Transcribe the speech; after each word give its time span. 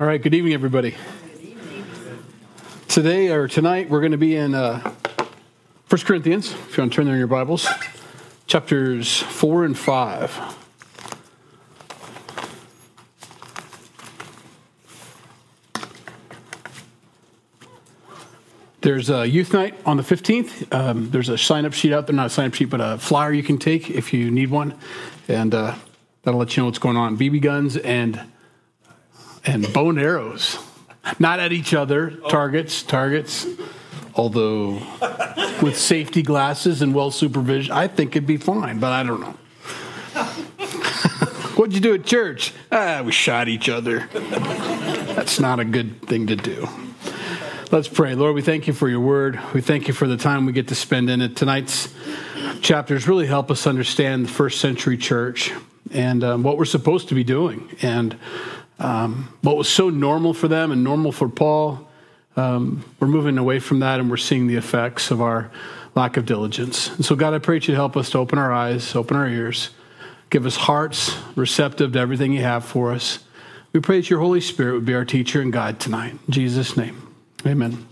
All 0.00 0.06
right, 0.06 0.22
good 0.22 0.32
evening, 0.32 0.52
everybody. 0.52 0.94
Today 2.86 3.30
or 3.30 3.48
tonight, 3.48 3.90
we're 3.90 3.98
going 3.98 4.12
to 4.12 4.16
be 4.16 4.36
in 4.36 4.54
uh, 4.54 4.78
1 5.88 6.02
Corinthians, 6.02 6.52
if 6.52 6.76
you 6.76 6.82
want 6.82 6.92
to 6.92 6.96
turn 6.96 7.06
there 7.06 7.14
in 7.14 7.18
your 7.18 7.26
Bibles, 7.26 7.66
chapters 8.46 9.20
4 9.22 9.64
and 9.64 9.76
5. 9.76 10.56
There's 18.82 19.10
a 19.10 19.26
youth 19.26 19.52
night 19.52 19.74
on 19.84 19.96
the 19.96 20.04
15th. 20.04 20.72
Um, 20.72 21.10
there's 21.10 21.28
a 21.28 21.36
sign 21.36 21.66
up 21.66 21.72
sheet 21.72 21.92
out 21.92 22.06
there, 22.06 22.14
not 22.14 22.26
a 22.26 22.30
sign 22.30 22.46
up 22.46 22.54
sheet, 22.54 22.70
but 22.70 22.80
a 22.80 22.98
flyer 22.98 23.32
you 23.32 23.42
can 23.42 23.58
take 23.58 23.90
if 23.90 24.12
you 24.12 24.30
need 24.30 24.50
one. 24.52 24.78
And 25.26 25.52
uh, 25.52 25.74
that'll 26.22 26.38
let 26.38 26.56
you 26.56 26.60
know 26.60 26.66
what's 26.66 26.78
going 26.78 26.96
on. 26.96 27.18
BB 27.18 27.42
guns 27.42 27.76
and 27.76 28.24
and 29.48 29.72
bow 29.72 29.88
and 29.88 29.98
arrows, 29.98 30.58
not 31.18 31.40
at 31.40 31.52
each 31.52 31.72
other. 31.74 32.10
Targets, 32.28 32.82
targets. 32.82 33.46
Although 34.14 34.82
with 35.62 35.78
safety 35.78 36.22
glasses 36.22 36.82
and 36.82 36.94
well 36.94 37.10
supervision, 37.10 37.72
I 37.72 37.88
think 37.88 38.14
it'd 38.14 38.26
be 38.26 38.36
fine. 38.36 38.78
But 38.78 38.92
I 38.92 39.02
don't 39.02 39.20
know. 39.20 39.34
What'd 41.56 41.74
you 41.74 41.80
do 41.80 41.94
at 41.94 42.04
church? 42.04 42.52
Ah, 42.70 43.02
we 43.04 43.10
shot 43.10 43.48
each 43.48 43.68
other. 43.68 44.08
That's 44.12 45.40
not 45.40 45.60
a 45.60 45.64
good 45.64 46.02
thing 46.02 46.26
to 46.28 46.36
do. 46.36 46.68
Let's 47.70 47.88
pray. 47.88 48.14
Lord, 48.14 48.34
we 48.34 48.42
thank 48.42 48.66
you 48.66 48.72
for 48.72 48.88
your 48.88 49.00
word. 49.00 49.40
We 49.54 49.60
thank 49.60 49.88
you 49.88 49.94
for 49.94 50.06
the 50.06 50.16
time 50.16 50.46
we 50.46 50.52
get 50.52 50.68
to 50.68 50.74
spend 50.74 51.10
in 51.10 51.20
it. 51.20 51.36
Tonight's 51.36 51.92
chapters 52.60 53.08
really 53.08 53.26
help 53.26 53.50
us 53.50 53.66
understand 53.66 54.26
the 54.26 54.30
first 54.30 54.60
century 54.60 54.96
church 54.96 55.52
and 55.92 56.22
um, 56.24 56.42
what 56.42 56.58
we're 56.58 56.64
supposed 56.64 57.08
to 57.08 57.14
be 57.14 57.24
doing. 57.24 57.68
And 57.82 58.16
um, 58.78 59.32
what 59.42 59.56
was 59.56 59.68
so 59.68 59.90
normal 59.90 60.34
for 60.34 60.48
them 60.48 60.70
and 60.70 60.84
normal 60.84 61.12
for 61.12 61.28
Paul, 61.28 61.88
um, 62.36 62.84
we're 63.00 63.08
moving 63.08 63.36
away 63.38 63.58
from 63.58 63.80
that 63.80 63.98
and 63.98 64.08
we're 64.08 64.16
seeing 64.16 64.46
the 64.46 64.56
effects 64.56 65.10
of 65.10 65.20
our 65.20 65.50
lack 65.94 66.16
of 66.16 66.26
diligence. 66.26 66.88
And 66.94 67.04
so, 67.04 67.16
God, 67.16 67.34
I 67.34 67.38
pray 67.38 67.58
that 67.58 67.66
you 67.66 67.74
help 67.74 67.96
us 67.96 68.10
to 68.10 68.18
open 68.18 68.38
our 68.38 68.52
eyes, 68.52 68.94
open 68.94 69.16
our 69.16 69.28
ears, 69.28 69.70
give 70.30 70.46
us 70.46 70.54
hearts 70.54 71.16
receptive 71.34 71.92
to 71.92 71.98
everything 71.98 72.32
you 72.32 72.42
have 72.42 72.64
for 72.64 72.92
us. 72.92 73.18
We 73.72 73.80
pray 73.80 73.98
that 74.00 74.08
your 74.08 74.20
Holy 74.20 74.40
Spirit 74.40 74.74
would 74.74 74.84
be 74.84 74.94
our 74.94 75.04
teacher 75.04 75.40
and 75.40 75.52
guide 75.52 75.80
tonight. 75.80 76.12
In 76.12 76.32
Jesus' 76.32 76.76
name, 76.76 77.14
amen. 77.44 77.86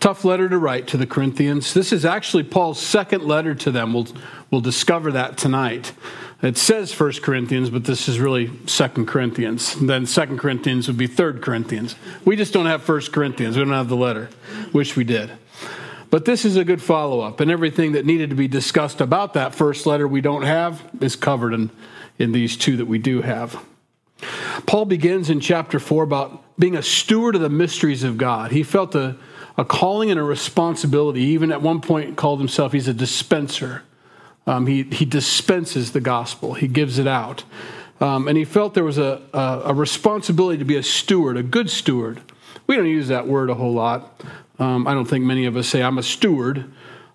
Tough 0.00 0.24
letter 0.24 0.48
to 0.48 0.58
write 0.58 0.86
to 0.88 0.96
the 0.96 1.06
Corinthians. 1.06 1.74
This 1.74 1.92
is 1.92 2.04
actually 2.04 2.44
Paul's 2.44 2.80
second 2.80 3.24
letter 3.24 3.54
to 3.56 3.72
them. 3.72 3.92
We'll, 3.92 4.06
we'll 4.50 4.60
discover 4.60 5.10
that 5.12 5.36
tonight. 5.36 5.92
It 6.40 6.56
says 6.56 6.92
First 6.92 7.22
Corinthians, 7.22 7.68
but 7.68 7.84
this 7.84 8.08
is 8.08 8.20
really 8.20 8.52
Second 8.66 9.08
Corinthians. 9.08 9.74
Then 9.74 10.06
Second 10.06 10.38
Corinthians 10.38 10.86
would 10.86 10.96
be 10.96 11.08
Third 11.08 11.42
Corinthians. 11.42 11.96
We 12.24 12.36
just 12.36 12.52
don't 12.52 12.66
have 12.66 12.84
First 12.84 13.12
Corinthians. 13.12 13.56
We 13.56 13.64
don't 13.64 13.72
have 13.72 13.88
the 13.88 13.96
letter. 13.96 14.28
Wish 14.72 14.94
we 14.94 15.02
did. 15.02 15.32
But 16.10 16.24
this 16.24 16.44
is 16.44 16.56
a 16.56 16.64
good 16.64 16.80
follow 16.80 17.20
up, 17.20 17.40
and 17.40 17.50
everything 17.50 17.92
that 17.92 18.06
needed 18.06 18.30
to 18.30 18.36
be 18.36 18.48
discussed 18.48 19.00
about 19.00 19.34
that 19.34 19.54
first 19.54 19.84
letter 19.84 20.06
we 20.06 20.20
don't 20.20 20.42
have 20.42 20.82
is 21.00 21.16
covered 21.16 21.52
in, 21.52 21.70
in 22.18 22.32
these 22.32 22.56
two 22.56 22.76
that 22.76 22.86
we 22.86 22.98
do 22.98 23.20
have. 23.20 23.62
Paul 24.66 24.84
begins 24.84 25.30
in 25.30 25.40
chapter 25.40 25.78
4 25.78 26.04
about 26.04 26.42
being 26.58 26.76
a 26.76 26.82
steward 26.82 27.34
of 27.34 27.40
the 27.40 27.50
mysteries 27.50 28.04
of 28.04 28.16
God. 28.16 28.52
He 28.52 28.62
felt 28.62 28.94
a, 28.94 29.16
a 29.56 29.64
calling 29.64 30.10
and 30.10 30.18
a 30.18 30.22
responsibility. 30.22 31.20
He 31.20 31.32
even 31.32 31.52
at 31.52 31.62
one 31.62 31.80
point 31.80 32.16
called 32.16 32.38
himself, 32.38 32.72
he's 32.72 32.88
a 32.88 32.94
dispenser. 32.94 33.82
Um, 34.46 34.66
he, 34.66 34.84
he 34.84 35.04
dispenses 35.04 35.92
the 35.92 36.00
gospel, 36.00 36.54
he 36.54 36.68
gives 36.68 36.98
it 36.98 37.06
out. 37.06 37.44
Um, 38.00 38.28
and 38.28 38.38
he 38.38 38.44
felt 38.44 38.74
there 38.74 38.84
was 38.84 38.98
a, 38.98 39.20
a, 39.34 39.62
a, 39.66 39.74
responsibility 39.74 40.58
to 40.58 40.64
be 40.64 40.76
a 40.76 40.84
steward, 40.84 41.36
a 41.36 41.42
good 41.42 41.68
steward. 41.68 42.20
We 42.68 42.76
don't 42.76 42.86
use 42.86 43.08
that 43.08 43.26
word 43.26 43.50
a 43.50 43.54
whole 43.54 43.72
lot. 43.72 44.22
Um, 44.60 44.86
I 44.86 44.94
don't 44.94 45.06
think 45.06 45.24
many 45.24 45.46
of 45.46 45.56
us 45.56 45.68
say, 45.68 45.82
I'm 45.82 45.98
a 45.98 46.02
steward. 46.04 46.70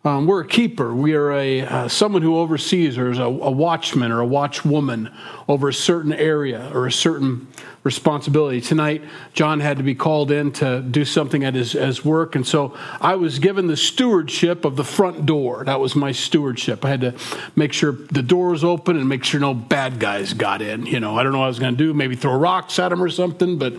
Um, 0.05 0.27
we're 0.27 0.41
a 0.41 0.47
keeper. 0.47 0.93
We 0.93 1.13
are 1.13 1.31
a 1.31 1.61
uh, 1.61 1.88
someone 1.88 2.23
who 2.23 2.35
oversees, 2.38 2.97
or 2.97 3.09
is 3.09 3.19
a, 3.19 3.23
a 3.23 3.51
watchman 3.51 4.11
or 4.11 4.22
a 4.22 4.28
watchwoman 4.28 5.13
over 5.47 5.69
a 5.69 5.73
certain 5.73 6.11
area 6.11 6.69
or 6.73 6.85
a 6.88 6.91
certain 6.91 7.47
responsibility. 7.85 8.59
Tonight, 8.59 9.01
John 9.31 9.61
had 9.61 9.78
to 9.78 9.83
be 9.83 9.95
called 9.95 10.29
in 10.29 10.51
to 10.53 10.81
do 10.81 11.05
something 11.05 11.45
at 11.45 11.55
his, 11.55 11.72
his 11.72 12.03
work, 12.03 12.35
and 12.35 12.45
so 12.45 12.75
I 13.00 13.16
was 13.16 13.39
given 13.39 13.67
the 13.67 13.78
stewardship 13.78 14.66
of 14.66 14.75
the 14.75 14.83
front 14.83 15.25
door. 15.25 15.63
That 15.63 15.79
was 15.79 15.95
my 15.95 16.11
stewardship. 16.11 16.83
I 16.83 16.89
had 16.89 17.01
to 17.01 17.16
make 17.55 17.72
sure 17.72 17.94
the 17.94 18.23
door 18.23 18.49
was 18.49 18.66
open 18.66 18.97
and 18.97 19.07
make 19.07 19.23
sure 19.23 19.39
no 19.39 19.53
bad 19.53 20.01
guys 20.01 20.33
got 20.33 20.61
in. 20.61 20.85
You 20.85 20.99
know, 20.99 21.17
I 21.17 21.23
don't 21.23 21.31
know 21.31 21.39
what 21.39 21.45
I 21.45 21.47
was 21.47 21.59
going 21.59 21.78
to 21.78 21.81
do, 21.81 21.94
maybe 21.94 22.17
throw 22.17 22.38
rocks 22.38 22.78
at 22.78 22.89
them 22.89 23.01
or 23.01 23.09
something, 23.09 23.57
but 23.57 23.73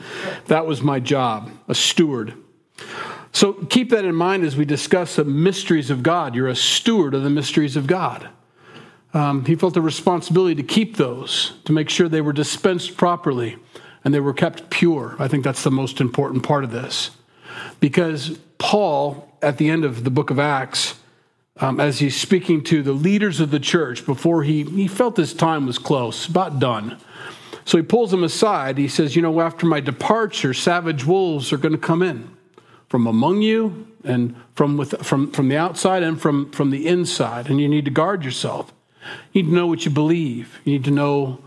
that 0.47 0.65
was 0.65 0.81
my 0.81 1.01
job, 1.01 1.51
a 1.69 1.75
steward. 1.75 2.33
So 3.35 3.53
keep 3.53 3.91
that 3.91 4.05
in 4.05 4.15
mind 4.15 4.45
as 4.45 4.57
we 4.57 4.65
discuss 4.65 5.17
the 5.17 5.25
mysteries 5.25 5.91
of 5.91 6.05
God. 6.05 6.37
You're 6.37 6.49
a 6.49 6.55
steward 6.55 7.15
of 7.15 7.25
the 7.25 7.31
mysteries 7.31 7.75
of 7.75 7.89
God. 7.89 8.29
Um, 9.13 9.45
he 9.45 9.57
felt 9.57 9.77
a 9.77 9.81
responsibility 9.81 10.55
to 10.55 10.63
keep 10.63 10.97
those, 10.97 11.55
to 11.65 11.73
make 11.73 11.91
sure 11.91 12.09
they 12.09 12.21
were 12.21 12.33
dispensed 12.33 12.97
properly 12.97 13.57
and 14.05 14.15
they 14.15 14.21
were 14.21 14.33
kept 14.33 14.71
pure. 14.71 15.17
I 15.19 15.27
think 15.27 15.43
that's 15.43 15.65
the 15.65 15.73
most 15.73 16.01
important 16.01 16.45
part 16.45 16.63
of 16.63 16.71
this. 16.71 17.11
Because 17.81 18.39
Paul, 18.59 19.37
at 19.43 19.59
the 19.59 19.69
end 19.69 19.85
of 19.85 20.05
the 20.05 20.11
book 20.11 20.31
of 20.31 20.39
Acts, 20.39 20.95
um, 21.57 21.81
as 21.81 21.99
he's 21.99 22.21
speaking 22.21 22.63
to 22.65 22.85
the 22.85 22.93
leaders 22.93 23.41
of 23.41 23.51
the 23.51 23.61
church 23.61 24.07
before 24.07 24.45
he, 24.45 24.63
he 24.63 24.87
felt 24.87 25.17
his 25.17 25.35
time 25.35 25.67
was 25.67 25.79
close, 25.79 26.29
about 26.29 26.61
done. 26.61 26.99
So 27.65 27.79
he 27.79 27.83
pulls 27.83 28.13
them 28.13 28.23
aside. 28.23 28.79
He 28.79 28.89
says, 28.89 29.17
You 29.17 29.23
know, 29.23 29.41
after 29.41 29.67
my 29.67 29.81
departure, 29.81 30.55
savage 30.55 31.05
wolves 31.05 31.53
are 31.53 31.59
going 31.59 31.73
to 31.73 31.79
come 31.79 32.03
in 32.03 32.34
from 32.95 33.09
among 33.09 33.43
you 33.43 33.89
and 34.05 34.37
from, 34.55 34.77
with, 34.77 35.05
from, 35.05 35.29
from 35.33 35.49
the 35.49 35.57
outside 35.57 36.05
and 36.05 36.23
from, 36.23 36.49
from 36.53 36.71
the 36.71 36.87
inside. 36.87 37.51
And 37.51 37.61
you 37.61 37.67
need 37.67 37.87
to 37.87 37.91
guard 37.91 38.25
yourself. 38.25 38.73
You 39.33 39.43
need 39.43 39.49
to 39.49 39.57
know 39.57 39.67
what 39.67 39.85
you 39.85 39.91
believe. 39.91 40.61
You 40.63 40.75
need 40.75 40.85
to 40.85 40.93
know 40.93 41.41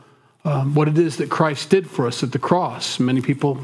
um, 0.44 0.76
what 0.76 0.90
it 0.90 0.98
is 0.98 1.16
that 1.16 1.30
Christ 1.30 1.70
did 1.70 1.90
for 1.90 2.06
us 2.06 2.22
at 2.22 2.34
the 2.34 2.38
cross. 2.38 3.00
Many 3.00 3.22
people 3.22 3.64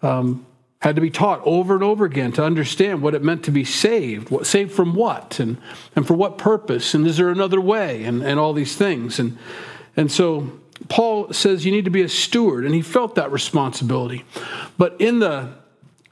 um, 0.00 0.46
had 0.80 0.94
to 0.94 1.02
be 1.02 1.10
taught 1.10 1.42
over 1.44 1.74
and 1.74 1.84
over 1.84 2.06
again 2.06 2.32
to 2.32 2.42
understand 2.42 3.02
what 3.02 3.14
it 3.14 3.22
meant 3.22 3.44
to 3.44 3.50
be 3.50 3.62
saved. 3.62 4.30
What, 4.30 4.46
saved 4.46 4.72
from 4.72 4.94
what? 4.94 5.38
And, 5.38 5.58
and 5.94 6.06
for 6.06 6.14
what 6.14 6.38
purpose? 6.38 6.94
And 6.94 7.06
is 7.06 7.18
there 7.18 7.28
another 7.28 7.60
way? 7.60 8.04
And, 8.04 8.22
and 8.22 8.40
all 8.40 8.54
these 8.54 8.74
things. 8.74 9.18
And, 9.18 9.36
and 9.98 10.10
so 10.10 10.50
Paul 10.88 11.34
says 11.34 11.66
you 11.66 11.72
need 11.72 11.84
to 11.84 11.90
be 11.90 12.00
a 12.00 12.08
steward, 12.08 12.64
and 12.64 12.74
he 12.74 12.80
felt 12.80 13.16
that 13.16 13.30
responsibility. 13.30 14.24
But 14.78 14.98
in 14.98 15.18
the 15.18 15.57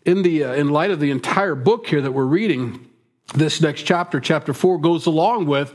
in, 0.06 0.22
the, 0.22 0.44
uh, 0.44 0.55
in 0.55 0.71
light 0.71 0.91
of 0.91 1.00
the 1.00 1.11
entire 1.11 1.55
book 1.55 1.87
here 1.89 2.00
that 2.00 2.12
we're 2.12 2.25
reading, 2.25 2.89
this 3.34 3.61
next 3.61 3.83
chapter, 3.83 4.21
chapter 4.21 4.55
four, 4.55 4.78
goes 4.78 5.06
along 5.06 5.47
with 5.47 5.75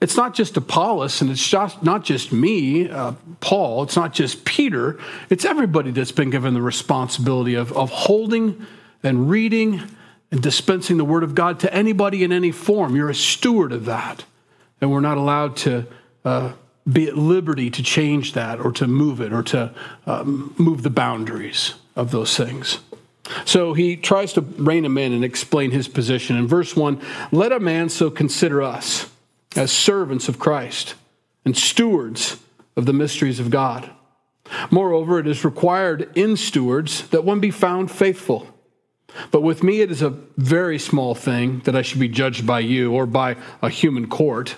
it's 0.00 0.16
not 0.16 0.34
just 0.34 0.56
Apollos 0.56 1.20
and 1.20 1.30
it's 1.30 1.46
just 1.46 1.82
not 1.82 2.04
just 2.04 2.32
me, 2.32 2.88
uh, 2.88 3.12
Paul, 3.40 3.84
it's 3.84 3.96
not 3.96 4.12
just 4.12 4.44
Peter, 4.44 4.98
it's 5.30 5.44
everybody 5.44 5.90
that's 5.90 6.12
been 6.12 6.30
given 6.30 6.54
the 6.54 6.62
responsibility 6.62 7.54
of, 7.54 7.72
of 7.72 7.90
holding 7.90 8.66
and 9.02 9.30
reading 9.30 9.82
and 10.30 10.42
dispensing 10.42 10.98
the 10.98 11.04
word 11.04 11.24
of 11.24 11.34
God 11.34 11.60
to 11.60 11.72
anybody 11.72 12.22
in 12.22 12.32
any 12.32 12.52
form. 12.52 12.94
You're 12.94 13.10
a 13.10 13.14
steward 13.14 13.72
of 13.72 13.86
that. 13.86 14.24
And 14.80 14.92
we're 14.92 15.00
not 15.00 15.18
allowed 15.18 15.56
to 15.58 15.86
uh, 16.24 16.52
be 16.90 17.08
at 17.08 17.16
liberty 17.16 17.70
to 17.70 17.82
change 17.82 18.34
that 18.34 18.60
or 18.60 18.70
to 18.72 18.86
move 18.86 19.20
it 19.20 19.32
or 19.32 19.42
to 19.44 19.74
um, 20.06 20.54
move 20.58 20.82
the 20.82 20.90
boundaries 20.90 21.74
of 21.96 22.10
those 22.12 22.36
things. 22.36 22.78
So 23.44 23.74
he 23.74 23.96
tries 23.96 24.32
to 24.34 24.40
rein 24.40 24.84
him 24.84 24.98
in 24.98 25.12
and 25.12 25.24
explain 25.24 25.70
his 25.70 25.88
position. 25.88 26.36
In 26.36 26.46
verse 26.46 26.76
1, 26.76 27.00
let 27.32 27.52
a 27.52 27.60
man 27.60 27.88
so 27.88 28.10
consider 28.10 28.62
us 28.62 29.10
as 29.56 29.72
servants 29.72 30.28
of 30.28 30.38
Christ 30.38 30.94
and 31.44 31.56
stewards 31.56 32.38
of 32.76 32.86
the 32.86 32.92
mysteries 32.92 33.40
of 33.40 33.50
God. 33.50 33.90
Moreover, 34.70 35.18
it 35.18 35.26
is 35.26 35.44
required 35.44 36.10
in 36.14 36.36
stewards 36.36 37.08
that 37.08 37.24
one 37.24 37.40
be 37.40 37.50
found 37.50 37.90
faithful. 37.90 38.46
But 39.30 39.42
with 39.42 39.62
me, 39.62 39.80
it 39.80 39.90
is 39.90 40.02
a 40.02 40.14
very 40.36 40.78
small 40.78 41.14
thing 41.14 41.60
that 41.60 41.74
I 41.76 41.82
should 41.82 42.00
be 42.00 42.08
judged 42.08 42.46
by 42.46 42.60
you 42.60 42.92
or 42.92 43.06
by 43.06 43.36
a 43.62 43.68
human 43.68 44.08
court. 44.08 44.56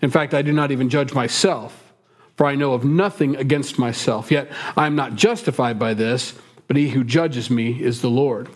In 0.00 0.10
fact, 0.10 0.34
I 0.34 0.42
do 0.42 0.52
not 0.52 0.70
even 0.70 0.88
judge 0.88 1.12
myself, 1.12 1.92
for 2.36 2.46
I 2.46 2.54
know 2.54 2.72
of 2.72 2.84
nothing 2.84 3.36
against 3.36 3.78
myself. 3.78 4.30
Yet 4.30 4.50
I 4.76 4.86
am 4.86 4.94
not 4.94 5.16
justified 5.16 5.78
by 5.78 5.94
this 5.94 6.34
but 6.66 6.76
he 6.76 6.90
who 6.90 7.04
judges 7.04 7.50
me 7.50 7.82
is 7.82 8.00
the 8.00 8.10
Lord. 8.10 8.48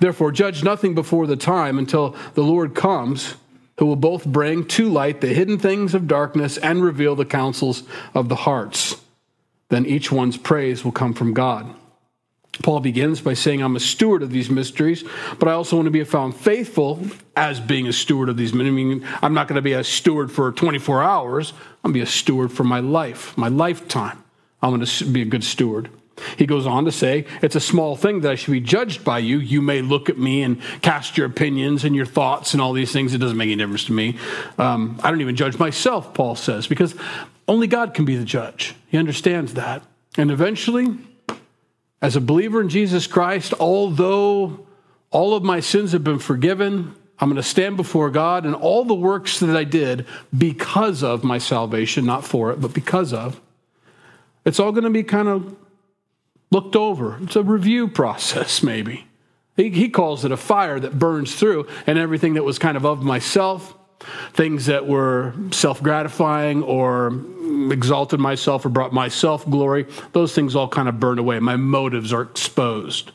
Therefore, 0.00 0.32
judge 0.32 0.64
nothing 0.64 0.94
before 0.94 1.26
the 1.26 1.36
time 1.36 1.78
until 1.78 2.16
the 2.34 2.42
Lord 2.42 2.74
comes, 2.74 3.34
who 3.78 3.86
will 3.86 3.96
both 3.96 4.24
bring 4.24 4.66
to 4.68 4.88
light 4.88 5.20
the 5.20 5.34
hidden 5.34 5.58
things 5.58 5.94
of 5.94 6.06
darkness 6.06 6.56
and 6.58 6.82
reveal 6.82 7.16
the 7.16 7.24
counsels 7.24 7.82
of 8.14 8.28
the 8.28 8.36
hearts. 8.36 9.00
Then 9.68 9.86
each 9.86 10.12
one's 10.12 10.36
praise 10.36 10.84
will 10.84 10.92
come 10.92 11.14
from 11.14 11.34
God. 11.34 11.74
Paul 12.62 12.80
begins 12.80 13.20
by 13.20 13.34
saying, 13.34 13.62
I'm 13.62 13.74
a 13.74 13.80
steward 13.80 14.22
of 14.22 14.30
these 14.30 14.48
mysteries, 14.48 15.02
but 15.40 15.48
I 15.48 15.52
also 15.52 15.76
want 15.76 15.86
to 15.86 15.90
be 15.90 16.04
found 16.04 16.36
faithful 16.36 17.04
as 17.36 17.58
being 17.58 17.88
a 17.88 17.92
steward 17.92 18.28
of 18.28 18.36
these. 18.36 18.52
I 18.52 18.58
mean, 18.58 19.04
I'm 19.22 19.34
not 19.34 19.48
going 19.48 19.56
to 19.56 19.62
be 19.62 19.72
a 19.72 19.82
steward 19.82 20.30
for 20.30 20.52
24 20.52 21.02
hours. 21.02 21.52
I'm 21.82 21.90
going 21.90 21.94
to 21.94 21.98
be 21.98 22.02
a 22.02 22.06
steward 22.06 22.52
for 22.52 22.62
my 22.62 22.78
life, 22.78 23.36
my 23.36 23.48
lifetime. 23.48 24.22
I'm 24.62 24.70
going 24.70 24.86
to 24.86 25.04
be 25.06 25.22
a 25.22 25.26
good 25.26 25.42
steward. 25.42 25.90
He 26.36 26.46
goes 26.46 26.66
on 26.66 26.84
to 26.84 26.92
say, 26.92 27.26
It's 27.42 27.56
a 27.56 27.60
small 27.60 27.96
thing 27.96 28.20
that 28.20 28.32
I 28.32 28.34
should 28.34 28.52
be 28.52 28.60
judged 28.60 29.04
by 29.04 29.18
you. 29.18 29.38
You 29.38 29.60
may 29.60 29.82
look 29.82 30.08
at 30.08 30.18
me 30.18 30.42
and 30.42 30.60
cast 30.82 31.16
your 31.16 31.26
opinions 31.26 31.84
and 31.84 31.94
your 31.94 32.06
thoughts 32.06 32.52
and 32.52 32.62
all 32.62 32.72
these 32.72 32.92
things. 32.92 33.14
It 33.14 33.18
doesn't 33.18 33.36
make 33.36 33.46
any 33.46 33.56
difference 33.56 33.84
to 33.84 33.92
me. 33.92 34.18
Um, 34.58 34.98
I 35.02 35.10
don't 35.10 35.20
even 35.20 35.36
judge 35.36 35.58
myself, 35.58 36.14
Paul 36.14 36.36
says, 36.36 36.66
because 36.66 36.94
only 37.48 37.66
God 37.66 37.94
can 37.94 38.04
be 38.04 38.16
the 38.16 38.24
judge. 38.24 38.74
He 38.88 38.98
understands 38.98 39.54
that. 39.54 39.82
And 40.16 40.30
eventually, 40.30 40.96
as 42.00 42.16
a 42.16 42.20
believer 42.20 42.60
in 42.60 42.68
Jesus 42.68 43.06
Christ, 43.06 43.54
although 43.58 44.66
all 45.10 45.34
of 45.34 45.42
my 45.42 45.60
sins 45.60 45.92
have 45.92 46.04
been 46.04 46.18
forgiven, 46.18 46.94
I'm 47.18 47.28
going 47.28 47.36
to 47.36 47.48
stand 47.48 47.76
before 47.76 48.10
God 48.10 48.44
and 48.44 48.54
all 48.54 48.84
the 48.84 48.94
works 48.94 49.40
that 49.40 49.56
I 49.56 49.64
did 49.64 50.06
because 50.36 51.02
of 51.02 51.24
my 51.24 51.38
salvation, 51.38 52.04
not 52.04 52.24
for 52.24 52.50
it, 52.50 52.60
but 52.60 52.74
because 52.74 53.12
of, 53.12 53.40
it's 54.44 54.60
all 54.60 54.72
going 54.72 54.84
to 54.84 54.90
be 54.90 55.02
kind 55.02 55.28
of 55.28 55.56
looked 56.50 56.76
over. 56.76 57.18
It's 57.22 57.36
a 57.36 57.42
review 57.42 57.88
process, 57.88 58.62
maybe. 58.62 59.06
He, 59.56 59.70
he 59.70 59.88
calls 59.88 60.24
it 60.24 60.32
a 60.32 60.36
fire 60.36 60.80
that 60.80 60.98
burns 60.98 61.34
through, 61.34 61.68
and 61.86 61.98
everything 61.98 62.34
that 62.34 62.44
was 62.44 62.58
kind 62.58 62.76
of 62.76 62.84
of 62.84 63.02
myself, 63.02 63.74
things 64.32 64.66
that 64.66 64.86
were 64.86 65.34
self 65.50 65.82
gratifying 65.82 66.62
or 66.62 67.12
exalted 67.70 68.20
myself 68.20 68.64
or 68.64 68.68
brought 68.68 68.92
myself 68.92 69.48
glory, 69.48 69.86
those 70.12 70.34
things 70.34 70.56
all 70.56 70.68
kind 70.68 70.88
of 70.88 70.98
burn 70.98 71.18
away. 71.18 71.38
My 71.38 71.56
motives 71.56 72.12
are 72.12 72.22
exposed. 72.22 73.12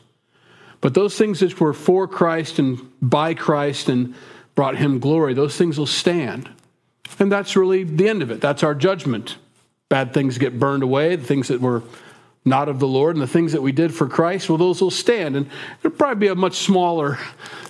But 0.80 0.94
those 0.94 1.16
things 1.16 1.40
that 1.40 1.60
were 1.60 1.74
for 1.74 2.08
Christ 2.08 2.58
and 2.58 2.80
by 3.02 3.34
Christ 3.34 3.88
and 3.88 4.14
brought 4.54 4.76
him 4.76 4.98
glory, 4.98 5.34
those 5.34 5.56
things 5.56 5.78
will 5.78 5.86
stand. 5.86 6.48
And 7.18 7.30
that's 7.30 7.54
really 7.54 7.84
the 7.84 8.08
end 8.08 8.22
of 8.22 8.30
it. 8.30 8.40
That's 8.40 8.62
our 8.62 8.74
judgment. 8.74 9.36
Bad 9.90 10.14
things 10.14 10.38
get 10.38 10.58
burned 10.58 10.82
away, 10.82 11.16
the 11.16 11.26
things 11.26 11.48
that 11.48 11.60
were 11.60 11.82
not 12.44 12.68
of 12.68 12.78
the 12.78 12.86
Lord, 12.86 13.16
and 13.16 13.22
the 13.22 13.26
things 13.26 13.52
that 13.52 13.62
we 13.62 13.72
did 13.72 13.94
for 13.94 14.08
Christ, 14.08 14.48
well, 14.48 14.56
those 14.56 14.80
will 14.80 14.90
stand. 14.90 15.36
And 15.36 15.48
it'll 15.80 15.96
probably 15.96 16.20
be 16.20 16.28
a 16.28 16.34
much 16.34 16.56
smaller 16.56 17.18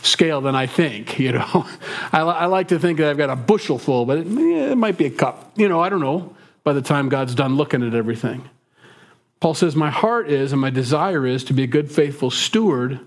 scale 0.03 0.41
than 0.41 0.55
I 0.55 0.67
think. 0.67 1.19
You 1.21 1.33
know, 1.33 1.67
I, 2.13 2.21
I 2.21 2.47
like 2.47 2.69
to 2.69 2.79
think 2.79 2.99
that 2.99 3.11
I've 3.11 3.19
got 3.19 3.31
a 3.31 3.37
bushel 3.37 3.79
full, 3.79 4.07
but 4.07 4.19
it, 4.19 4.27
it 4.27 4.77
might 4.77 4.97
be 4.97 5.07
a 5.07 5.11
cup. 5.11 5.53
You 5.57 5.69
know, 5.69 5.81
I 5.81 5.89
don't 5.89 6.01
know 6.01 6.35
by 6.65 6.73
the 6.73 6.83
time 6.83 7.09
God's 7.09 7.35
done 7.35 7.57
looking 7.57 7.87
at 7.87 7.95
everything. 7.95 8.49
Paul 9.41 9.55
says, 9.55 9.75
My 9.75 9.91
heart 9.91 10.31
is 10.31 10.53
and 10.53 10.61
my 10.61 10.71
desire 10.71 11.27
is 11.27 11.45
to 11.45 11.53
be 11.53 11.63
a 11.63 11.67
good, 11.67 11.91
faithful 11.91 12.31
steward 12.31 13.01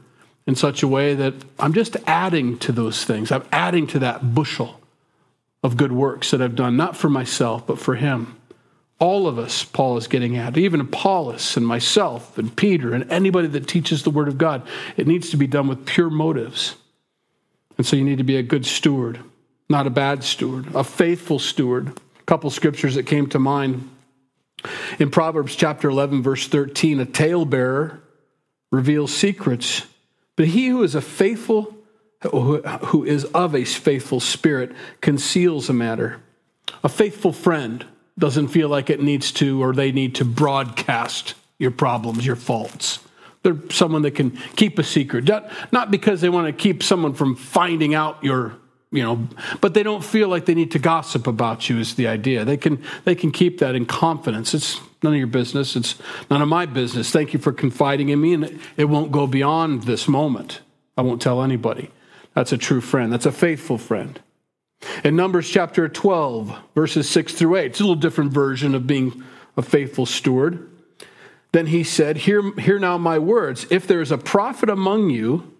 in 0.45 0.55
such 0.55 0.83
a 0.83 0.87
way 0.87 1.13
that 1.15 1.33
I'm 1.59 1.73
just 1.73 1.95
adding 2.05 2.57
to 2.59 2.71
those 2.71 3.05
things. 3.05 3.31
I'm 3.31 3.45
adding 3.51 3.87
to 3.87 3.99
that 3.99 4.33
bushel 4.33 4.79
of 5.63 5.77
good 5.77 5.91
works 5.91 6.31
that 6.31 6.41
I've 6.41 6.55
done, 6.55 6.75
not 6.75 6.97
for 6.97 7.09
myself, 7.09 7.65
but 7.65 7.79
for 7.79 7.95
Him. 7.95 8.35
All 9.03 9.27
of 9.27 9.37
us, 9.37 9.65
Paul 9.65 9.97
is 9.97 10.07
getting 10.07 10.37
at, 10.37 10.57
even 10.57 10.79
Apollos 10.79 11.57
and 11.57 11.67
myself 11.67 12.37
and 12.37 12.55
Peter 12.55 12.93
and 12.93 13.11
anybody 13.11 13.49
that 13.49 13.67
teaches 13.67 14.03
the 14.03 14.09
Word 14.09 14.29
of 14.29 14.37
God, 14.37 14.65
it 14.95 15.07
needs 15.07 15.29
to 15.31 15.35
be 15.35 15.45
done 15.45 15.67
with 15.67 15.85
pure 15.85 16.09
motives. 16.09 16.75
And 17.77 17.85
so 17.85 17.97
you 17.97 18.05
need 18.05 18.19
to 18.19 18.23
be 18.23 18.37
a 18.37 18.41
good 18.41 18.65
steward, 18.65 19.19
not 19.67 19.87
a 19.87 19.89
bad 19.89 20.23
steward, 20.23 20.73
a 20.73 20.85
faithful 20.85 21.37
steward. 21.37 21.89
A 21.89 22.23
couple 22.25 22.49
scriptures 22.49 22.95
that 22.95 23.03
came 23.03 23.27
to 23.31 23.39
mind. 23.39 23.89
In 24.99 25.11
Proverbs 25.11 25.57
chapter 25.57 25.89
11, 25.89 26.23
verse 26.23 26.47
13, 26.47 27.01
a 27.01 27.05
talebearer 27.05 28.01
reveals 28.71 29.13
secrets, 29.13 29.85
but 30.37 30.47
he 30.47 30.67
who 30.67 30.81
is 30.81 30.95
a 30.95 31.01
faithful, 31.01 31.75
who 32.21 33.03
is 33.03 33.25
of 33.25 33.53
a 33.53 33.65
faithful 33.65 34.21
spirit, 34.21 34.71
conceals 35.01 35.67
a 35.67 35.73
matter. 35.73 36.21
A 36.85 36.89
faithful 36.89 37.33
friend 37.33 37.85
doesn't 38.17 38.49
feel 38.49 38.69
like 38.69 38.89
it 38.89 39.01
needs 39.01 39.31
to 39.33 39.61
or 39.63 39.73
they 39.73 39.91
need 39.91 40.15
to 40.15 40.25
broadcast 40.25 41.33
your 41.57 41.71
problems, 41.71 42.25
your 42.25 42.35
faults. 42.35 42.99
They're 43.43 43.57
someone 43.69 44.03
that 44.03 44.11
can 44.11 44.37
keep 44.55 44.79
a 44.79 44.83
secret, 44.83 45.29
not 45.71 45.91
because 45.91 46.21
they 46.21 46.29
want 46.29 46.47
to 46.47 46.53
keep 46.53 46.81
someone 46.81 47.13
from 47.13 47.35
finding 47.35 47.93
out 47.93 48.23
your, 48.23 48.55
you 48.91 49.03
know, 49.03 49.27
but 49.59 49.73
they 49.73 49.83
don't 49.83 50.03
feel 50.03 50.29
like 50.29 50.45
they 50.45 50.53
need 50.53 50.71
to 50.71 50.79
gossip 50.79 51.27
about 51.27 51.69
you. 51.69 51.77
Is 51.77 51.95
the 51.95 52.07
idea? 52.07 52.45
They 52.45 52.55
can 52.55 52.81
they 53.03 53.15
can 53.15 53.31
keep 53.31 53.59
that 53.59 53.75
in 53.75 53.85
confidence. 53.85 54.53
It's 54.53 54.79
none 55.03 55.13
of 55.13 55.17
your 55.17 55.27
business. 55.27 55.75
It's 55.75 55.95
none 56.29 56.41
of 56.41 56.47
my 56.47 56.65
business. 56.65 57.11
Thank 57.11 57.33
you 57.33 57.39
for 57.39 57.51
confiding 57.51 58.09
in 58.09 58.21
me, 58.21 58.33
and 58.33 58.61
it, 58.77 58.85
won't 58.85 59.11
go 59.11 59.27
beyond 59.27 59.83
this 59.83 60.07
moment. 60.07 60.61
I 60.97 61.01
won't 61.01 61.21
tell 61.21 61.41
anybody. 61.41 61.89
That's 62.33 62.53
a 62.53 62.57
true 62.57 62.81
friend. 62.81 63.11
That's 63.11 63.25
a 63.25 63.31
faithful 63.31 63.77
friend. 63.77 64.21
In 65.03 65.15
Numbers 65.15 65.49
chapter 65.49 65.89
12, 65.89 66.55
verses 66.75 67.09
6 67.09 67.33
through 67.33 67.57
8, 67.57 67.65
it's 67.65 67.79
a 67.79 67.83
little 67.83 67.95
different 67.95 68.31
version 68.31 68.75
of 68.75 68.87
being 68.87 69.23
a 69.57 69.61
faithful 69.61 70.05
steward. 70.05 70.69
Then 71.51 71.67
he 71.67 71.83
said, 71.83 72.17
Hear, 72.17 72.53
hear 72.59 72.79
now 72.79 72.97
my 72.97 73.19
words. 73.19 73.65
If 73.69 73.87
there 73.87 74.01
is 74.01 74.11
a 74.11 74.17
prophet 74.17 74.69
among 74.69 75.09
you, 75.09 75.53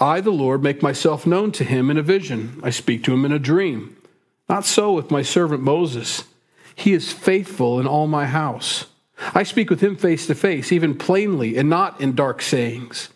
I, 0.00 0.20
the 0.20 0.30
Lord, 0.30 0.62
make 0.62 0.82
myself 0.82 1.26
known 1.26 1.52
to 1.52 1.64
him 1.64 1.90
in 1.90 1.98
a 1.98 2.02
vision. 2.02 2.60
I 2.62 2.70
speak 2.70 3.04
to 3.04 3.12
him 3.12 3.24
in 3.24 3.32
a 3.32 3.38
dream. 3.38 3.96
Not 4.48 4.64
so 4.64 4.92
with 4.92 5.10
my 5.10 5.22
servant 5.22 5.62
Moses. 5.62 6.24
He 6.74 6.92
is 6.92 7.12
faithful 7.12 7.78
in 7.78 7.86
all 7.86 8.06
my 8.06 8.26
house. 8.26 8.86
I 9.34 9.42
speak 9.44 9.70
with 9.70 9.80
him 9.80 9.96
face 9.96 10.26
to 10.26 10.34
face, 10.34 10.72
even 10.72 10.96
plainly, 10.96 11.56
and 11.56 11.68
not 11.68 12.00
in 12.00 12.14
dark 12.14 12.42
sayings. 12.42 13.10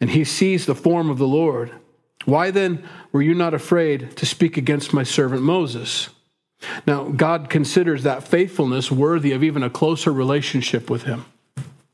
And 0.00 0.10
he 0.10 0.24
sees 0.24 0.66
the 0.66 0.74
form 0.74 1.08
of 1.10 1.18
the 1.18 1.28
Lord. 1.28 1.70
Why 2.24 2.50
then 2.50 2.84
were 3.12 3.22
you 3.22 3.34
not 3.34 3.54
afraid 3.54 4.16
to 4.16 4.26
speak 4.26 4.56
against 4.56 4.92
my 4.92 5.02
servant 5.02 5.42
Moses? 5.42 6.08
Now, 6.86 7.04
God 7.04 7.50
considers 7.50 8.04
that 8.04 8.26
faithfulness 8.26 8.90
worthy 8.90 9.32
of 9.32 9.42
even 9.42 9.62
a 9.62 9.70
closer 9.70 10.12
relationship 10.12 10.88
with 10.88 11.02
him. 11.02 11.26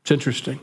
It's 0.01 0.11
interesting. 0.11 0.59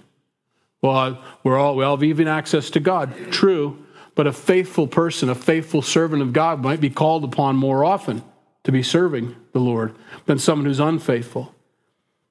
Well, 0.80 1.22
we're 1.42 1.58
all, 1.58 1.76
we 1.76 1.84
all 1.84 1.96
have 1.96 2.04
even 2.04 2.28
access 2.28 2.70
to 2.70 2.80
God. 2.80 3.14
True. 3.30 3.84
But 4.14 4.26
a 4.26 4.32
faithful 4.32 4.86
person, 4.86 5.28
a 5.28 5.34
faithful 5.34 5.82
servant 5.82 6.22
of 6.22 6.32
God, 6.32 6.62
might 6.62 6.80
be 6.80 6.90
called 6.90 7.24
upon 7.24 7.56
more 7.56 7.84
often 7.84 8.22
to 8.64 8.72
be 8.72 8.82
serving 8.82 9.36
the 9.52 9.60
Lord 9.60 9.94
than 10.26 10.38
someone 10.38 10.66
who's 10.66 10.80
unfaithful. 10.80 11.54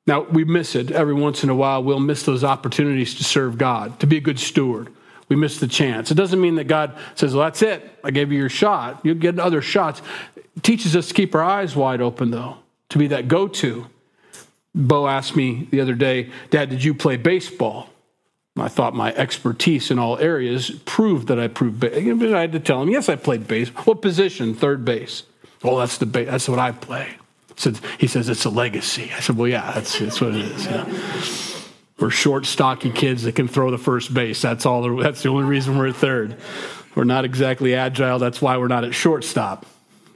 Now, 0.05 0.21
we 0.21 0.43
miss 0.43 0.75
it 0.75 0.91
every 0.91 1.13
once 1.13 1.43
in 1.43 1.49
a 1.49 1.55
while. 1.55 1.83
We'll 1.83 1.99
miss 1.99 2.23
those 2.23 2.43
opportunities 2.43 3.15
to 3.15 3.23
serve 3.23 3.57
God, 3.57 3.99
to 3.99 4.07
be 4.07 4.17
a 4.17 4.21
good 4.21 4.39
steward 4.39 4.89
we 5.29 5.35
miss 5.35 5.59
the 5.59 5.67
chance. 5.67 6.11
It 6.11 6.15
doesn't 6.15 6.39
mean 6.39 6.55
that 6.55 6.65
God 6.65 6.97
says, 7.15 7.33
well, 7.35 7.45
that's 7.45 7.61
it. 7.61 7.99
I 8.03 8.11
gave 8.11 8.31
you 8.31 8.37
your 8.37 8.49
shot. 8.49 9.01
You'll 9.03 9.15
get 9.15 9.39
other 9.39 9.61
shots. 9.61 10.01
It 10.35 10.63
teaches 10.63 10.95
us 10.95 11.09
to 11.09 11.13
keep 11.13 11.35
our 11.35 11.43
eyes 11.43 11.75
wide 11.75 12.01
open, 12.01 12.31
though, 12.31 12.57
to 12.89 12.97
be 12.97 13.07
that 13.07 13.27
go 13.27 13.47
to. 13.47 13.87
Bo 14.73 15.07
asked 15.07 15.35
me 15.35 15.67
the 15.71 15.81
other 15.81 15.95
day, 15.95 16.29
Dad, 16.49 16.69
did 16.69 16.83
you 16.83 16.93
play 16.93 17.17
baseball? 17.17 17.89
I 18.55 18.69
thought 18.69 18.95
my 18.95 19.13
expertise 19.13 19.91
in 19.91 19.99
all 19.99 20.17
areas 20.17 20.71
proved 20.85 21.27
that 21.27 21.39
I 21.39 21.47
proved. 21.47 21.79
Ba- 21.79 21.95
I 21.95 22.41
had 22.41 22.51
to 22.53 22.59
tell 22.59 22.81
him, 22.81 22.89
yes, 22.89 23.07
I 23.09 23.15
played 23.15 23.47
base. 23.47 23.69
What 23.69 24.01
position? 24.01 24.55
Third 24.55 24.83
base. 24.83 25.23
Oh, 25.63 25.77
that's 25.79 25.97
the 25.97 26.05
ba- 26.05 26.25
that's 26.25 26.49
what 26.49 26.59
I 26.59 26.71
play. 26.71 27.17
Said, 27.55 27.79
he 27.97 28.07
says 28.07 28.29
it's 28.29 28.45
a 28.45 28.49
legacy. 28.49 29.11
I 29.15 29.19
said, 29.19 29.37
well, 29.37 29.47
yeah, 29.47 29.71
that's, 29.73 29.97
that's 29.99 30.21
what 30.21 30.35
it 30.35 30.45
is. 30.45 30.65
Yeah. 30.65 31.56
We're 31.99 32.11
short, 32.11 32.45
stocky 32.45 32.91
kids 32.91 33.23
that 33.23 33.35
can 33.35 33.47
throw 33.47 33.71
the 33.71 33.77
first 33.77 34.13
base. 34.13 34.41
That's 34.41 34.65
all. 34.65 34.97
That's 34.97 35.23
the 35.23 35.29
only 35.29 35.45
reason 35.45 35.77
we're 35.77 35.87
at 35.87 35.95
third. 35.95 36.37
We're 36.95 37.05
not 37.05 37.25
exactly 37.25 37.75
agile. 37.75 38.19
That's 38.19 38.41
why 38.41 38.57
we're 38.57 38.67
not 38.67 38.83
at 38.83 38.93
shortstop. 38.93 39.65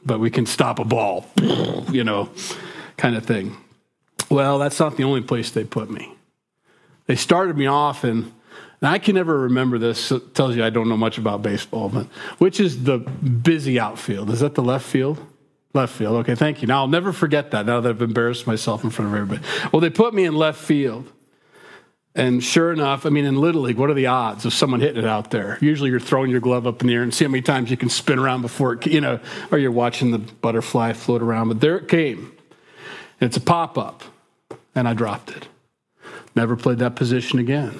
But 0.05 0.19
we 0.19 0.31
can 0.31 0.45
stop 0.45 0.79
a 0.79 0.85
ball, 0.85 1.27
you 1.91 2.03
know, 2.03 2.29
kind 2.97 3.15
of 3.15 3.25
thing. 3.25 3.55
Well, 4.29 4.59
that's 4.59 4.79
not 4.79 4.97
the 4.97 5.03
only 5.03 5.21
place 5.21 5.51
they 5.51 5.63
put 5.63 5.91
me. 5.91 6.13
They 7.05 7.15
started 7.15 7.57
me 7.57 7.65
off 7.67 8.03
in, 8.03 8.31
and 8.81 8.89
I 8.89 8.97
can 8.97 9.15
never 9.15 9.41
remember 9.41 9.77
this. 9.77 10.11
It 10.11 10.33
tells 10.33 10.55
you 10.55 10.63
I 10.63 10.69
don't 10.69 10.89
know 10.89 10.97
much 10.97 11.17
about 11.17 11.41
baseball, 11.41 11.89
but 11.89 12.05
which 12.37 12.59
is 12.59 12.83
the 12.83 12.99
busy 12.99 13.79
outfield? 13.79 14.29
Is 14.29 14.39
that 14.39 14.55
the 14.55 14.63
left 14.63 14.85
field? 14.85 15.19
Left 15.73 15.93
field. 15.93 16.15
Okay, 16.17 16.35
thank 16.35 16.61
you. 16.61 16.67
Now 16.67 16.79
I'll 16.79 16.87
never 16.87 17.11
forget 17.11 17.51
that 17.51 17.65
now 17.65 17.79
that 17.81 17.89
I've 17.89 18.01
embarrassed 18.01 18.47
myself 18.47 18.83
in 18.83 18.89
front 18.89 19.11
of 19.11 19.19
everybody. 19.19 19.41
Well, 19.71 19.81
they 19.81 19.89
put 19.89 20.13
me 20.13 20.25
in 20.25 20.35
left 20.35 20.59
field. 20.59 21.11
And 22.13 22.43
sure 22.43 22.73
enough, 22.73 23.05
I 23.05 23.09
mean, 23.09 23.23
in 23.23 23.37
Little 23.37 23.61
League, 23.61 23.77
what 23.77 23.89
are 23.89 23.93
the 23.93 24.07
odds 24.07 24.43
of 24.45 24.51
someone 24.51 24.81
hitting 24.81 25.01
it 25.01 25.07
out 25.07 25.31
there? 25.31 25.57
Usually 25.61 25.89
you're 25.89 25.99
throwing 25.99 26.29
your 26.29 26.41
glove 26.41 26.67
up 26.67 26.81
in 26.81 26.87
the 26.87 26.93
air 26.93 27.03
and 27.03 27.13
see 27.13 27.23
how 27.23 27.31
many 27.31 27.41
times 27.41 27.71
you 27.71 27.77
can 27.77 27.89
spin 27.89 28.19
around 28.19 28.41
before 28.41 28.73
it, 28.73 28.85
you 28.85 28.99
know, 28.99 29.19
or 29.49 29.57
you're 29.57 29.71
watching 29.71 30.11
the 30.11 30.17
butterfly 30.17 30.91
float 30.91 31.21
around. 31.21 31.47
But 31.47 31.61
there 31.61 31.77
it 31.77 31.87
came. 31.87 32.33
And 33.21 33.27
it's 33.27 33.37
a 33.37 33.41
pop 33.41 33.77
up. 33.77 34.03
And 34.75 34.87
I 34.87 34.93
dropped 34.93 35.31
it. 35.31 35.47
Never 36.35 36.55
played 36.55 36.79
that 36.79 36.95
position 36.95 37.39
again. 37.39 37.79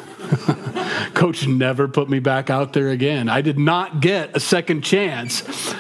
Coach 1.14 1.48
never 1.48 1.88
put 1.88 2.10
me 2.10 2.20
back 2.20 2.50
out 2.50 2.74
there 2.74 2.90
again. 2.90 3.28
I 3.28 3.42
did 3.42 3.58
not 3.58 4.02
get 4.02 4.36
a 4.36 4.40
second 4.40 4.82
chance 4.82 5.74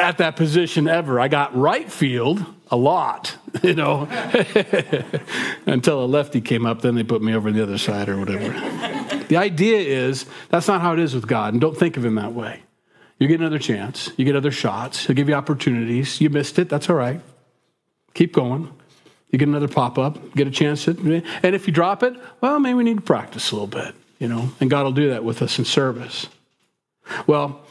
at 0.00 0.18
that 0.18 0.36
position 0.36 0.88
ever. 0.88 1.20
I 1.20 1.28
got 1.28 1.54
right 1.54 1.90
field 1.90 2.44
a 2.70 2.76
lot, 2.76 3.36
you 3.62 3.74
know, 3.74 4.08
until 5.66 6.04
a 6.04 6.06
lefty 6.06 6.40
came 6.40 6.64
up. 6.66 6.80
Then 6.80 6.94
they 6.94 7.04
put 7.04 7.22
me 7.22 7.34
over 7.34 7.52
the 7.52 7.62
other 7.62 7.78
side 7.78 8.08
or 8.08 8.18
whatever. 8.18 8.48
the 9.28 9.36
idea 9.36 9.78
is 9.78 10.26
that's 10.48 10.66
not 10.68 10.80
how 10.80 10.94
it 10.94 10.98
is 10.98 11.14
with 11.14 11.26
God, 11.26 11.52
and 11.52 11.60
don't 11.60 11.76
think 11.76 11.96
of 11.96 12.04
Him 12.04 12.14
that 12.16 12.32
way. 12.32 12.62
You 13.18 13.28
get 13.28 13.40
another 13.40 13.58
chance, 13.58 14.10
you 14.16 14.24
get 14.24 14.34
other 14.34 14.50
shots, 14.50 15.06
He'll 15.06 15.16
give 15.16 15.28
you 15.28 15.34
opportunities. 15.34 16.20
You 16.20 16.30
missed 16.30 16.58
it, 16.58 16.70
that's 16.70 16.88
all 16.88 16.96
right. 16.96 17.20
Keep 18.14 18.32
going. 18.32 18.72
You 19.30 19.38
get 19.38 19.46
another 19.46 19.68
pop 19.68 19.98
up, 19.98 20.34
get 20.34 20.48
a 20.48 20.50
chance 20.50 20.86
to, 20.86 21.22
and 21.42 21.54
if 21.54 21.68
you 21.68 21.72
drop 21.72 22.02
it, 22.02 22.14
well, 22.40 22.58
maybe 22.58 22.74
we 22.74 22.84
need 22.84 22.96
to 22.96 23.02
practice 23.02 23.52
a 23.52 23.54
little 23.54 23.68
bit, 23.68 23.94
you 24.18 24.26
know, 24.26 24.50
and 24.58 24.68
God 24.68 24.84
will 24.84 24.92
do 24.92 25.10
that 25.10 25.22
with 25.22 25.40
us 25.42 25.58
in 25.58 25.64
service. 25.64 26.26
Well, 27.28 27.64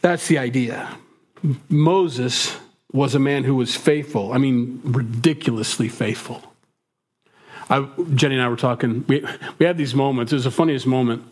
that's 0.00 0.26
the 0.26 0.38
idea. 0.38 0.96
Moses 1.68 2.56
was 2.92 3.14
a 3.14 3.18
man 3.18 3.44
who 3.44 3.54
was 3.54 3.76
faithful. 3.76 4.32
I 4.32 4.38
mean, 4.38 4.80
ridiculously 4.84 5.88
faithful. 5.88 6.42
I, 7.68 7.88
Jenny 8.14 8.34
and 8.34 8.42
I 8.42 8.48
were 8.48 8.56
talking. 8.56 9.04
We, 9.08 9.24
we 9.58 9.66
had 9.66 9.78
these 9.78 9.94
moments. 9.94 10.32
It 10.32 10.36
was 10.36 10.44
the 10.44 10.50
funniest 10.50 10.86
moment. 10.86 11.22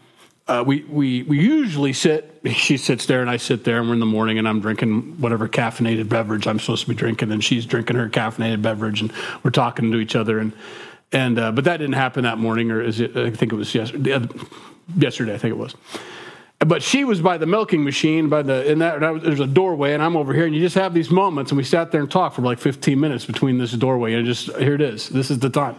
Uh, 0.47 0.65
we, 0.67 0.83
we, 0.85 1.25
we 1.25 1.39
usually 1.39 1.93
sit, 1.93 2.41
she 2.53 2.77
sits 2.77 3.07
there 3.07 3.21
and 3.21 3.29
I 3.29 3.37
sit 3.37 3.65
there, 3.65 3.81
and 3.81 3.89
we're 3.89 3.95
in 3.95 4.01
the 4.01 4.07
morning 4.07 4.39
and 4.39 4.49
I'm 4.49 4.61
drinking 4.61 5.21
whatever 5.21 5.49
caffeinated 5.49 6.09
beverage 6.09 6.47
I'm 6.47 6.59
supposed 6.59 6.83
to 6.83 6.89
be 6.89 6.95
drinking, 6.95 7.33
and 7.33 7.43
she's 7.43 7.67
drinking 7.67 7.97
her 7.97 8.09
caffeinated 8.09 8.63
beverage, 8.63 9.01
and 9.01 9.13
we're 9.43 9.51
talking 9.51 9.91
to 9.93 9.99
each 9.99 10.17
other. 10.17 10.39
And, 10.39 10.53
and 11.13 11.39
uh, 11.39 11.53
But 11.53 11.65
that 11.65 11.79
didn't 11.79 11.95
happen 11.95 12.23
that 12.23 12.39
morning, 12.39 12.71
or 12.71 12.81
is 12.81 13.01
it, 13.01 13.17
I 13.17 13.31
think 13.31 13.53
it 13.53 13.57
was 13.57 13.75
yesterday, 13.75 14.27
yesterday, 14.97 15.35
I 15.35 15.39
think 15.39 15.53
it 15.53 15.59
was. 15.59 15.75
But 16.61 16.83
she 16.83 17.05
was 17.05 17.21
by 17.21 17.39
the 17.39 17.47
milking 17.47 17.85
machine, 17.85 18.29
by 18.29 18.43
the 18.43 18.69
in 18.69 18.81
that, 18.81 18.99
there's 19.23 19.39
a 19.39 19.47
doorway, 19.47 19.95
and 19.95 20.03
I'm 20.03 20.17
over 20.17 20.35
here, 20.35 20.45
and 20.45 20.55
you 20.55 20.61
just 20.61 20.75
have 20.75 20.93
these 20.93 21.09
moments, 21.09 21.53
and 21.53 21.57
we 21.57 21.63
sat 21.63 21.93
there 21.93 22.01
and 22.01 22.11
talked 22.11 22.35
for 22.35 22.43
like 22.43 22.59
15 22.59 22.99
minutes 22.99 23.25
between 23.25 23.59
this 23.59 23.73
doorway, 23.73 24.15
and 24.15 24.27
just 24.27 24.55
here 24.57 24.75
it 24.75 24.81
is. 24.81 25.09
This 25.09 25.31
is 25.31 25.39
the 25.39 25.51
time, 25.51 25.77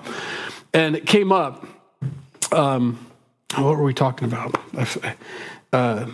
and 0.73 0.95
it 0.95 1.05
came 1.05 1.33
up. 1.33 1.65
Um, 2.53 3.05
what 3.55 3.75
were 3.75 3.83
we 3.83 3.93
talking 3.93 4.27
about? 4.27 4.55
Uh, 5.73 6.07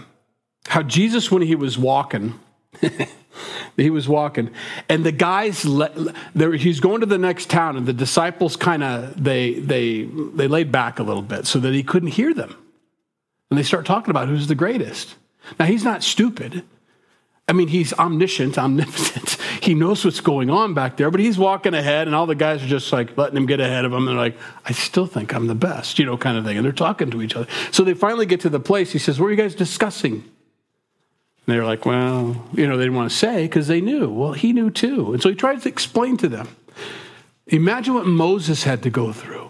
how 0.67 0.81
Jesus, 0.81 1.31
when 1.31 1.43
he 1.43 1.55
was 1.55 1.77
walking, 1.77 2.39
he 3.77 3.89
was 3.91 4.09
walking, 4.09 4.49
and 4.89 5.05
the 5.05 5.11
guys, 5.11 5.61
he's 5.61 6.79
going 6.79 7.01
to 7.01 7.05
the 7.05 7.19
next 7.19 7.51
town, 7.51 7.77
and 7.77 7.85
the 7.85 7.93
disciples 7.93 8.55
kind 8.55 8.83
of 8.83 9.23
they 9.23 9.53
they 9.53 10.03
they 10.03 10.47
laid 10.47 10.71
back 10.71 10.97
a 10.97 11.03
little 11.03 11.21
bit 11.21 11.45
so 11.45 11.59
that 11.59 11.73
he 11.73 11.83
couldn't 11.83 12.09
hear 12.09 12.33
them. 12.33 12.57
And 13.49 13.59
they 13.59 13.63
start 13.63 13.85
talking 13.85 14.11
about 14.11 14.27
who's 14.27 14.47
the 14.47 14.55
greatest. 14.55 15.15
Now, 15.59 15.65
he's 15.65 15.83
not 15.83 16.03
stupid. 16.03 16.63
I 17.47 17.53
mean, 17.53 17.67
he's 17.67 17.93
omniscient, 17.93 18.57
omnipotent. 18.57 19.37
He 19.61 19.73
knows 19.73 20.05
what's 20.05 20.19
going 20.19 20.51
on 20.51 20.75
back 20.75 20.95
there, 20.95 21.09
but 21.09 21.19
he's 21.19 21.39
walking 21.39 21.73
ahead, 21.73 22.07
and 22.07 22.15
all 22.15 22.27
the 22.27 22.35
guys 22.35 22.61
are 22.61 22.67
just 22.67 22.93
like 22.93 23.17
letting 23.17 23.35
him 23.35 23.47
get 23.47 23.59
ahead 23.59 23.83
of 23.83 23.93
him. 23.93 23.99
And 23.99 24.09
they're 24.09 24.15
like, 24.15 24.37
I 24.63 24.73
still 24.73 25.07
think 25.07 25.33
I'm 25.33 25.47
the 25.47 25.55
best, 25.55 25.97
you 25.97 26.05
know, 26.05 26.17
kind 26.17 26.37
of 26.37 26.45
thing. 26.45 26.57
And 26.57 26.63
they're 26.63 26.71
talking 26.71 27.09
to 27.09 27.21
each 27.23 27.35
other. 27.35 27.47
So 27.71 27.83
they 27.83 27.95
finally 27.95 28.27
get 28.27 28.41
to 28.41 28.49
the 28.49 28.59
place. 28.59 28.91
He 28.91 28.99
says, 28.99 29.19
What 29.19 29.27
are 29.27 29.31
you 29.31 29.37
guys 29.37 29.55
discussing? 29.55 30.13
And 30.13 30.23
they're 31.47 31.65
like, 31.65 31.83
Well, 31.83 32.45
you 32.53 32.67
know, 32.67 32.77
they 32.77 32.83
didn't 32.83 32.97
want 32.97 33.09
to 33.09 33.17
say 33.17 33.43
because 33.43 33.67
they 33.67 33.81
knew. 33.81 34.07
Well, 34.07 34.33
he 34.33 34.53
knew 34.53 34.69
too. 34.69 35.13
And 35.13 35.23
so 35.23 35.29
he 35.29 35.35
tried 35.35 35.63
to 35.63 35.69
explain 35.69 36.17
to 36.17 36.27
them. 36.27 36.49
Imagine 37.47 37.95
what 37.95 38.05
Moses 38.05 38.65
had 38.65 38.83
to 38.83 38.91
go 38.91 39.13
through 39.13 39.49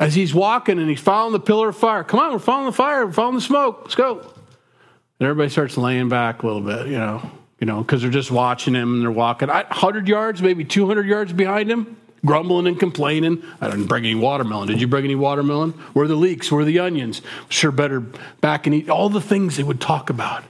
as 0.00 0.14
he's 0.14 0.34
walking 0.34 0.78
and 0.78 0.88
he's 0.88 1.00
following 1.00 1.32
the 1.32 1.40
pillar 1.40 1.68
of 1.68 1.76
fire. 1.76 2.04
Come 2.04 2.20
on, 2.20 2.32
we're 2.32 2.38
following 2.38 2.66
the 2.66 2.72
fire, 2.72 3.06
we're 3.06 3.12
following 3.12 3.36
the 3.36 3.40
smoke. 3.40 3.80
Let's 3.82 3.94
go. 3.94 4.18
And 4.18 5.28
everybody 5.28 5.48
starts 5.48 5.76
laying 5.76 6.08
back 6.08 6.42
a 6.42 6.46
little 6.46 6.62
bit, 6.62 6.88
you 6.88 6.98
know, 6.98 7.30
you 7.60 7.66
know, 7.66 7.82
because 7.82 8.02
they're 8.02 8.10
just 8.10 8.30
watching 8.30 8.74
him 8.74 8.94
and 8.94 9.02
they're 9.02 9.10
walking 9.10 9.48
100 9.48 10.08
yards, 10.08 10.42
maybe 10.42 10.64
200 10.64 11.06
yards 11.06 11.32
behind 11.32 11.70
him, 11.70 11.96
grumbling 12.26 12.66
and 12.66 12.80
complaining. 12.80 13.42
I 13.60 13.70
didn't 13.70 13.86
bring 13.86 14.04
any 14.04 14.16
watermelon. 14.16 14.68
Did 14.68 14.80
you 14.80 14.88
bring 14.88 15.04
any 15.04 15.14
watermelon? 15.14 15.70
Where 15.92 16.04
are 16.04 16.08
the 16.08 16.16
leeks? 16.16 16.50
Where 16.50 16.62
are 16.62 16.64
the 16.64 16.80
onions? 16.80 17.22
Sure, 17.48 17.70
better 17.70 18.00
back 18.00 18.66
and 18.66 18.74
eat. 18.74 18.90
All 18.90 19.08
the 19.08 19.20
things 19.20 19.56
they 19.56 19.62
would 19.62 19.80
talk 19.80 20.10
about. 20.10 20.42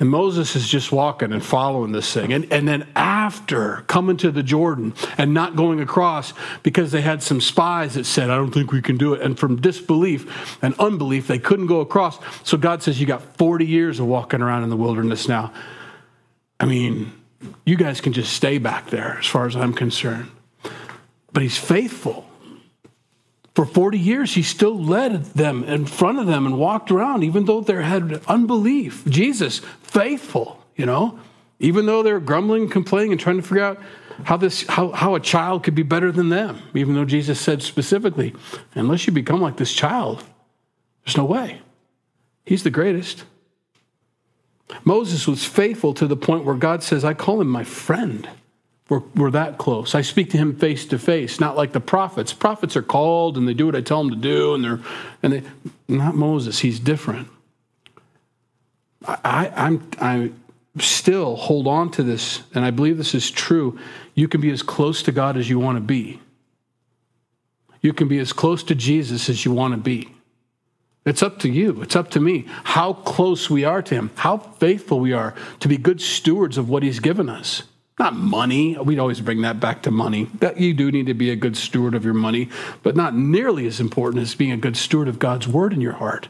And 0.00 0.10
Moses 0.10 0.56
is 0.56 0.68
just 0.68 0.90
walking 0.90 1.32
and 1.32 1.44
following 1.44 1.92
this 1.92 2.12
thing. 2.12 2.32
And, 2.32 2.52
and 2.52 2.66
then 2.66 2.88
after 2.96 3.84
coming 3.86 4.16
to 4.18 4.32
the 4.32 4.42
Jordan 4.42 4.92
and 5.16 5.32
not 5.32 5.54
going 5.54 5.78
across 5.78 6.32
because 6.64 6.90
they 6.90 7.00
had 7.00 7.22
some 7.22 7.40
spies 7.40 7.94
that 7.94 8.04
said, 8.04 8.28
I 8.28 8.34
don't 8.34 8.50
think 8.50 8.72
we 8.72 8.82
can 8.82 8.96
do 8.96 9.14
it. 9.14 9.22
And 9.22 9.38
from 9.38 9.60
disbelief 9.60 10.58
and 10.62 10.74
unbelief, 10.80 11.28
they 11.28 11.38
couldn't 11.38 11.68
go 11.68 11.80
across. 11.80 12.18
So 12.42 12.56
God 12.56 12.82
says, 12.82 13.00
You 13.00 13.06
got 13.06 13.22
40 13.36 13.66
years 13.66 14.00
of 14.00 14.06
walking 14.06 14.42
around 14.42 14.64
in 14.64 14.70
the 14.70 14.76
wilderness 14.76 15.28
now. 15.28 15.52
I 16.58 16.66
mean, 16.66 17.12
you 17.64 17.76
guys 17.76 18.00
can 18.00 18.12
just 18.12 18.32
stay 18.32 18.58
back 18.58 18.90
there 18.90 19.18
as 19.18 19.26
far 19.26 19.46
as 19.46 19.54
I'm 19.54 19.72
concerned. 19.72 20.28
But 21.32 21.44
he's 21.44 21.58
faithful. 21.58 22.26
For 23.54 23.64
40 23.64 23.98
years, 23.98 24.34
he 24.34 24.42
still 24.42 24.82
led 24.82 25.26
them 25.26 25.62
in 25.64 25.86
front 25.86 26.18
of 26.18 26.26
them 26.26 26.44
and 26.44 26.58
walked 26.58 26.90
around, 26.90 27.22
even 27.22 27.44
though 27.44 27.60
they 27.60 27.80
had 27.82 28.20
unbelief. 28.26 29.04
Jesus, 29.06 29.60
faithful, 29.82 30.60
you 30.74 30.86
know, 30.86 31.18
even 31.60 31.86
though 31.86 32.02
they're 32.02 32.18
grumbling, 32.18 32.68
complaining, 32.68 33.12
and 33.12 33.20
trying 33.20 33.36
to 33.36 33.42
figure 33.42 33.62
out 33.62 33.80
how, 34.24 34.36
this, 34.36 34.66
how, 34.66 34.90
how 34.90 35.14
a 35.14 35.20
child 35.20 35.62
could 35.62 35.74
be 35.74 35.84
better 35.84 36.10
than 36.10 36.30
them, 36.30 36.62
even 36.74 36.94
though 36.94 37.04
Jesus 37.04 37.40
said 37.40 37.62
specifically, 37.62 38.34
unless 38.74 39.06
you 39.06 39.12
become 39.12 39.40
like 39.40 39.56
this 39.56 39.72
child, 39.72 40.24
there's 41.04 41.16
no 41.16 41.24
way. 41.24 41.60
He's 42.44 42.64
the 42.64 42.70
greatest. 42.70 43.24
Moses 44.82 45.28
was 45.28 45.44
faithful 45.44 45.94
to 45.94 46.06
the 46.06 46.16
point 46.16 46.44
where 46.44 46.56
God 46.56 46.82
says, 46.82 47.04
I 47.04 47.14
call 47.14 47.40
him 47.40 47.48
my 47.48 47.64
friend. 47.64 48.28
We're, 48.88 49.02
we're 49.14 49.30
that 49.30 49.56
close. 49.56 49.94
I 49.94 50.02
speak 50.02 50.30
to 50.30 50.36
him 50.36 50.56
face 50.58 50.84
to 50.86 50.98
face, 50.98 51.40
not 51.40 51.56
like 51.56 51.72
the 51.72 51.80
prophets. 51.80 52.34
Prophets 52.34 52.76
are 52.76 52.82
called 52.82 53.38
and 53.38 53.48
they 53.48 53.54
do 53.54 53.66
what 53.66 53.74
I 53.74 53.80
tell 53.80 54.02
them 54.02 54.10
to 54.10 54.16
do, 54.16 54.54
and 54.54 54.62
they're 54.62 54.80
and 55.22 55.32
they 55.32 55.42
not 55.88 56.14
Moses. 56.14 56.58
He's 56.58 56.78
different. 56.78 57.28
I, 59.06 59.52
I'm 59.54 59.90
I 60.00 60.32
still 60.78 61.36
hold 61.36 61.66
on 61.66 61.90
to 61.92 62.02
this, 62.02 62.42
and 62.54 62.64
I 62.64 62.70
believe 62.70 62.98
this 62.98 63.14
is 63.14 63.30
true. 63.30 63.78
You 64.14 64.28
can 64.28 64.40
be 64.40 64.50
as 64.50 64.62
close 64.62 65.02
to 65.04 65.12
God 65.12 65.36
as 65.36 65.48
you 65.48 65.58
want 65.58 65.76
to 65.76 65.82
be. 65.82 66.20
You 67.80 67.92
can 67.92 68.08
be 68.08 68.18
as 68.18 68.32
close 68.32 68.62
to 68.64 68.74
Jesus 68.74 69.28
as 69.28 69.44
you 69.44 69.52
want 69.52 69.74
to 69.74 69.80
be. 69.80 70.10
It's 71.04 71.22
up 71.22 71.38
to 71.40 71.50
you. 71.50 71.82
It's 71.82 71.96
up 71.96 72.10
to 72.12 72.20
me. 72.20 72.46
How 72.64 72.94
close 72.94 73.50
we 73.50 73.64
are 73.64 73.82
to 73.82 73.94
Him, 73.94 74.10
how 74.16 74.38
faithful 74.38 75.00
we 75.00 75.12
are 75.12 75.34
to 75.60 75.68
be 75.68 75.76
good 75.76 76.00
stewards 76.00 76.58
of 76.58 76.68
what 76.68 76.82
He's 76.82 77.00
given 77.00 77.28
us. 77.28 77.62
Not 77.98 78.16
money. 78.16 78.76
We'd 78.76 78.98
always 78.98 79.20
bring 79.20 79.42
that 79.42 79.60
back 79.60 79.82
to 79.82 79.90
money. 79.90 80.28
That 80.40 80.58
you 80.58 80.74
do 80.74 80.90
need 80.90 81.06
to 81.06 81.14
be 81.14 81.30
a 81.30 81.36
good 81.36 81.56
steward 81.56 81.94
of 81.94 82.04
your 82.04 82.14
money, 82.14 82.48
but 82.82 82.96
not 82.96 83.14
nearly 83.14 83.66
as 83.66 83.78
important 83.78 84.22
as 84.22 84.34
being 84.34 84.50
a 84.50 84.56
good 84.56 84.76
steward 84.76 85.06
of 85.06 85.20
God's 85.20 85.46
word 85.46 85.72
in 85.72 85.80
your 85.80 85.92
heart. 85.92 86.28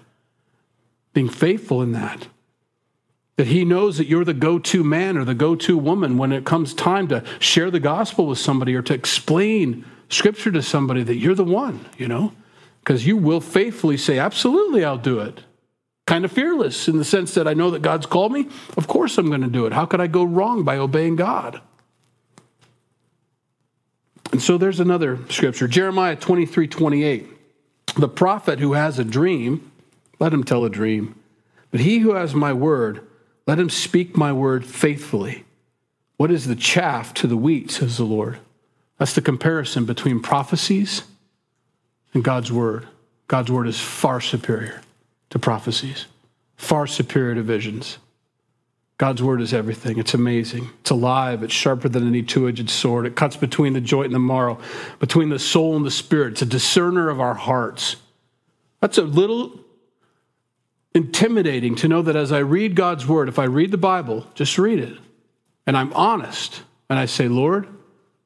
Being 1.14 1.28
faithful 1.28 1.80
in 1.80 1.92
that. 1.92 2.28
That 3.36 3.46
he 3.46 3.64
knows 3.64 3.96
that 3.96 4.06
you're 4.06 4.24
the 4.24 4.34
go 4.34 4.58
to 4.58 4.84
man 4.84 5.16
or 5.16 5.24
the 5.24 5.34
go 5.34 5.56
to 5.56 5.78
woman 5.78 6.18
when 6.18 6.32
it 6.32 6.44
comes 6.44 6.74
time 6.74 7.08
to 7.08 7.24
share 7.38 7.70
the 7.70 7.80
gospel 7.80 8.26
with 8.26 8.38
somebody 8.38 8.74
or 8.74 8.82
to 8.82 8.94
explain 8.94 9.84
scripture 10.08 10.52
to 10.52 10.62
somebody, 10.62 11.02
that 11.02 11.16
you're 11.16 11.34
the 11.34 11.44
one, 11.44 11.86
you 11.96 12.06
know? 12.06 12.32
Because 12.80 13.06
you 13.06 13.16
will 13.16 13.40
faithfully 13.40 13.96
say, 13.96 14.18
Absolutely, 14.18 14.84
I'll 14.84 14.98
do 14.98 15.18
it 15.18 15.42
kind 16.06 16.24
of 16.24 16.32
fearless 16.32 16.88
in 16.88 16.98
the 16.98 17.04
sense 17.04 17.34
that 17.34 17.48
I 17.48 17.54
know 17.54 17.70
that 17.70 17.82
God's 17.82 18.06
called 18.06 18.32
me. 18.32 18.48
Of 18.76 18.86
course, 18.86 19.16
I'm 19.16 19.28
going 19.28 19.40
to 19.40 19.48
do 19.48 19.66
it. 19.66 19.72
How 19.72 19.86
could 19.86 20.00
I 20.00 20.06
go 20.06 20.24
wrong 20.24 20.62
by 20.62 20.76
obeying 20.76 21.16
God? 21.16 21.60
And 24.32 24.42
so 24.42 24.58
there's 24.58 24.80
another 24.80 25.18
scripture 25.28 25.68
Jeremiah 25.68 26.16
23 26.16 26.68
28. 26.68 27.28
The 27.96 28.08
prophet 28.08 28.58
who 28.58 28.72
has 28.72 28.98
a 28.98 29.04
dream, 29.04 29.70
let 30.18 30.32
him 30.34 30.44
tell 30.44 30.64
a 30.64 30.70
dream. 30.70 31.14
But 31.70 31.80
he 31.80 31.98
who 32.00 32.14
has 32.14 32.34
my 32.34 32.52
word, 32.52 33.06
let 33.46 33.58
him 33.58 33.70
speak 33.70 34.16
my 34.16 34.32
word 34.32 34.66
faithfully. 34.66 35.44
What 36.16 36.30
is 36.30 36.46
the 36.46 36.56
chaff 36.56 37.14
to 37.14 37.26
the 37.26 37.36
wheat, 37.36 37.70
says 37.70 37.96
the 37.96 38.04
Lord? 38.04 38.38
That's 38.98 39.14
the 39.14 39.20
comparison 39.20 39.84
between 39.84 40.20
prophecies 40.20 41.02
and 42.12 42.24
God's 42.24 42.50
word. 42.50 42.86
God's 43.26 43.50
word 43.50 43.66
is 43.68 43.80
far 43.80 44.20
superior 44.20 44.80
to 45.34 45.38
prophecies, 45.40 46.06
far 46.54 46.86
superior 46.86 47.34
to 47.34 47.42
visions. 47.42 47.98
God's 48.98 49.20
word 49.20 49.40
is 49.40 49.52
everything. 49.52 49.98
It's 49.98 50.14
amazing. 50.14 50.70
It's 50.80 50.90
alive. 50.90 51.42
It's 51.42 51.52
sharper 51.52 51.88
than 51.88 52.06
any 52.06 52.22
two 52.22 52.46
edged 52.46 52.70
sword. 52.70 53.04
It 53.04 53.16
cuts 53.16 53.36
between 53.36 53.72
the 53.72 53.80
joint 53.80 54.06
and 54.06 54.14
the 54.14 54.20
marrow, 54.20 54.60
between 55.00 55.30
the 55.30 55.40
soul 55.40 55.74
and 55.74 55.84
the 55.84 55.90
spirit. 55.90 56.34
It's 56.34 56.42
a 56.42 56.46
discerner 56.46 57.08
of 57.08 57.20
our 57.20 57.34
hearts. 57.34 57.96
That's 58.80 58.96
a 58.96 59.02
little 59.02 59.58
intimidating 60.94 61.74
to 61.76 61.88
know 61.88 62.02
that 62.02 62.14
as 62.14 62.30
I 62.30 62.38
read 62.38 62.76
God's 62.76 63.04
word, 63.04 63.28
if 63.28 63.40
I 63.40 63.44
read 63.44 63.72
the 63.72 63.76
Bible, 63.76 64.28
just 64.34 64.56
read 64.56 64.78
it, 64.78 64.96
and 65.66 65.76
I'm 65.76 65.92
honest, 65.94 66.62
and 66.88 66.96
I 66.96 67.06
say, 67.06 67.26
Lord, 67.26 67.66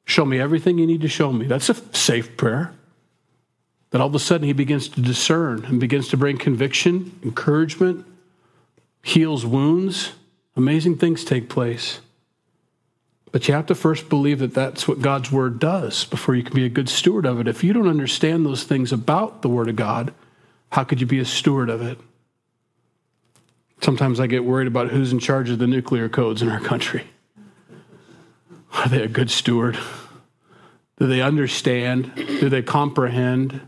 show 0.05 0.25
me 0.25 0.39
everything 0.39 0.77
you 0.77 0.85
need 0.85 1.01
to 1.01 1.07
show 1.07 1.33
me. 1.33 1.47
That's 1.47 1.69
a 1.69 1.75
safe 1.95 2.37
prayer 2.37 2.71
that 3.91 4.01
all 4.01 4.07
of 4.07 4.15
a 4.15 4.19
sudden 4.19 4.45
he 4.45 4.53
begins 4.53 4.87
to 4.89 5.01
discern 5.01 5.65
and 5.65 5.79
begins 5.79 6.09
to 6.09 6.17
bring 6.17 6.37
conviction, 6.37 7.19
encouragement, 7.23 8.05
heals 9.01 9.45
wounds. 9.45 10.13
Amazing 10.55 10.97
things 10.97 11.23
take 11.23 11.49
place. 11.49 12.01
But 13.31 13.47
you 13.47 13.53
have 13.53 13.67
to 13.67 13.75
first 13.75 14.09
believe 14.09 14.39
that 14.39 14.53
that's 14.53 14.87
what 14.87 15.01
God's 15.01 15.31
word 15.31 15.59
does 15.59 16.05
before 16.05 16.35
you 16.35 16.43
can 16.43 16.55
be 16.55 16.65
a 16.65 16.69
good 16.69 16.89
steward 16.89 17.25
of 17.25 17.39
it. 17.39 17.47
If 17.47 17.63
you 17.63 17.73
don't 17.73 17.87
understand 17.87 18.45
those 18.45 18.63
things 18.63 18.91
about 18.91 19.41
the 19.41 19.49
word 19.49 19.69
of 19.69 19.75
God, 19.75 20.13
how 20.71 20.83
could 20.83 20.99
you 20.99 21.07
be 21.07 21.19
a 21.19 21.25
steward 21.25 21.69
of 21.69 21.81
it? 21.81 21.99
Sometimes 23.81 24.19
I 24.19 24.27
get 24.27 24.43
worried 24.43 24.67
about 24.67 24.89
who's 24.89 25.13
in 25.13 25.19
charge 25.19 25.49
of 25.49 25.59
the 25.59 25.67
nuclear 25.67 26.09
codes 26.09 26.41
in 26.41 26.49
our 26.49 26.59
country. 26.59 27.05
Are 28.73 28.89
they 28.89 29.01
a 29.01 29.07
good 29.07 29.31
steward? 29.31 29.77
Do 30.99 31.07
they 31.07 31.21
understand? 31.21 32.13
Do 32.15 32.49
they 32.49 32.61
comprehend? 32.61 33.61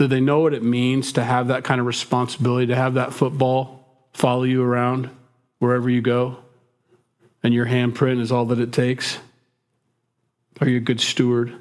Do 0.00 0.06
they 0.06 0.22
know 0.22 0.40
what 0.40 0.54
it 0.54 0.62
means 0.62 1.12
to 1.12 1.22
have 1.22 1.48
that 1.48 1.62
kind 1.62 1.78
of 1.78 1.86
responsibility, 1.86 2.68
to 2.68 2.74
have 2.74 2.94
that 2.94 3.12
football 3.12 3.86
follow 4.14 4.44
you 4.44 4.62
around 4.62 5.10
wherever 5.58 5.90
you 5.90 6.00
go? 6.00 6.38
And 7.42 7.52
your 7.52 7.66
handprint 7.66 8.18
is 8.18 8.32
all 8.32 8.46
that 8.46 8.58
it 8.60 8.72
takes? 8.72 9.18
Are 10.58 10.66
you 10.66 10.78
a 10.78 10.80
good 10.80 11.02
steward? 11.02 11.54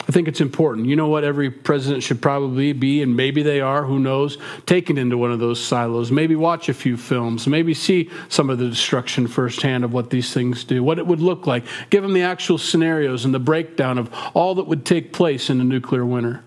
I 0.00 0.10
think 0.10 0.26
it's 0.26 0.40
important. 0.40 0.88
You 0.88 0.96
know 0.96 1.06
what 1.06 1.22
every 1.22 1.48
president 1.48 2.02
should 2.02 2.20
probably 2.20 2.72
be, 2.72 3.02
and 3.02 3.16
maybe 3.16 3.44
they 3.44 3.60
are, 3.60 3.84
who 3.84 4.00
knows, 4.00 4.36
taken 4.66 4.98
into 4.98 5.16
one 5.16 5.30
of 5.30 5.38
those 5.38 5.64
silos. 5.64 6.10
Maybe 6.10 6.34
watch 6.34 6.68
a 6.68 6.74
few 6.74 6.96
films, 6.96 7.46
maybe 7.46 7.72
see 7.72 8.10
some 8.28 8.50
of 8.50 8.58
the 8.58 8.68
destruction 8.68 9.28
firsthand 9.28 9.84
of 9.84 9.92
what 9.92 10.10
these 10.10 10.34
things 10.34 10.64
do, 10.64 10.82
what 10.82 10.98
it 10.98 11.06
would 11.06 11.20
look 11.20 11.46
like. 11.46 11.62
Give 11.90 12.02
them 12.02 12.14
the 12.14 12.22
actual 12.22 12.58
scenarios 12.58 13.24
and 13.24 13.32
the 13.32 13.38
breakdown 13.38 13.96
of 13.96 14.12
all 14.34 14.56
that 14.56 14.66
would 14.66 14.84
take 14.84 15.12
place 15.12 15.50
in 15.50 15.60
a 15.60 15.64
nuclear 15.64 16.04
winter. 16.04 16.42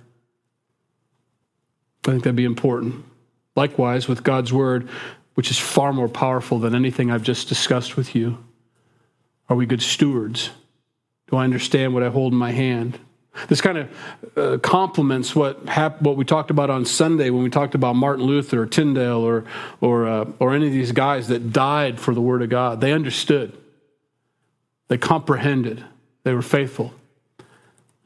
I 2.08 2.12
think 2.12 2.24
that'd 2.24 2.36
be 2.36 2.46
important. 2.46 3.06
Likewise, 3.56 4.08
with 4.08 4.24
God's 4.24 4.54
word, 4.54 4.88
which 5.34 5.52
is 5.52 5.58
far 5.58 5.94
more 5.94 6.08
powerful 6.08 6.60
than 6.60 6.74
anything 6.74 7.12
I've 7.12 7.24
just 7.24 7.50
discussed 7.50 7.98
with 7.98 8.16
you. 8.16 8.44
Are 9.50 9.56
we 9.56 9.66
good 9.66 9.82
stewards? 9.82 10.50
Do 11.30 11.38
I 11.38 11.44
understand 11.44 11.94
what 11.94 12.04
I 12.04 12.10
hold 12.10 12.34
in 12.34 12.40
my 12.40 12.52
hand? 12.52 13.00
This 13.48 13.62
kind 13.62 13.78
of 13.78 13.90
uh, 14.36 14.58
complements 14.60 15.36
what 15.36 15.68
hap- 15.68 16.02
what 16.02 16.18
we 16.18 16.26
talked 16.26 16.50
about 16.50 16.70
on 16.70 16.86
Sunday 16.86 17.30
when 17.30 17.44
we 17.44 17.50
talked 17.50 17.76
about 17.76 17.96
Martin 17.96 18.26
Luther 18.26 18.64
or 18.64 18.66
Tyndale 18.66 19.22
or 19.22 19.46
or 19.80 20.08
uh, 20.08 20.32
or 20.40 20.56
any 20.56 20.68
of 20.68 20.74
these 20.74 20.92
guys 20.92 21.28
that 21.28 21.54
died 21.54 22.00
for 22.00 22.16
the 22.16 22.22
Word 22.22 22.42
of 22.42 22.50
God. 22.50 22.82
They 22.82 22.94
understood. 22.94 23.56
They 24.88 24.98
comprehended. 24.98 25.84
They 26.24 26.34
were 26.34 26.42
faithful. 26.42 26.94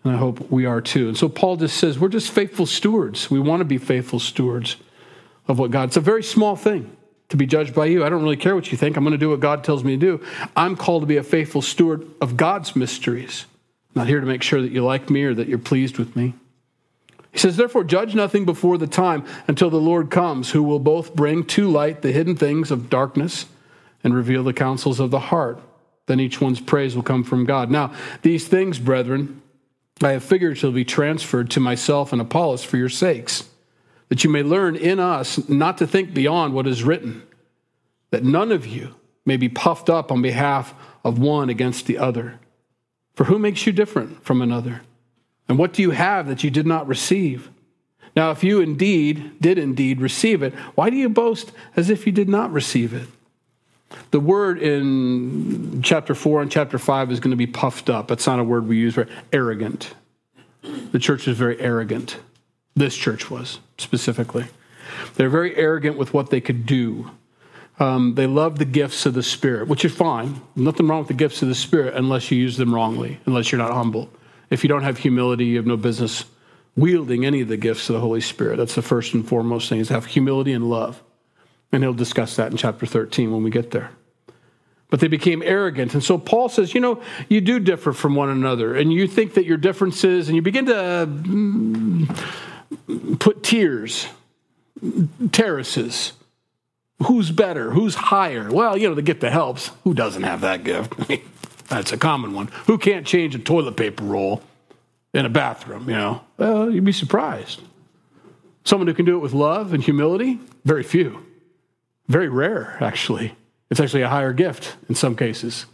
And 0.04 0.14
I 0.14 0.18
hope 0.18 0.50
we 0.52 0.66
are 0.66 0.82
too. 0.82 1.08
And 1.08 1.18
so 1.18 1.30
Paul 1.30 1.58
just 1.58 1.78
says 1.78 2.00
we're 2.00 2.10
just 2.10 2.32
faithful 2.32 2.66
stewards. 2.66 3.30
We 3.30 3.40
want 3.40 3.62
to 3.62 3.66
be 3.66 3.78
faithful 3.78 4.20
stewards 4.20 4.78
of 5.48 5.60
what 5.60 5.72
God. 5.72 5.90
It's 5.90 5.98
a 5.98 6.02
very 6.02 6.24
small 6.24 6.56
thing 6.56 6.96
to 7.30 7.38
be 7.38 7.46
judged 7.46 7.74
by 7.74 7.86
you. 7.86 8.04
I 8.04 8.10
don't 8.10 8.24
really 8.24 8.38
care 8.38 8.56
what 8.56 8.72
you 8.72 8.78
think. 8.78 8.98
I'm 8.98 9.04
going 9.04 9.12
to 9.12 9.18
do 9.18 9.30
what 9.30 9.40
God 9.40 9.64
tells 9.64 9.84
me 9.84 9.92
to 9.94 9.98
do. 9.98 10.26
I'm 10.56 10.76
called 10.76 11.04
to 11.04 11.08
be 11.08 11.18
a 11.18 11.24
faithful 11.24 11.62
steward 11.62 12.06
of 12.20 12.36
God's 12.36 12.76
mysteries. 12.76 13.46
I'm 13.96 14.02
not 14.02 14.08
here 14.08 14.20
to 14.20 14.26
make 14.26 14.44
sure 14.44 14.62
that 14.62 14.72
you 14.72 14.84
like 14.84 15.10
me 15.10 15.24
or 15.24 15.34
that 15.34 15.48
you're 15.48 15.58
pleased 15.58 15.98
with 15.98 16.16
me. 16.16 16.34
He 17.32 17.40
says, 17.40 17.56
Therefore, 17.56 17.84
judge 17.84 18.16
nothing 18.16 18.44
before 18.46 18.78
the 18.78 18.88
time 18.88 19.26
until 19.48 19.70
the 19.70 19.78
Lord 19.78 20.10
comes, 20.10 20.52
who 20.52 20.64
will 20.64 20.80
both 20.80 21.16
bring 21.16 21.46
to 21.46 21.70
light 21.70 22.02
the 22.02 22.12
hidden 22.12 22.36
things 22.36 22.72
of 22.72 22.90
darkness 22.90 23.46
and 24.04 24.14
reveal 24.14 24.44
the 24.44 24.54
counsels 24.54 25.00
of 25.00 25.12
the 25.12 25.20
heart. 25.20 25.62
Then 26.08 26.20
each 26.20 26.42
one's 26.42 26.60
praise 26.60 26.96
will 26.96 27.04
come 27.04 27.24
from 27.24 27.46
God. 27.46 27.72
Now, 27.72 27.94
these 28.22 28.48
things, 28.48 28.80
brethren, 28.80 29.41
I 30.04 30.12
have 30.12 30.24
figuratively 30.24 30.86
transferred 30.86 31.50
to 31.52 31.60
myself 31.60 32.12
and 32.12 32.22
Apollos 32.22 32.64
for 32.64 32.78
your 32.78 32.90
sakes, 32.90 33.50
that 34.10 34.24
you 34.24 34.30
may 34.30 34.44
learn 34.44 34.76
in 34.76 35.00
us 35.00 35.48
not 35.50 35.78
to 35.78 35.88
think 35.88 36.14
beyond 36.14 36.54
what 36.54 36.68
is 36.68 36.84
written, 36.84 37.24
that 38.10 38.24
none 38.24 38.52
of 38.52 38.68
you 38.68 38.96
may 39.26 39.38
be 39.38 39.50
puffed 39.50 39.90
up 39.90 40.12
on 40.12 40.22
behalf 40.22 40.74
of 41.04 41.20
one 41.20 41.50
against 41.50 41.88
the 41.88 41.98
other. 41.98 42.40
For 43.14 43.26
who 43.26 43.40
makes 43.40 43.66
you 43.66 43.74
different 43.74 44.24
from 44.24 44.42
another? 44.42 44.82
And 45.48 45.58
what 45.58 45.74
do 45.74 45.82
you 45.82 45.92
have 45.92 46.28
that 46.28 46.44
you 46.44 46.50
did 46.50 46.66
not 46.66 46.88
receive? 46.88 47.50
Now, 48.16 48.32
if 48.32 48.44
you 48.44 48.60
indeed 48.60 49.40
did 49.40 49.58
indeed 49.58 50.02
receive 50.02 50.44
it, 50.44 50.54
why 50.76 50.90
do 50.90 50.98
you 50.98 51.10
boast 51.10 51.52
as 51.76 51.90
if 51.90 52.06
you 52.06 52.12
did 52.12 52.30
not 52.30 52.52
receive 52.52 52.94
it? 52.94 53.08
The 54.12 54.20
word 54.20 54.62
in 54.62 55.82
chapter 55.84 56.14
4 56.16 56.42
and 56.42 56.52
chapter 56.52 56.78
5 56.78 57.12
is 57.12 57.20
going 57.20 57.32
to 57.32 57.38
be 57.38 57.48
puffed 57.48 57.90
up. 57.90 58.08
That's 58.08 58.28
not 58.28 58.40
a 58.40 58.44
word 58.44 58.68
we 58.68 58.78
use 58.78 58.96
for 58.96 59.08
arrogant. 59.32 59.94
The 60.92 61.00
church 61.00 61.28
is 61.28 61.38
very 61.38 61.60
arrogant. 61.60 62.18
This 62.76 62.96
church 62.96 63.30
was 63.30 63.60
specifically. 63.78 64.46
They're 65.16 65.30
very 65.30 65.56
arrogant 65.56 65.98
with 65.98 66.14
what 66.14 66.30
they 66.30 66.42
could 66.42 66.66
do. 66.66 67.12
Um, 67.80 68.16
they 68.16 68.28
love 68.28 68.60
the 68.60 68.66
gifts 68.66 69.06
of 69.06 69.14
the 69.14 69.24
Spirit, 69.24 69.68
which 69.68 69.84
is 69.84 69.94
fine. 69.94 70.42
Nothing 70.56 70.88
wrong 70.88 71.00
with 71.00 71.08
the 71.08 71.14
gifts 71.14 71.42
of 71.42 71.48
the 71.48 71.56
Spirit 71.56 71.96
unless 71.96 72.30
you 72.30 72.38
use 72.38 72.58
them 72.58 72.76
wrongly, 72.76 73.20
unless 73.26 73.52
you're 73.52 73.60
not 73.60 73.72
humble. 73.72 74.10
If 74.50 74.64
you 74.64 74.68
don't 74.68 74.84
have 74.84 75.00
humility, 75.00 75.46
you 75.46 75.58
have 75.58 75.66
no 75.66 75.78
business 75.78 76.26
wielding 76.76 77.26
any 77.26 77.42
of 77.42 77.48
the 77.48 77.58
gifts 77.58 77.90
of 77.90 77.94
the 77.94 78.02
Holy 78.02 78.22
Spirit. 78.22 78.58
That's 78.58 78.76
the 78.76 78.82
first 78.82 79.14
and 79.14 79.28
foremost 79.28 79.70
thing 79.70 79.80
is 79.80 79.90
have 79.90 80.06
humility 80.06 80.54
and 80.54 80.70
love. 80.70 81.02
And 81.72 81.84
he'll 81.84 81.94
discuss 81.94 82.36
that 82.36 82.52
in 82.52 82.58
chapter 82.58 82.86
13 82.86 83.32
when 83.32 83.44
we 83.44 83.50
get 83.50 83.72
there. 83.72 83.92
But 84.90 85.00
they 85.00 85.08
became 85.08 85.42
arrogant. 85.42 85.94
And 85.94 86.04
so 86.04 86.18
Paul 86.18 86.50
says, 86.50 86.74
you 86.74 86.82
know, 86.82 87.02
you 87.30 87.40
do 87.40 87.60
differ 87.60 87.94
from 87.94 88.14
one 88.14 88.30
another, 88.30 88.76
and 88.76 88.92
you 88.92 89.08
think 89.08 89.36
that 89.36 89.46
your 89.46 89.58
differences, 89.58 90.28
and 90.28 90.36
you 90.36 90.42
begin 90.42 90.66
to 90.66 91.08
mm, 91.08 93.20
put 93.20 93.42
tiers, 93.42 94.08
terraces. 95.32 96.12
Who's 97.06 97.32
better? 97.32 97.72
Who's 97.72 97.96
higher? 97.96 98.52
Well, 98.52 98.78
you 98.78 98.90
know, 98.90 98.96
the 98.96 99.02
gift 99.02 99.22
that 99.22 99.32
helps. 99.32 99.72
Who 99.86 99.94
doesn't 99.94 100.24
have 100.24 100.42
that 100.42 100.66
gift? 100.66 100.94
That's 101.70 101.94
a 101.94 101.98
common 101.98 102.34
one. 102.34 102.48
Who 102.68 102.78
can't 102.78 103.08
change 103.08 103.34
a 103.34 103.40
toilet 103.40 103.78
paper 103.78 104.04
roll 104.04 104.44
in 105.14 105.26
a 105.26 105.30
bathroom, 105.30 105.90
you 105.90 105.96
know? 105.96 106.22
Well, 106.38 106.70
you'd 106.70 106.84
be 106.84 106.92
surprised. 106.92 107.62
Someone 108.66 108.88
who 108.88 108.94
can 108.94 109.06
do 109.06 109.16
it 109.16 109.20
with 109.20 109.34
love 109.34 109.74
and 109.74 109.82
humility? 109.82 110.38
Very 110.66 110.84
few. 110.84 111.26
Very 112.12 112.28
rare, 112.28 112.76
actually. 112.82 113.36
It's 113.70 113.80
actually 113.80 114.02
a 114.02 114.10
higher 114.10 114.34
gift 114.34 114.76
in 114.90 114.96
some 114.96 115.16
cases. 115.16 115.66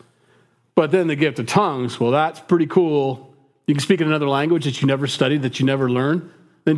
But 0.75 0.91
then 0.91 1.07
the 1.07 1.15
gift 1.15 1.39
of 1.39 1.47
tongues, 1.47 1.99
well, 1.99 2.11
that's 2.11 2.39
pretty 2.39 2.67
cool. 2.67 3.33
You 3.65 3.73
can 3.73 3.81
speak 3.81 4.01
in 4.01 4.07
another 4.07 4.29
language 4.29 4.65
that 4.65 4.79
you 4.79 4.87
never 4.87 5.07
studied, 5.07 5.41
that 5.41 5.59
you 5.59 5.65
never 5.65 5.89
learned. 5.89 6.29
The 6.65 6.75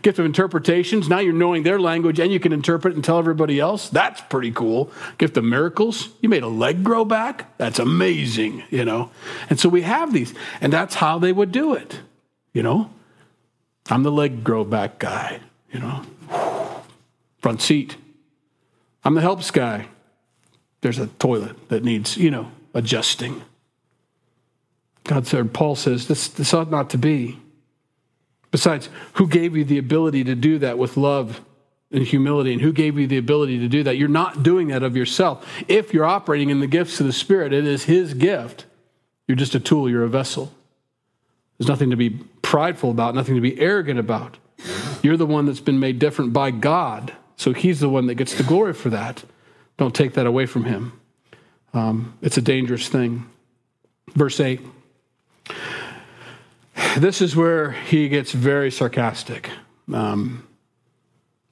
gift 0.00 0.18
of 0.18 0.24
interpretations, 0.24 1.06
now 1.06 1.18
you're 1.18 1.34
knowing 1.34 1.64
their 1.64 1.78
language 1.78 2.18
and 2.18 2.32
you 2.32 2.40
can 2.40 2.54
interpret 2.54 2.94
and 2.94 3.04
tell 3.04 3.18
everybody 3.18 3.60
else. 3.60 3.90
That's 3.90 4.22
pretty 4.22 4.52
cool. 4.52 4.90
Gift 5.18 5.36
of 5.36 5.44
miracles, 5.44 6.08
you 6.22 6.30
made 6.30 6.42
a 6.42 6.48
leg 6.48 6.82
grow 6.82 7.04
back. 7.04 7.58
That's 7.58 7.78
amazing, 7.78 8.62
you 8.70 8.86
know. 8.86 9.10
And 9.50 9.60
so 9.60 9.68
we 9.68 9.82
have 9.82 10.14
these, 10.14 10.32
and 10.62 10.72
that's 10.72 10.94
how 10.94 11.18
they 11.18 11.32
would 11.32 11.52
do 11.52 11.74
it, 11.74 12.00
you 12.54 12.62
know. 12.62 12.88
I'm 13.90 14.02
the 14.02 14.10
leg 14.10 14.44
grow 14.44 14.64
back 14.64 14.98
guy, 14.98 15.40
you 15.70 15.80
know. 15.80 16.06
Front 17.36 17.60
seat. 17.60 17.96
I'm 19.04 19.14
the 19.14 19.20
helps 19.20 19.50
guy. 19.50 19.86
There's 20.80 20.98
a 20.98 21.06
toilet 21.06 21.68
that 21.68 21.84
needs, 21.84 22.16
you 22.16 22.30
know, 22.30 22.50
adjusting. 22.72 23.42
God 25.04 25.26
said, 25.26 25.52
Paul 25.52 25.76
says, 25.76 26.08
this, 26.08 26.28
this 26.28 26.54
ought 26.54 26.70
not 26.70 26.90
to 26.90 26.98
be. 26.98 27.38
Besides, 28.50 28.88
who 29.14 29.26
gave 29.26 29.56
you 29.56 29.64
the 29.64 29.78
ability 29.78 30.24
to 30.24 30.34
do 30.34 30.58
that 30.58 30.78
with 30.78 30.96
love 30.96 31.40
and 31.90 32.02
humility? 32.02 32.52
And 32.52 32.62
who 32.62 32.72
gave 32.72 32.98
you 32.98 33.06
the 33.06 33.18
ability 33.18 33.58
to 33.58 33.68
do 33.68 33.82
that? 33.82 33.96
You're 33.96 34.08
not 34.08 34.42
doing 34.42 34.68
that 34.68 34.82
of 34.82 34.96
yourself. 34.96 35.46
If 35.68 35.92
you're 35.92 36.04
operating 36.04 36.50
in 36.50 36.60
the 36.60 36.66
gifts 36.66 37.00
of 37.00 37.06
the 37.06 37.12
Spirit, 37.12 37.52
it 37.52 37.66
is 37.66 37.84
His 37.84 38.14
gift. 38.14 38.64
You're 39.26 39.36
just 39.36 39.54
a 39.54 39.60
tool, 39.60 39.90
you're 39.90 40.04
a 40.04 40.08
vessel. 40.08 40.52
There's 41.58 41.68
nothing 41.68 41.90
to 41.90 41.96
be 41.96 42.10
prideful 42.42 42.90
about, 42.90 43.14
nothing 43.14 43.34
to 43.34 43.40
be 43.40 43.58
arrogant 43.60 43.98
about. 43.98 44.38
You're 45.02 45.16
the 45.16 45.26
one 45.26 45.46
that's 45.46 45.60
been 45.60 45.80
made 45.80 45.98
different 45.98 46.32
by 46.32 46.50
God. 46.50 47.12
So 47.36 47.52
He's 47.52 47.80
the 47.80 47.88
one 47.88 48.06
that 48.06 48.14
gets 48.14 48.34
the 48.34 48.42
glory 48.42 48.74
for 48.74 48.90
that. 48.90 49.24
Don't 49.76 49.94
take 49.94 50.14
that 50.14 50.26
away 50.26 50.46
from 50.46 50.64
Him. 50.64 51.00
Um, 51.72 52.16
it's 52.22 52.36
a 52.36 52.42
dangerous 52.42 52.88
thing. 52.88 53.28
Verse 54.14 54.38
8 54.38 54.60
this 56.96 57.20
is 57.20 57.34
where 57.34 57.72
he 57.72 58.08
gets 58.08 58.32
very 58.32 58.70
sarcastic. 58.70 59.50
Um, 59.92 60.46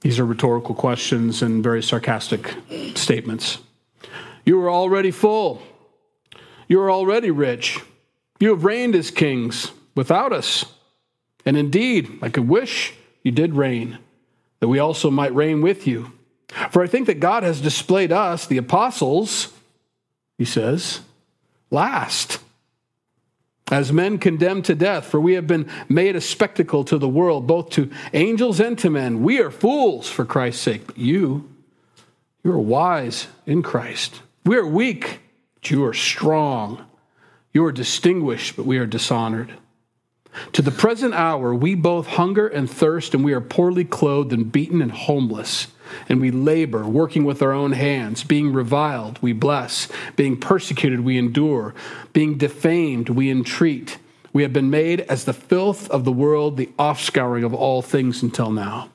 these 0.01 0.19
are 0.19 0.25
rhetorical 0.25 0.75
questions 0.75 1.43
and 1.43 1.63
very 1.63 1.83
sarcastic 1.83 2.55
statements. 2.95 3.59
You 4.45 4.61
are 4.61 4.71
already 4.71 5.11
full. 5.11 5.63
You 6.69 6.81
are 6.81 6.91
already 6.91 7.31
rich. 7.31 7.81
You 8.41 8.51
have 8.51 8.65
reigned 8.65 8.95
as 8.95 9.11
kings 9.11 9.73
without 9.95 10.33
us. 10.33 10.65
And 11.45 11.57
indeed, 11.57 12.19
I 12.23 12.29
could 12.29 12.49
wish 12.49 12.95
you 13.23 13.33
did 13.33 13.55
reign, 13.55 13.99
that 14.63 14.69
we 14.69 14.79
also 14.79 15.11
might 15.11 15.35
reign 15.35 15.61
with 15.61 15.89
you. 15.89 16.13
For 16.71 16.85
I 16.85 16.87
think 16.87 17.09
that 17.09 17.19
God 17.19 17.43
has 17.43 17.61
displayed 17.61 18.13
us, 18.13 18.47
the 18.47 18.59
apostles, 18.59 19.53
he 20.39 20.45
says, 20.45 21.01
last 21.73 22.39
as 23.73 23.93
men 23.93 24.19
condemned 24.19 24.65
to 24.67 24.77
death, 24.77 25.07
for 25.07 25.21
we 25.21 25.33
have 25.33 25.49
been 25.49 25.69
made 25.89 26.15
a 26.15 26.21
spectacle 26.21 26.85
to 26.85 26.97
the 26.97 27.09
world, 27.09 27.45
both 27.45 27.71
to 27.71 27.91
angels 28.13 28.61
and 28.61 28.79
to 28.79 28.89
men. 28.89 29.25
We 29.25 29.41
are 29.41 29.51
fools 29.51 30.09
for 30.09 30.25
Christ's 30.25 30.63
sake, 30.63 30.87
but 30.87 30.97
you, 30.97 31.51
you 32.45 32.53
are 32.53 32.61
wise 32.61 33.27
in 33.47 33.65
Christ. 33.65 34.23
We 34.45 34.57
are 34.57 34.65
weak, 34.65 35.23
but 35.55 35.73
you 35.73 35.85
are 35.87 35.95
strong. 35.95 36.87
You 37.53 37.65
are 37.65 37.73
distinguished, 37.73 38.55
but 38.55 38.65
we 38.65 38.79
are 38.79 38.87
dishonored. 38.87 39.55
To 40.53 40.63
the 40.63 40.71
present 40.71 41.15
hour, 41.15 41.55
we 41.55 41.75
both 41.75 42.07
hunger 42.07 42.47
and 42.47 42.71
thirst, 42.71 43.15
and 43.15 43.25
we 43.25 43.33
are 43.33 43.41
poorly 43.41 43.85
clothed 43.85 44.33
and 44.33 44.51
beaten 44.51 44.81
and 44.81 44.93
homeless. 44.93 45.69
and 46.09 46.21
we 46.21 46.31
labor, 46.31 46.85
working 46.87 47.25
with 47.25 47.43
our 47.43 47.53
own 47.53 47.73
hands. 47.73 48.25
Being 48.25 48.53
reviled, 48.53 49.19
we 49.21 49.33
bless. 49.33 49.89
Being 50.17 50.39
persecuted, 50.39 51.01
we 51.01 51.19
endure. 51.19 51.75
Being 52.13 52.39
defamed, 52.39 53.11
we 53.11 53.31
entreat. 53.31 53.99
We 54.33 54.43
have 54.43 54.53
been 54.53 54.71
made 54.71 55.03
as 55.03 55.25
the 55.25 55.35
filth 55.35 55.91
of 55.91 56.05
the 56.05 56.13
world, 56.13 56.57
the 56.57 56.71
offscouring 56.79 57.45
of 57.45 57.53
all 57.53 57.83
things 57.83 58.23
until 58.23 58.51
now. 58.51 58.89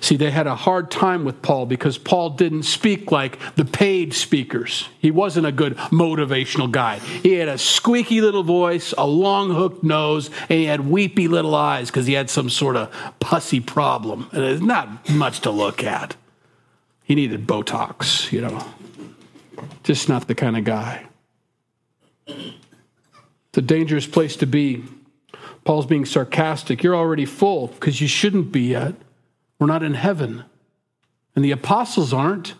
See, 0.00 0.16
they 0.16 0.30
had 0.30 0.46
a 0.46 0.54
hard 0.54 0.90
time 0.90 1.24
with 1.24 1.42
Paul 1.42 1.66
because 1.66 1.98
Paul 1.98 2.30
didn't 2.30 2.62
speak 2.62 3.12
like 3.12 3.38
the 3.56 3.64
paid 3.64 4.14
speakers. 4.14 4.88
He 4.98 5.10
wasn't 5.10 5.46
a 5.46 5.52
good 5.52 5.76
motivational 5.76 6.70
guy. 6.70 6.98
He 6.98 7.34
had 7.34 7.48
a 7.48 7.58
squeaky 7.58 8.20
little 8.20 8.42
voice, 8.42 8.94
a 8.96 9.06
long 9.06 9.50
hooked 9.50 9.82
nose, 9.84 10.30
and 10.42 10.58
he 10.58 10.64
had 10.64 10.88
weepy 10.88 11.28
little 11.28 11.54
eyes 11.54 11.90
because 11.90 12.06
he 12.06 12.14
had 12.14 12.30
some 12.30 12.48
sort 12.48 12.76
of 12.76 12.94
pussy 13.20 13.60
problem. 13.60 14.28
And 14.32 14.44
it's 14.44 14.62
not 14.62 15.10
much 15.10 15.40
to 15.40 15.50
look 15.50 15.84
at. 15.84 16.16
He 17.04 17.14
needed 17.14 17.46
Botox, 17.46 18.30
you 18.32 18.40
know. 18.40 18.64
Just 19.82 20.08
not 20.08 20.28
the 20.28 20.34
kind 20.34 20.56
of 20.56 20.64
guy. 20.64 21.06
It's 22.26 23.56
a 23.56 23.62
dangerous 23.62 24.06
place 24.06 24.36
to 24.36 24.46
be. 24.46 24.84
Paul's 25.64 25.86
being 25.86 26.04
sarcastic. 26.04 26.82
You're 26.82 26.96
already 26.96 27.24
full 27.24 27.68
because 27.68 28.00
you 28.00 28.08
shouldn't 28.08 28.52
be 28.52 28.62
yet. 28.62 28.94
We're 29.58 29.66
not 29.66 29.82
in 29.82 29.94
heaven. 29.94 30.44
And 31.34 31.44
the 31.44 31.50
apostles 31.50 32.12
aren't. 32.12 32.54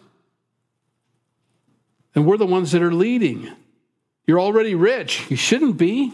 And 2.15 2.27
we're 2.27 2.37
the 2.37 2.47
ones 2.47 2.73
that 2.73 2.83
are 2.83 2.93
leading. 2.93 3.51
You're 4.27 4.41
already 4.41 4.75
rich. 4.75 5.31
You 5.31 5.37
shouldn't 5.37 5.77
be. 5.77 6.13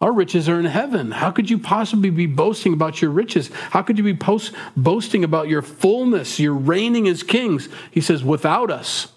Our 0.00 0.12
riches 0.12 0.48
are 0.48 0.58
in 0.58 0.66
heaven. 0.66 1.12
How 1.12 1.30
could 1.30 1.48
you 1.48 1.58
possibly 1.58 2.10
be 2.10 2.26
boasting 2.26 2.72
about 2.72 3.00
your 3.00 3.10
riches? 3.10 3.50
How 3.70 3.82
could 3.82 3.96
you 3.96 4.04
be 4.04 4.14
post- 4.14 4.52
boasting 4.76 5.24
about 5.24 5.48
your 5.48 5.62
fullness, 5.62 6.38
your 6.38 6.52
reigning 6.52 7.08
as 7.08 7.22
kings? 7.22 7.68
He 7.90 8.00
says, 8.00 8.22
without 8.22 8.70
us. 8.70 9.08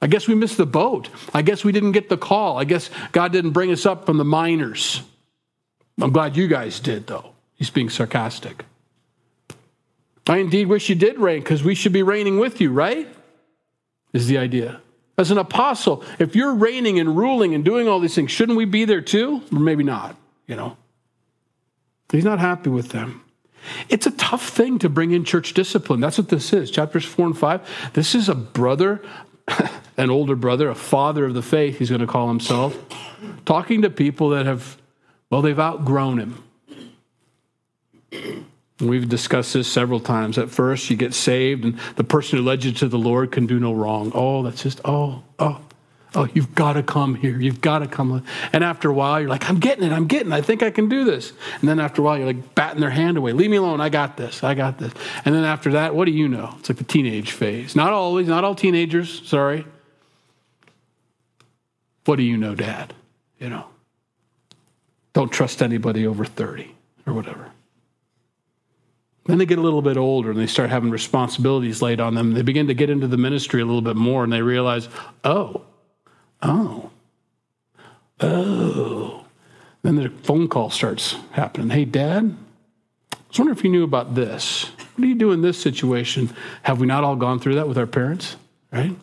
I 0.00 0.06
guess 0.06 0.26
we 0.26 0.34
missed 0.34 0.56
the 0.56 0.64
boat. 0.64 1.10
I 1.34 1.42
guess 1.42 1.62
we 1.62 1.72
didn't 1.72 1.92
get 1.92 2.08
the 2.08 2.16
call. 2.16 2.56
I 2.56 2.64
guess 2.64 2.88
God 3.12 3.32
didn't 3.32 3.50
bring 3.50 3.70
us 3.70 3.84
up 3.84 4.06
from 4.06 4.16
the 4.16 4.24
minors. 4.24 5.02
I'm 6.00 6.12
glad 6.12 6.36
you 6.36 6.48
guys 6.48 6.80
did, 6.80 7.06
though. 7.06 7.34
He's 7.54 7.68
being 7.68 7.90
sarcastic. 7.90 8.64
I 10.30 10.36
indeed 10.36 10.68
wish 10.68 10.88
you 10.88 10.94
did 10.94 11.18
reign 11.18 11.40
because 11.40 11.64
we 11.64 11.74
should 11.74 11.92
be 11.92 12.04
reigning 12.04 12.38
with 12.38 12.60
you, 12.60 12.70
right? 12.70 13.08
Is 14.12 14.28
the 14.28 14.38
idea. 14.38 14.80
As 15.18 15.32
an 15.32 15.38
apostle, 15.38 16.04
if 16.20 16.36
you're 16.36 16.54
reigning 16.54 17.00
and 17.00 17.16
ruling 17.16 17.52
and 17.52 17.64
doing 17.64 17.88
all 17.88 17.98
these 17.98 18.14
things, 18.14 18.30
shouldn't 18.30 18.56
we 18.56 18.64
be 18.64 18.84
there 18.84 19.00
too? 19.00 19.42
Or 19.52 19.58
maybe 19.58 19.82
not, 19.82 20.14
you 20.46 20.54
know. 20.54 20.76
He's 22.12 22.24
not 22.24 22.38
happy 22.38 22.70
with 22.70 22.90
them. 22.90 23.24
It's 23.88 24.06
a 24.06 24.12
tough 24.12 24.48
thing 24.48 24.78
to 24.78 24.88
bring 24.88 25.10
in 25.10 25.24
church 25.24 25.52
discipline. 25.52 25.98
That's 25.98 26.16
what 26.16 26.28
this 26.28 26.52
is. 26.52 26.70
Chapters 26.70 27.04
four 27.04 27.26
and 27.26 27.36
five. 27.36 27.68
This 27.94 28.14
is 28.14 28.28
a 28.28 28.34
brother, 28.36 29.02
an 29.96 30.10
older 30.10 30.36
brother, 30.36 30.68
a 30.68 30.76
father 30.76 31.24
of 31.24 31.34
the 31.34 31.42
faith, 31.42 31.78
he's 31.78 31.88
going 31.88 32.02
to 32.02 32.06
call 32.06 32.28
himself, 32.28 32.78
talking 33.44 33.82
to 33.82 33.90
people 33.90 34.28
that 34.28 34.46
have, 34.46 34.78
well, 35.28 35.42
they've 35.42 35.58
outgrown 35.58 36.18
him. 36.20 36.44
We've 38.80 39.08
discussed 39.08 39.52
this 39.52 39.68
several 39.68 40.00
times. 40.00 40.38
At 40.38 40.50
first, 40.50 40.88
you 40.90 40.96
get 40.96 41.14
saved, 41.14 41.64
and 41.64 41.78
the 41.96 42.04
person 42.04 42.38
who 42.38 42.44
led 42.44 42.64
you 42.64 42.72
to 42.72 42.88
the 42.88 42.98
Lord 42.98 43.30
can 43.32 43.46
do 43.46 43.60
no 43.60 43.72
wrong. 43.72 44.10
Oh, 44.14 44.42
that's 44.42 44.62
just, 44.62 44.80
oh, 44.84 45.22
oh, 45.38 45.60
oh, 46.14 46.28
you've 46.32 46.54
got 46.54 46.74
to 46.74 46.82
come 46.82 47.14
here. 47.14 47.38
You've 47.38 47.60
got 47.60 47.80
to 47.80 47.86
come. 47.86 48.24
And 48.52 48.64
after 48.64 48.88
a 48.88 48.94
while, 48.94 49.20
you're 49.20 49.28
like, 49.28 49.48
I'm 49.48 49.60
getting 49.60 49.84
it. 49.84 49.92
I'm 49.92 50.06
getting 50.06 50.32
it. 50.32 50.34
I 50.34 50.40
think 50.40 50.62
I 50.62 50.70
can 50.70 50.88
do 50.88 51.04
this. 51.04 51.32
And 51.60 51.68
then 51.68 51.78
after 51.78 52.02
a 52.02 52.04
while, 52.04 52.16
you're 52.16 52.26
like 52.26 52.54
batting 52.54 52.80
their 52.80 52.90
hand 52.90 53.16
away. 53.16 53.32
Leave 53.32 53.50
me 53.50 53.58
alone. 53.58 53.80
I 53.80 53.88
got 53.88 54.16
this. 54.16 54.42
I 54.42 54.54
got 54.54 54.78
this. 54.78 54.92
And 55.24 55.34
then 55.34 55.44
after 55.44 55.72
that, 55.72 55.94
what 55.94 56.06
do 56.06 56.12
you 56.12 56.28
know? 56.28 56.54
It's 56.58 56.68
like 56.68 56.78
the 56.78 56.84
teenage 56.84 57.32
phase. 57.32 57.76
Not 57.76 57.92
always, 57.92 58.28
not 58.28 58.44
all 58.44 58.54
teenagers, 58.54 59.28
sorry. 59.28 59.66
What 62.06 62.16
do 62.16 62.22
you 62.22 62.36
know, 62.36 62.54
Dad? 62.54 62.94
You 63.38 63.50
know, 63.50 63.66
don't 65.12 65.30
trust 65.30 65.62
anybody 65.62 66.06
over 66.06 66.24
30 66.24 66.74
or 67.06 67.12
whatever. 67.12 67.52
Then 69.26 69.38
they 69.38 69.46
get 69.46 69.58
a 69.58 69.62
little 69.62 69.82
bit 69.82 69.96
older 69.96 70.30
and 70.30 70.40
they 70.40 70.46
start 70.46 70.70
having 70.70 70.90
responsibilities 70.90 71.82
laid 71.82 72.00
on 72.00 72.14
them. 72.14 72.32
They 72.32 72.42
begin 72.42 72.66
to 72.68 72.74
get 72.74 72.90
into 72.90 73.06
the 73.06 73.16
ministry 73.16 73.60
a 73.60 73.64
little 73.64 73.82
bit 73.82 73.96
more 73.96 74.24
and 74.24 74.32
they 74.32 74.42
realize, 74.42 74.88
oh, 75.24 75.62
oh, 76.42 76.90
oh. 78.20 79.26
Then 79.82 79.96
the 79.96 80.10
phone 80.22 80.48
call 80.48 80.70
starts 80.70 81.16
happening. 81.32 81.70
Hey, 81.70 81.84
Dad, 81.84 82.36
I 83.12 83.16
was 83.28 83.38
wondering 83.38 83.58
if 83.58 83.64
you 83.64 83.70
knew 83.70 83.84
about 83.84 84.14
this. 84.14 84.64
What 84.64 85.02
do 85.02 85.06
you 85.06 85.14
do 85.14 85.32
in 85.32 85.42
this 85.42 85.60
situation? 85.60 86.34
Have 86.62 86.80
we 86.80 86.86
not 86.86 87.04
all 87.04 87.16
gone 87.16 87.38
through 87.38 87.54
that 87.56 87.68
with 87.68 87.78
our 87.78 87.86
parents? 87.86 88.36
Right? 88.72 88.94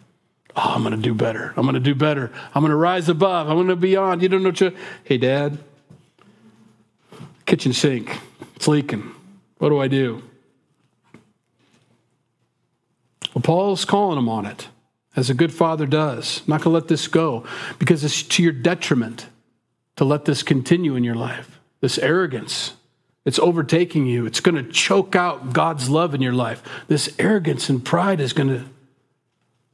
Oh, 0.56 0.73
I'm 0.75 0.82
going 0.82 0.95
to 0.95 1.01
do 1.01 1.13
better. 1.13 1.53
I'm 1.56 1.63
going 1.63 1.75
to 1.75 1.80
do 1.80 1.95
better. 1.95 2.32
I'm 2.53 2.62
going 2.62 2.71
to 2.71 2.75
rise 2.75 3.10
above. 3.10 3.47
I'm 3.47 3.56
going 3.56 3.67
to 3.67 3.75
be 3.75 3.95
on. 3.95 4.19
You 4.19 4.30
don't 4.30 4.43
know 4.43 4.49
what 4.49 4.62
you. 4.62 4.75
Hey, 5.03 5.17
Dad, 5.17 5.60
kitchen 7.45 7.73
sink, 7.73 8.19
it's 8.56 8.67
leaking. 8.67 9.13
What 9.58 9.70
do 9.70 9.80
I 9.80 9.88
do? 9.88 10.24
Well, 13.34 13.41
Paul's 13.41 13.86
calling 13.86 14.17
him 14.17 14.30
on 14.30 14.46
it, 14.46 14.67
as 15.15 15.30
a 15.30 15.34
good 15.34 15.54
father 15.54 15.86
does. 15.86 16.39
I'm 16.41 16.52
not 16.52 16.62
going 16.62 16.74
to 16.74 16.80
let 16.80 16.88
this 16.88 17.08
go 17.08 17.43
because 17.80 18.04
it's 18.04 18.24
to 18.24 18.43
your 18.43 18.52
detriment 18.52 19.28
to 19.96 20.06
let 20.06 20.26
this 20.26 20.43
continue 20.43 20.96
in 20.96 21.04
your 21.04 21.15
life. 21.15 21.60
This 21.82 21.98
arrogance, 21.98 22.74
it's 23.26 23.39
overtaking 23.39 24.06
you. 24.06 24.26
It's 24.26 24.39
going 24.39 24.56
to 24.56 24.72
choke 24.72 25.15
out 25.15 25.54
God's 25.54 25.89
love 25.89 26.15
in 26.15 26.22
your 26.22 26.34
life. 26.34 26.63
This 26.88 27.13
arrogance 27.20 27.70
and 27.70 27.84
pride 27.84 28.20
is 28.20 28.34
going 28.34 28.50
to, 28.50 28.65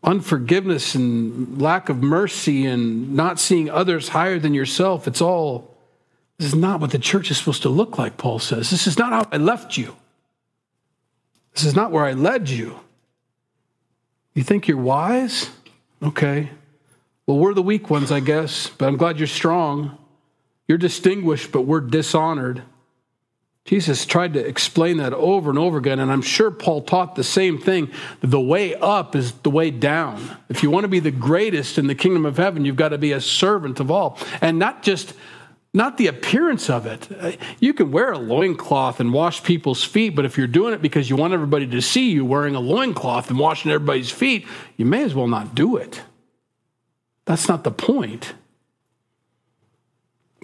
unforgiveness 0.04 0.96
and 0.96 1.62
lack 1.62 1.88
of 1.88 2.04
mercy 2.04 2.65
and 2.65 3.13
not 3.13 3.39
seeing 3.39 3.69
others 3.69 4.10
higher 4.10 4.39
than 4.39 4.54
yourself, 4.54 5.08
it's 5.08 5.22
all 5.22 5.73
this 6.38 6.48
is 6.48 6.56
not 6.56 6.80
what 6.80 6.91
the 6.91 7.00
church 7.00 7.32
is 7.32 7.38
supposed 7.38 7.62
to 7.62 7.69
look 7.69 7.98
like, 7.98 8.17
Paul 8.17 8.39
says. 8.39 8.69
This 8.69 8.88
is 8.88 8.98
not 8.98 9.12
how 9.13 9.28
I 9.32 9.38
left 9.38 9.78
you. 9.78 9.96
This 11.54 11.63
is 11.63 11.76
not 11.76 11.91
where 11.91 12.04
I 12.04 12.13
led 12.13 12.50
you. 12.50 12.80
You 14.34 14.43
think 14.43 14.67
you're 14.67 14.78
wise? 14.78 15.50
Okay. 16.02 16.50
Well, 17.28 17.38
we're 17.38 17.54
the 17.54 17.62
weak 17.62 17.89
ones, 17.89 18.12
I 18.12 18.19
guess, 18.19 18.69
but 18.69 18.88
I'm 18.88 18.98
glad 18.98 19.19
you're 19.19 19.28
strong. 19.28 19.98
You're 20.67 20.78
distinguished, 20.78 21.52
but 21.52 21.62
we're 21.62 21.82
dishonored. 21.82 22.63
Jesus 23.65 24.06
tried 24.06 24.34
to 24.34 24.46
explain 24.46 24.98
that 24.98 25.13
over 25.13 25.50
and 25.50 25.58
over 25.58 25.78
again, 25.78 26.00
and 26.00 26.12
I'm 26.12 26.22
sure 26.22 26.52
Paul 26.52 26.82
taught 26.82 27.15
the 27.15 27.24
same 27.24 27.58
thing. 27.58 27.89
The 28.19 28.41
way 28.41 28.76
up 28.76 29.15
is 29.15 29.32
the 29.32 29.50
way 29.50 29.72
down. 29.72 30.38
If 30.50 30.63
you 30.63 30.69
want 30.69 30.84
to 30.84 30.89
be 30.89 31.00
the 31.00 31.12
greatest 31.12 31.78
in 31.78 31.88
the 31.88 31.96
kingdom 31.96 32.26
of 32.26 32.36
heaven, 32.36 32.65
you've 32.65 32.76
got 32.76 32.89
to 32.89 32.98
be 32.98 33.13
a 33.13 33.22
servant 33.22 33.80
of 33.80 33.89
all. 33.89 34.17
And 34.41 34.60
not 34.60 34.84
just 34.84 35.13
not 35.74 35.98
the 35.98 36.08
appearance 36.08 36.70
of 36.70 36.86
it. 36.86 37.08
Uh, 37.12 37.32
you 37.60 37.74
can 37.74 37.92
wear 37.92 38.12
a 38.12 38.18
loincloth 38.18 39.00
and 39.00 39.12
wash 39.12 39.44
people's 39.44 39.84
feet, 39.84 40.16
but 40.16 40.24
if 40.26 40.38
you're 40.38 40.46
doing 40.48 40.74
it 40.74 40.82
because 40.82 41.10
you 41.10 41.16
want 41.16 41.34
everybody 41.34 41.66
to 41.66 41.82
see 41.82 42.12
you 42.12 42.24
wearing 42.24 42.56
a 42.56 42.60
loincloth 42.60 43.30
and 43.30 43.40
washing 43.40 43.72
everybody's 43.72 44.12
feet, 44.12 44.46
you 44.78 44.86
may 44.86 45.04
as 45.04 45.16
well 45.16 45.28
not 45.28 45.56
do 45.56 45.78
it. 45.78 46.02
That's 47.26 47.48
not 47.48 47.64
the 47.64 47.72
point. 47.72 48.34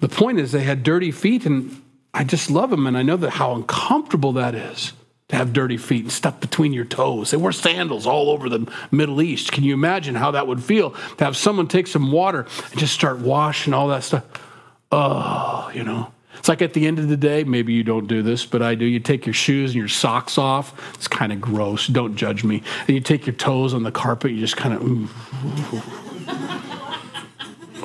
The 0.01 0.09
point 0.09 0.39
is 0.39 0.51
they 0.51 0.63
had 0.63 0.81
dirty 0.81 1.11
feet, 1.11 1.45
and 1.45 1.79
I 2.13 2.23
just 2.23 2.49
love 2.49 2.71
them, 2.71 2.87
and 2.87 2.97
I 2.97 3.03
know 3.03 3.17
that 3.17 3.31
how 3.31 3.53
uncomfortable 3.53 4.33
that 4.33 4.55
is 4.55 4.93
to 5.27 5.35
have 5.35 5.53
dirty 5.53 5.77
feet 5.77 6.03
and 6.03 6.11
stuff 6.11 6.39
between 6.39 6.73
your 6.73 6.85
toes. 6.85 7.29
They 7.31 7.37
wear 7.37 7.51
sandals 7.51 8.07
all 8.07 8.31
over 8.31 8.49
the 8.49 8.71
Middle 8.89 9.21
East. 9.21 9.51
Can 9.51 9.63
you 9.63 9.75
imagine 9.75 10.15
how 10.15 10.31
that 10.31 10.47
would 10.47 10.63
feel 10.63 10.91
to 11.17 11.23
have 11.23 11.37
someone 11.37 11.67
take 11.67 11.85
some 11.85 12.11
water 12.11 12.47
and 12.71 12.79
just 12.79 12.95
start 12.95 13.19
washing 13.19 13.73
all 13.73 13.89
that 13.89 14.03
stuff? 14.03 14.23
Oh, 14.91 15.71
you 15.73 15.83
know. 15.83 16.11
It's 16.37 16.47
like 16.47 16.61
at 16.61 16.73
the 16.73 16.87
end 16.87 16.99
of 16.99 17.09
the 17.09 17.17
day, 17.17 17.43
maybe 17.43 17.73
you 17.73 17.83
don't 17.83 18.07
do 18.07 18.21
this, 18.21 18.45
but 18.45 18.61
I 18.61 18.75
do. 18.75 18.85
You 18.85 18.99
take 18.99 19.25
your 19.25 19.33
shoes 19.33 19.71
and 19.71 19.75
your 19.75 19.89
socks 19.89 20.37
off. 20.37 20.95
It's 20.95 21.07
kind 21.07 21.33
of 21.33 21.41
gross. 21.41 21.87
Don't 21.87 22.15
judge 22.15 22.45
me. 22.45 22.63
And 22.87 22.89
you 22.89 23.01
take 23.01 23.25
your 23.25 23.35
toes 23.35 23.73
on 23.73 23.83
the 23.83 23.91
carpet. 23.91 24.31
You 24.31 24.39
just 24.39 24.55
kind 24.55 24.73
of. 24.73 25.11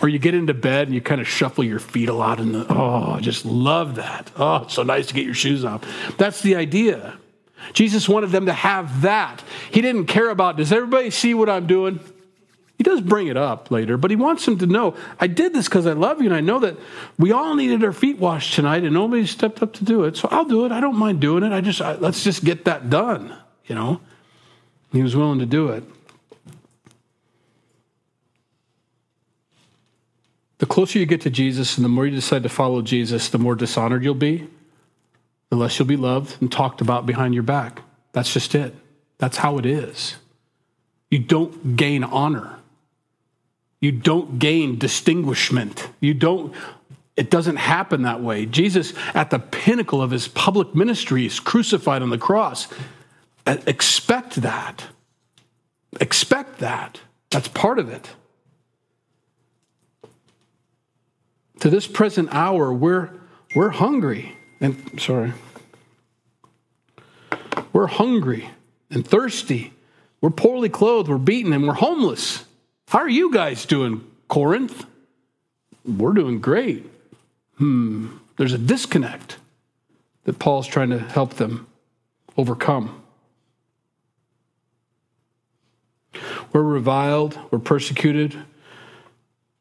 or 0.03 0.09
you 0.09 0.21
get 0.21 0.35
into 0.35 0.55
bed 0.55 0.87
and 0.87 0.95
you 0.95 1.01
kind 1.01 1.21
of 1.21 1.27
shuffle 1.27 1.64
your 1.64 1.81
feet 1.81 2.09
a 2.09 2.12
lot. 2.12 2.38
In 2.38 2.53
the 2.53 2.64
oh, 2.69 3.14
I 3.14 3.21
just 3.21 3.45
love 3.45 3.97
that. 3.97 4.31
Oh, 4.37 4.62
it's 4.62 4.75
so 4.75 4.85
nice 4.85 5.07
to 5.09 5.14
get 5.14 5.25
your 5.25 5.35
shoes 5.35 5.64
off. 5.64 5.83
That's 6.17 6.40
the 6.40 6.55
idea. 6.55 7.19
Jesus 7.73 8.09
wanted 8.09 8.31
them 8.31 8.47
to 8.47 8.53
have 8.53 9.03
that. 9.03 9.43
He 9.71 9.81
didn't 9.81 10.07
care 10.07 10.29
about. 10.29 10.59
Does 10.59 10.71
everybody 10.71 11.11
see 11.11 11.35
what 11.35 11.49
I'm 11.49 11.67
doing? 11.67 11.99
He 12.77 12.83
does 12.83 13.01
bring 13.01 13.29
it 13.29 13.37
up 13.37 13.71
later, 13.71 13.97
but 13.97 14.11
he 14.11 14.17
wants 14.17 14.45
them 14.45 14.59
to 14.59 14.67
know 14.67 14.97
I 15.21 15.29
did 15.29 15.55
this 15.55 15.69
because 15.69 15.87
I 15.87 15.93
love 15.93 16.21
you, 16.21 16.27
and 16.27 16.35
I 16.35 16.41
know 16.41 16.59
that 16.59 16.77
we 17.19 17.31
all 17.31 17.55
needed 17.55 17.85
our 17.85 17.93
feet 17.93 18.19
washed 18.19 18.55
tonight, 18.55 18.83
and 18.83 18.93
nobody 18.93 19.27
stepped 19.27 19.63
up 19.63 19.73
to 19.75 19.85
do 19.85 20.05
it. 20.05 20.17
So 20.17 20.29
I'll 20.31 20.45
do 20.45 20.65
it. 20.65 20.73
I 20.73 20.81
don't 20.81 20.97
mind 20.97 21.21
doing 21.21 21.45
it. 21.45 21.53
I 21.53 21.61
just 21.61 21.81
I, 21.81 21.95
let's 21.95 22.25
just 22.25 22.45
get 22.45 22.65
that 22.65 22.91
done. 22.91 23.37
You 23.67 23.77
know, 23.77 24.01
he 24.93 25.03
was 25.03 25.15
willing 25.15 25.39
to 25.39 25.47
do 25.47 25.69
it. 25.69 25.85
The 30.59 30.67
closer 30.67 30.99
you 30.99 31.07
get 31.07 31.21
to 31.23 31.31
Jesus, 31.31 31.77
and 31.77 31.85
the 31.85 31.89
more 31.89 32.07
you 32.07 32.15
decide 32.15 32.43
to 32.43 32.49
follow 32.49 32.83
Jesus, 32.83 33.29
the 33.29 33.39
more 33.39 33.55
dishonored 33.55 34.03
you'll 34.03 34.15
be, 34.15 34.49
the 35.51 35.57
less 35.57 35.79
you'll 35.79 35.87
be 35.87 35.97
loved 35.97 36.41
and 36.41 36.51
talked 36.51 36.81
about 36.81 37.07
behind 37.07 37.35
your 37.35 37.43
back. 37.43 37.83
That's 38.13 38.33
just 38.33 38.55
it. 38.55 38.75
That's 39.19 39.37
how 39.37 39.59
it 39.59 39.67
is. 39.67 40.17
You 41.11 41.21
don't 41.21 41.77
gain 41.77 42.03
honor. 42.03 42.57
You 43.85 43.92
don't 43.92 44.38
gain 44.38 44.79
distinguishment. 44.79 45.90
You 46.01 46.14
don't, 46.14 46.55
it 47.18 47.31
doesn't 47.31 47.57
happen 47.57 48.05
that 48.05 48.23
way. 48.23 48.47
Jesus, 48.47 48.94
at 49.12 49.29
the 49.29 49.38
pinnacle 49.38 50.01
of 50.01 50.11
his 50.11 50.27
public 50.27 50.75
ministry, 50.75 51.27
is 51.27 51.38
crucified 51.38 52.01
on 52.01 52.09
the 52.09 52.16
cross. 52.16 52.66
Uh, 53.44 53.59
expect 53.66 54.37
that. 54.37 54.87
Expect 56.01 56.61
that. 56.61 57.03
That's 57.29 57.49
part 57.49 57.79
of 57.79 57.90
it. 57.90 58.09
To 61.61 61.68
this 61.68 61.87
present 61.87 62.31
hour, 62.33 62.73
we're, 62.73 63.11
we're 63.55 63.68
hungry. 63.68 64.35
And 64.62 64.99
sorry. 64.99 65.35
We're 67.75 67.88
hungry 67.88 68.49
and 68.88 69.07
thirsty. 69.07 69.75
We're 70.23 70.31
poorly 70.31 70.70
clothed, 70.70 71.11
we're 71.11 71.18
beaten, 71.18 71.53
and 71.53 71.68
we're 71.68 71.75
homeless. 71.75 72.47
How 72.88 73.01
are 73.01 73.09
you 73.09 73.33
guys 73.33 73.66
doing, 73.66 74.05
Corinth? 74.29 74.87
We're 75.85 76.12
doing 76.12 76.40
great. 76.40 76.87
Hmm, 77.57 78.16
there's 78.37 78.53
a 78.53 78.59
disconnect 78.59 79.38
that 80.25 80.38
Paul's 80.38 80.66
trying 80.66 80.90
to 80.90 80.99
help 80.99 81.35
them 81.35 81.66
overcome. 82.37 83.03
We're 86.53 86.62
reviled, 86.62 87.38
we're 87.51 87.59
persecuted, 87.59 88.37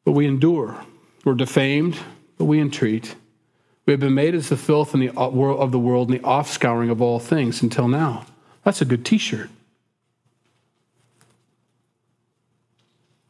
but 0.04 0.12
we 0.12 0.26
endure. 0.26 0.84
We're 1.24 1.34
defamed, 1.34 1.98
but 2.38 2.44
we 2.44 2.60
entreat. 2.60 3.16
We 3.86 3.92
have 3.92 4.00
been 4.00 4.14
made 4.14 4.34
as 4.34 4.48
the 4.48 4.56
filth 4.56 4.92
the, 4.92 5.10
of 5.16 5.72
the 5.72 5.78
world 5.78 6.08
and 6.08 6.18
the 6.18 6.24
offscouring 6.24 6.90
of 6.90 7.02
all 7.02 7.18
things 7.18 7.62
until 7.62 7.88
now. 7.88 8.26
That's 8.62 8.80
a 8.80 8.84
good 8.84 9.04
t 9.04 9.18
shirt. 9.18 9.50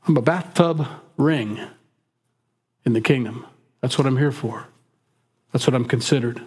I'm 0.07 0.17
a 0.17 0.23
bathtub 0.23 0.87
ring 1.17 1.61
in 2.85 2.93
the 2.93 3.01
kingdom. 3.01 3.47
That's 3.81 3.99
what 3.99 4.07
I'm 4.07 4.19
here 4.19 4.33
for. 4.33 4.67
That's 5.53 5.67
what 5.67 5.75
I'm 5.75 5.85
considered. 5.85 6.43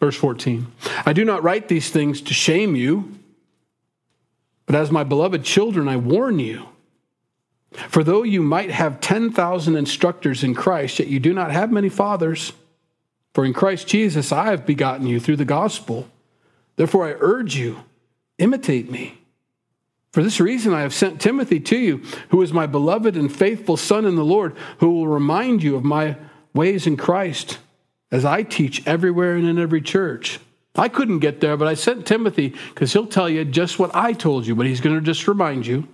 Verse 0.00 0.16
14 0.16 0.66
I 1.04 1.12
do 1.12 1.24
not 1.24 1.42
write 1.42 1.68
these 1.68 1.90
things 1.90 2.20
to 2.22 2.34
shame 2.34 2.76
you, 2.76 3.18
but 4.66 4.74
as 4.74 4.90
my 4.90 5.04
beloved 5.04 5.44
children, 5.44 5.88
I 5.88 5.96
warn 5.96 6.38
you. 6.38 6.68
For 7.72 8.02
though 8.02 8.22
you 8.22 8.42
might 8.42 8.70
have 8.70 9.00
10,000 9.00 9.76
instructors 9.76 10.42
in 10.42 10.54
Christ, 10.54 10.98
yet 10.98 11.08
you 11.08 11.20
do 11.20 11.34
not 11.34 11.50
have 11.50 11.70
many 11.70 11.88
fathers. 11.88 12.52
For 13.34 13.44
in 13.44 13.52
Christ 13.52 13.86
Jesus 13.86 14.32
I 14.32 14.46
have 14.46 14.66
begotten 14.66 15.06
you 15.06 15.20
through 15.20 15.36
the 15.36 15.44
gospel. 15.44 16.08
Therefore 16.76 17.06
I 17.06 17.16
urge 17.18 17.56
you, 17.56 17.84
imitate 18.38 18.90
me. 18.90 19.18
For 20.12 20.22
this 20.22 20.40
reason 20.40 20.72
I 20.72 20.80
have 20.80 20.94
sent 20.94 21.20
Timothy 21.20 21.60
to 21.60 21.76
you, 21.76 22.02
who 22.30 22.40
is 22.42 22.52
my 22.52 22.66
beloved 22.66 23.16
and 23.16 23.34
faithful 23.34 23.76
son 23.76 24.04
in 24.04 24.16
the 24.16 24.24
Lord, 24.24 24.56
who 24.78 24.90
will 24.90 25.08
remind 25.08 25.62
you 25.62 25.76
of 25.76 25.84
my 25.84 26.16
ways 26.54 26.86
in 26.86 26.96
Christ, 26.96 27.58
as 28.10 28.24
I 28.24 28.42
teach 28.42 28.86
everywhere 28.86 29.34
and 29.34 29.46
in 29.46 29.58
every 29.58 29.82
church. 29.82 30.40
I 30.74 30.88
couldn't 30.88 31.18
get 31.18 31.40
there, 31.40 31.56
but 31.56 31.68
I 31.68 31.74
sent 31.74 32.06
Timothy 32.06 32.54
because 32.70 32.92
he'll 32.92 33.06
tell 33.06 33.28
you 33.28 33.44
just 33.44 33.78
what 33.78 33.94
I 33.94 34.12
told 34.12 34.46
you, 34.46 34.54
but 34.54 34.66
he's 34.66 34.80
going 34.80 34.96
to 34.96 35.02
just 35.02 35.28
remind 35.28 35.66
you. 35.66 35.86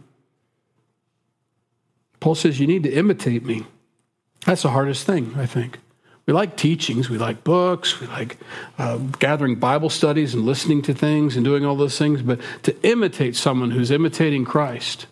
Paul 2.20 2.35
says 2.35 2.61
you 2.61 2.66
need 2.66 2.85
to 2.85 2.92
imitate 2.92 3.44
me. 3.44 3.66
That's 4.46 4.62
the 4.62 4.70
hardest 4.70 5.07
thing, 5.07 5.35
I 5.37 5.46
think. 5.46 5.79
We 6.26 6.32
like 6.32 6.56
teachings, 6.56 7.10
we 7.10 7.18
like 7.18 7.44
books, 7.44 8.00
we 8.00 8.06
like 8.06 8.38
uh, 8.78 8.96
gathering 9.18 9.56
Bible 9.56 9.90
studies 9.90 10.32
and 10.32 10.46
listening 10.46 10.80
to 10.82 10.94
things 10.94 11.37
and 11.37 11.44
doing 11.44 11.66
all 11.66 11.76
those 11.76 11.98
things, 11.98 12.22
but 12.22 12.40
to 12.62 12.74
imitate 12.82 13.37
someone 13.37 13.70
who's 13.70 13.90
imitating 13.90 14.44
Christ, 14.46 15.06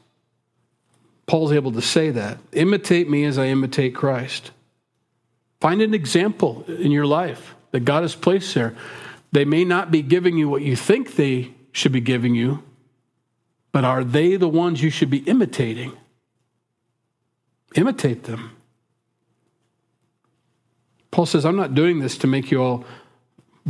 Paul's 1.26 1.52
able 1.52 1.72
to 1.72 1.82
say 1.82 2.10
that. 2.10 2.38
Imitate 2.52 3.10
me 3.10 3.24
as 3.24 3.38
I 3.38 3.46
imitate 3.46 3.94
Christ. 3.94 4.52
Find 5.60 5.82
an 5.82 5.94
example 5.94 6.64
in 6.66 6.90
your 6.90 7.06
life 7.06 7.54
that 7.72 7.80
God 7.80 8.02
has 8.02 8.14
placed 8.14 8.54
there. 8.54 8.74
They 9.32 9.44
may 9.44 9.64
not 9.64 9.90
be 9.90 10.02
giving 10.02 10.36
you 10.36 10.48
what 10.48 10.62
you 10.62 10.76
think 10.76 11.16
they 11.16 11.52
should 11.72 11.92
be 11.92 12.00
giving 12.00 12.34
you, 12.34 12.62
but 13.70 13.84
are 13.84 14.02
they 14.04 14.36
the 14.36 14.48
ones 14.48 14.82
you 14.82 14.90
should 14.90 15.10
be 15.10 15.18
imitating? 15.18 15.92
Imitate 17.74 18.24
them. 18.24 18.56
Paul 21.12 21.26
says, 21.26 21.44
I'm 21.44 21.56
not 21.56 21.74
doing 21.74 22.00
this 22.00 22.18
to 22.18 22.26
make 22.26 22.50
you 22.50 22.60
all 22.60 22.84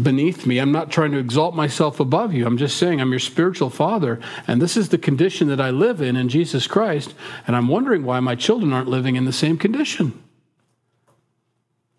beneath 0.00 0.46
me. 0.46 0.58
I'm 0.58 0.72
not 0.72 0.90
trying 0.90 1.10
to 1.12 1.18
exalt 1.18 1.54
myself 1.54 2.00
above 2.00 2.32
you. 2.32 2.46
I'm 2.46 2.56
just 2.56 2.78
saying 2.78 3.00
I'm 3.00 3.10
your 3.10 3.18
spiritual 3.18 3.68
father, 3.68 4.20
and 4.46 4.62
this 4.62 4.76
is 4.76 4.88
the 4.88 4.96
condition 4.96 5.48
that 5.48 5.60
I 5.60 5.70
live 5.70 6.00
in 6.00 6.16
in 6.16 6.30
Jesus 6.30 6.66
Christ, 6.66 7.14
and 7.46 7.54
I'm 7.54 7.68
wondering 7.68 8.04
why 8.04 8.20
my 8.20 8.34
children 8.36 8.72
aren't 8.72 8.88
living 8.88 9.16
in 9.16 9.26
the 9.26 9.32
same 9.32 9.58
condition. 9.58 10.22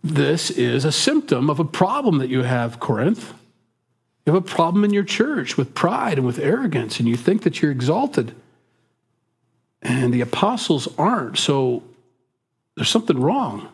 This 0.04 0.50
is 0.50 0.86
a 0.86 0.92
symptom 0.92 1.50
of 1.50 1.60
a 1.60 1.66
problem 1.66 2.18
that 2.18 2.30
you 2.30 2.42
have, 2.42 2.80
Corinth. 2.80 3.34
You 4.26 4.34
have 4.34 4.44
a 4.44 4.46
problem 4.46 4.84
in 4.84 4.94
your 4.94 5.04
church 5.04 5.58
with 5.58 5.76
pride 5.76 6.18
and 6.18 6.26
with 6.26 6.40
arrogance, 6.40 7.00
and 7.00 7.08
you 7.08 7.18
think 7.18 7.44
that 7.44 7.62
you're 7.62 7.72
exalted. 7.72 8.34
And 9.82 10.14
the 10.14 10.22
apostles 10.22 10.88
aren't, 10.98 11.38
so 11.38 11.84
there's 12.76 12.90
something 12.90 13.20
wrong. 13.20 13.68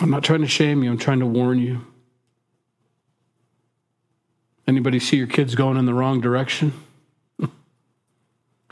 I'm 0.00 0.10
not 0.10 0.24
trying 0.24 0.40
to 0.40 0.48
shame 0.48 0.82
you, 0.82 0.90
I'm 0.90 0.98
trying 0.98 1.20
to 1.20 1.26
warn 1.26 1.58
you. 1.58 1.86
Anybody 4.66 4.98
see 4.98 5.16
your 5.16 5.26
kids 5.26 5.54
going 5.54 5.76
in 5.76 5.84
the 5.84 5.94
wrong 5.94 6.20
direction? 6.20 6.72
and 7.38 7.50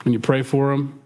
you 0.07 0.19
pray 0.19 0.43
for 0.43 0.71
them, 0.71 1.01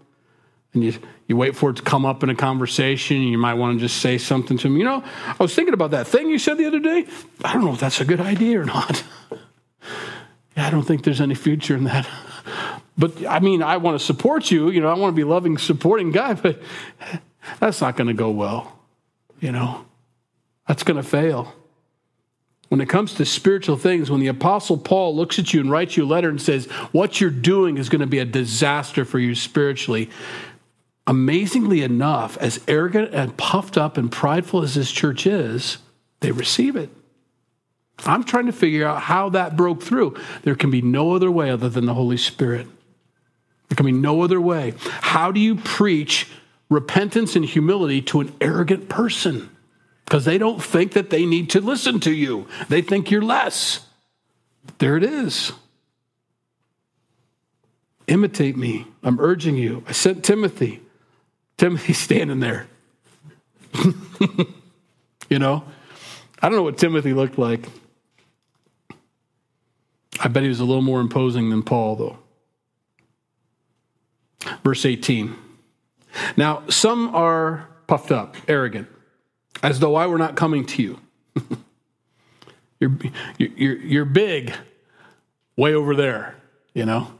and 0.73 0.83
you, 0.83 0.93
you 1.27 1.35
wait 1.35 1.55
for 1.55 1.71
it 1.71 1.75
to 1.75 1.81
come 1.81 2.05
up 2.05 2.23
in 2.23 2.29
a 2.29 2.35
conversation, 2.35 3.17
and 3.17 3.29
you 3.29 3.37
might 3.37 3.55
want 3.55 3.77
to 3.77 3.85
just 3.85 4.01
say 4.01 4.17
something 4.17 4.57
to 4.57 4.63
them. 4.63 4.77
You 4.77 4.85
know, 4.85 5.03
I 5.27 5.35
was 5.39 5.53
thinking 5.53 5.73
about 5.73 5.91
that 5.91 6.07
thing 6.07 6.29
you 6.29 6.39
said 6.39 6.57
the 6.57 6.65
other 6.65 6.79
day. 6.79 7.05
I 7.43 7.53
don't 7.53 7.65
know 7.65 7.73
if 7.73 7.79
that's 7.79 7.99
a 7.99 8.05
good 8.05 8.21
idea 8.21 8.61
or 8.61 8.65
not. 8.65 9.03
yeah, 10.55 10.67
I 10.67 10.69
don't 10.69 10.83
think 10.83 11.03
there's 11.03 11.21
any 11.21 11.35
future 11.35 11.75
in 11.75 11.83
that. 11.85 12.07
But 12.99 13.27
I 13.27 13.39
mean, 13.39 13.61
I 13.61 13.77
want 13.77 13.99
to 13.99 14.03
support 14.03 14.49
you. 14.49 14.71
You 14.71 14.81
know, 14.81 14.89
I 14.89 14.95
want 14.95 15.13
to 15.13 15.15
be 15.15 15.23
loving, 15.23 15.59
supporting 15.59 16.11
guy, 16.11 16.33
but 16.33 16.59
that's 17.59 17.79
not 17.79 17.95
going 17.95 18.07
to 18.07 18.15
go 18.15 18.31
well. 18.31 18.79
You 19.39 19.51
know, 19.51 19.85
that's 20.67 20.83
going 20.83 20.97
to 20.97 21.03
fail. 21.03 21.53
When 22.69 22.81
it 22.81 22.89
comes 22.89 23.13
to 23.15 23.25
spiritual 23.25 23.77
things, 23.77 24.11
when 24.11 24.19
the 24.19 24.27
Apostle 24.27 24.77
Paul 24.77 25.15
looks 25.15 25.39
at 25.39 25.53
you 25.53 25.61
and 25.61 25.71
writes 25.71 25.95
you 25.95 26.03
a 26.03 26.05
letter 26.05 26.29
and 26.29 26.41
says, 26.41 26.65
What 26.91 27.21
you're 27.21 27.29
doing 27.29 27.77
is 27.77 27.87
going 27.87 28.01
to 28.01 28.07
be 28.07 28.19
a 28.19 28.25
disaster 28.25 29.05
for 29.05 29.19
you 29.19 29.35
spiritually, 29.35 30.09
amazingly 31.07 31.81
enough, 31.81 32.37
as 32.37 32.59
arrogant 32.67 33.13
and 33.13 33.37
puffed 33.37 33.77
up 33.77 33.97
and 33.97 34.11
prideful 34.11 34.63
as 34.63 34.75
this 34.75 34.91
church 34.91 35.25
is, 35.25 35.77
they 36.19 36.31
receive 36.31 36.75
it. 36.75 36.89
I'm 38.05 38.23
trying 38.23 38.47
to 38.47 38.51
figure 38.51 38.85
out 38.85 39.01
how 39.01 39.29
that 39.29 39.55
broke 39.55 39.81
through. 39.81 40.17
There 40.43 40.55
can 40.55 40.69
be 40.69 40.81
no 40.81 41.13
other 41.13 41.31
way 41.31 41.49
other 41.49 41.69
than 41.69 41.85
the 41.85 41.93
Holy 41.93 42.17
Spirit. 42.17 42.67
There 43.69 43.75
can 43.75 43.85
be 43.85 43.91
no 43.91 44.21
other 44.21 44.39
way. 44.39 44.73
How 45.01 45.31
do 45.31 45.39
you 45.39 45.55
preach 45.55 46.27
repentance 46.69 47.35
and 47.35 47.45
humility 47.45 48.01
to 48.03 48.19
an 48.19 48.35
arrogant 48.39 48.89
person? 48.89 49.49
Because 50.07 50.23
they 50.23 50.37
don't 50.37 50.63
think 50.63 50.93
that 50.93 51.09
they 51.09 51.25
need 51.25 51.49
to 51.49 51.59
listen 51.59 51.99
to 51.99 52.13
you, 52.13 52.47
they 52.69 52.81
think 52.81 53.11
you're 53.11 53.21
less. 53.21 53.85
There 54.77 54.95
it 54.95 55.03
is. 55.03 55.51
Imitate 58.07 58.55
me. 58.55 58.87
I'm 59.03 59.19
urging 59.19 59.57
you. 59.57 59.83
I 59.85 59.91
sent 59.91 60.23
Timothy. 60.23 60.81
Timothy's 61.57 61.97
standing 61.99 62.39
there. 62.39 62.67
you 65.29 65.39
know, 65.39 65.65
I 66.41 66.47
don't 66.47 66.55
know 66.55 66.63
what 66.63 66.77
Timothy 66.77 67.13
looked 67.13 67.37
like. 67.37 67.67
I 70.21 70.29
bet 70.29 70.43
he 70.43 70.49
was 70.49 70.61
a 70.61 70.65
little 70.65 70.81
more 70.81 71.01
imposing 71.01 71.49
than 71.49 71.63
Paul, 71.63 71.97
though. 71.97 72.19
Verse 74.63 74.85
18. 74.85 75.35
Now, 76.37 76.63
some 76.69 77.13
are 77.13 77.67
puffed 77.87 78.11
up, 78.13 78.37
arrogant, 78.47 78.87
as 79.63 79.79
though 79.79 79.95
I 79.95 80.07
were 80.07 80.17
not 80.17 80.35
coming 80.35 80.65
to 80.65 80.81
you. 80.81 80.99
you're, 82.79 82.97
you're, 83.37 83.77
you're 83.77 84.05
big 84.05 84.53
way 85.55 85.73
over 85.73 85.95
there, 85.95 86.35
you 86.73 86.85
know, 86.85 87.13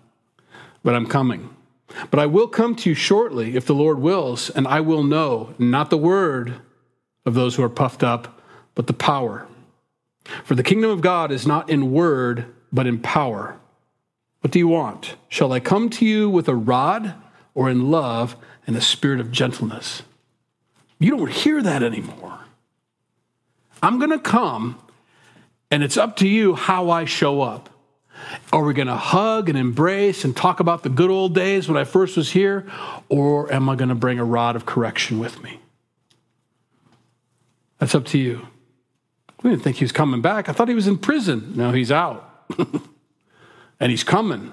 but 0.83 0.95
I'm 0.95 1.07
coming. 1.07 1.49
But 2.11 2.19
I 2.19 2.25
will 2.25 2.47
come 2.47 2.75
to 2.75 2.89
you 2.89 2.95
shortly 2.95 3.55
if 3.55 3.65
the 3.65 3.75
Lord 3.75 3.99
wills, 3.99 4.49
and 4.49 4.67
I 4.67 4.81
will 4.81 5.03
know 5.03 5.53
not 5.57 5.89
the 5.89 5.97
word 5.97 6.55
of 7.25 7.33
those 7.33 7.55
who 7.55 7.63
are 7.63 7.69
puffed 7.69 8.03
up, 8.03 8.41
but 8.75 8.87
the 8.87 8.93
power. 8.93 9.47
For 10.43 10.55
the 10.55 10.63
kingdom 10.63 10.91
of 10.91 11.01
God 11.01 11.31
is 11.31 11.47
not 11.47 11.69
in 11.69 11.91
word, 11.91 12.45
but 12.71 12.87
in 12.87 12.99
power. 12.99 13.57
What 14.41 14.51
do 14.51 14.59
you 14.59 14.67
want? 14.67 15.15
Shall 15.29 15.51
I 15.51 15.59
come 15.59 15.89
to 15.91 16.05
you 16.05 16.29
with 16.29 16.47
a 16.47 16.55
rod 16.55 17.15
or 17.55 17.69
in 17.69 17.89
love 17.89 18.35
and 18.65 18.75
a 18.75 18.81
spirit 18.81 19.19
of 19.19 19.31
gentleness? 19.31 20.03
You 20.99 21.11
don't 21.11 21.31
hear 21.31 21.61
that 21.61 21.83
anymore. 21.83 22.39
I'm 23.81 23.99
going 23.99 24.11
to 24.11 24.19
come, 24.19 24.79
and 25.69 25.83
it's 25.83 25.97
up 25.97 26.15
to 26.17 26.27
you 26.27 26.55
how 26.55 26.89
I 26.89 27.05
show 27.05 27.41
up. 27.41 27.69
Are 28.51 28.63
we 28.63 28.73
going 28.73 28.87
to 28.87 28.95
hug 28.95 29.47
and 29.47 29.57
embrace 29.57 30.23
and 30.25 30.35
talk 30.35 30.59
about 30.59 30.83
the 30.83 30.89
good 30.89 31.11
old 31.11 31.35
days 31.35 31.67
when 31.67 31.77
I 31.77 31.83
first 31.83 32.17
was 32.17 32.31
here? 32.31 32.65
Or 33.09 33.51
am 33.53 33.69
I 33.69 33.75
going 33.75 33.89
to 33.89 33.95
bring 33.95 34.17
a 34.17 34.25
rod 34.25 34.55
of 34.55 34.65
correction 34.65 35.19
with 35.19 35.41
me? 35.43 35.59
That's 37.77 37.93
up 37.93 38.05
to 38.07 38.17
you. 38.17 38.47
We 39.43 39.51
didn't 39.51 39.61
think 39.61 39.77
he 39.77 39.83
was 39.83 39.91
coming 39.91 40.21
back. 40.21 40.49
I 40.49 40.53
thought 40.53 40.67
he 40.67 40.73
was 40.73 40.87
in 40.87 40.97
prison. 40.97 41.53
No, 41.55 41.71
he's 41.71 41.91
out. 41.91 42.45
and 43.79 43.91
he's 43.91 44.03
coming. 44.03 44.51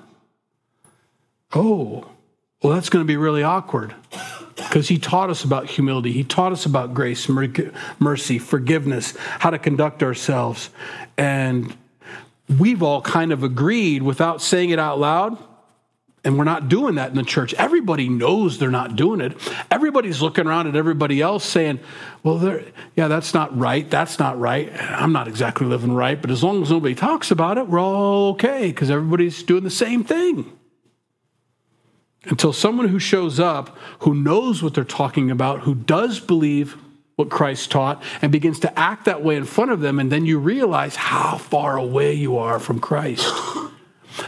Oh, 1.54 2.06
well, 2.62 2.74
that's 2.74 2.90
going 2.90 3.02
to 3.02 3.06
be 3.06 3.16
really 3.16 3.42
awkward 3.42 3.94
because 4.56 4.88
he 4.88 4.98
taught 4.98 5.30
us 5.30 5.44
about 5.44 5.66
humility. 5.66 6.12
He 6.12 6.24
taught 6.24 6.52
us 6.52 6.66
about 6.66 6.94
grace, 6.94 7.28
mercy, 7.98 8.38
forgiveness, 8.38 9.16
how 9.18 9.50
to 9.50 9.58
conduct 9.58 10.02
ourselves. 10.02 10.70
And 11.16 11.76
we've 12.58 12.82
all 12.82 13.02
kind 13.02 13.32
of 13.32 13.42
agreed 13.42 14.02
without 14.02 14.40
saying 14.42 14.70
it 14.70 14.78
out 14.78 14.98
loud. 14.98 15.38
And 16.26 16.38
we're 16.38 16.44
not 16.44 16.70
doing 16.70 16.94
that 16.94 17.10
in 17.10 17.16
the 17.16 17.22
church. 17.22 17.52
Everybody 17.54 18.08
knows 18.08 18.58
they're 18.58 18.70
not 18.70 18.96
doing 18.96 19.20
it. 19.20 19.36
Everybody's 19.70 20.22
looking 20.22 20.46
around 20.46 20.68
at 20.68 20.74
everybody 20.74 21.20
else 21.20 21.44
saying, 21.44 21.80
well, 22.22 22.62
yeah, 22.96 23.08
that's 23.08 23.34
not 23.34 23.54
right. 23.58 23.90
That's 23.90 24.18
not 24.18 24.38
right. 24.40 24.72
I'm 24.80 25.12
not 25.12 25.28
exactly 25.28 25.66
living 25.66 25.94
right. 25.94 26.18
But 26.18 26.30
as 26.30 26.42
long 26.42 26.62
as 26.62 26.70
nobody 26.70 26.94
talks 26.94 27.30
about 27.30 27.58
it, 27.58 27.68
we're 27.68 27.78
all 27.78 28.30
okay 28.30 28.68
because 28.68 28.90
everybody's 28.90 29.42
doing 29.42 29.64
the 29.64 29.70
same 29.70 30.02
thing 30.02 30.50
until 32.26 32.52
someone 32.52 32.88
who 32.88 32.98
shows 32.98 33.38
up, 33.38 33.76
who 34.00 34.14
knows 34.14 34.62
what 34.62 34.74
they're 34.74 34.84
talking 34.84 35.30
about, 35.30 35.60
who 35.60 35.74
does 35.74 36.20
believe 36.20 36.76
what 37.16 37.30
Christ 37.30 37.70
taught, 37.70 38.02
and 38.22 38.32
begins 38.32 38.60
to 38.60 38.78
act 38.78 39.04
that 39.04 39.22
way 39.22 39.36
in 39.36 39.44
front 39.44 39.70
of 39.70 39.80
them, 39.80 39.98
and 39.98 40.10
then 40.10 40.26
you 40.26 40.38
realize 40.38 40.96
how 40.96 41.38
far 41.38 41.76
away 41.76 42.14
you 42.14 42.38
are 42.38 42.58
from 42.58 42.80
Christ. 42.80 43.32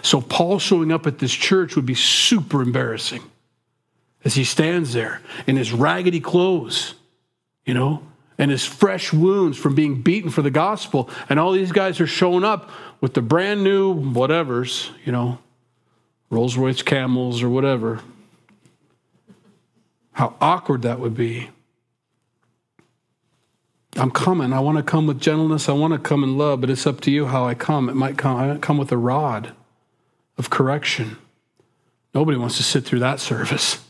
So, 0.02 0.20
Paul 0.20 0.58
showing 0.58 0.92
up 0.92 1.06
at 1.06 1.18
this 1.18 1.32
church 1.32 1.76
would 1.76 1.86
be 1.86 1.94
super 1.94 2.62
embarrassing 2.62 3.22
as 4.24 4.34
he 4.34 4.44
stands 4.44 4.92
there 4.92 5.20
in 5.46 5.56
his 5.56 5.72
raggedy 5.72 6.20
clothes, 6.20 6.94
you 7.64 7.74
know, 7.74 8.02
and 8.38 8.50
his 8.50 8.64
fresh 8.64 9.12
wounds 9.12 9.56
from 9.56 9.74
being 9.74 10.02
beaten 10.02 10.30
for 10.30 10.42
the 10.42 10.50
gospel. 10.50 11.08
And 11.28 11.38
all 11.38 11.52
these 11.52 11.72
guys 11.72 12.00
are 12.00 12.06
showing 12.06 12.44
up 12.44 12.70
with 13.00 13.14
the 13.14 13.22
brand 13.22 13.62
new 13.62 13.94
whatevers, 13.94 14.90
you 15.04 15.12
know, 15.12 15.38
Rolls 16.30 16.56
Royce 16.56 16.82
camels 16.82 17.42
or 17.42 17.48
whatever. 17.48 18.00
How 20.12 20.34
awkward 20.40 20.82
that 20.82 20.98
would 20.98 21.14
be. 21.14 21.50
I'm 23.96 24.10
coming. 24.10 24.52
I 24.52 24.60
want 24.60 24.76
to 24.76 24.82
come 24.82 25.06
with 25.06 25.20
gentleness. 25.20 25.68
I 25.68 25.72
want 25.72 25.92
to 25.92 25.98
come 25.98 26.22
in 26.22 26.36
love, 26.36 26.60
but 26.60 26.70
it's 26.70 26.86
up 26.86 27.00
to 27.02 27.10
you 27.10 27.26
how 27.26 27.46
I 27.46 27.54
come. 27.54 27.88
It 27.88 27.96
might 27.96 28.18
come, 28.18 28.36
I 28.36 28.46
might 28.48 28.62
come 28.62 28.78
with 28.78 28.92
a 28.92 28.96
rod 28.96 29.52
of 30.36 30.50
correction. 30.50 31.16
Nobody 32.14 32.36
wants 32.36 32.56
to 32.58 32.62
sit 32.62 32.84
through 32.84 33.00
that 33.00 33.20
service. 33.20 33.82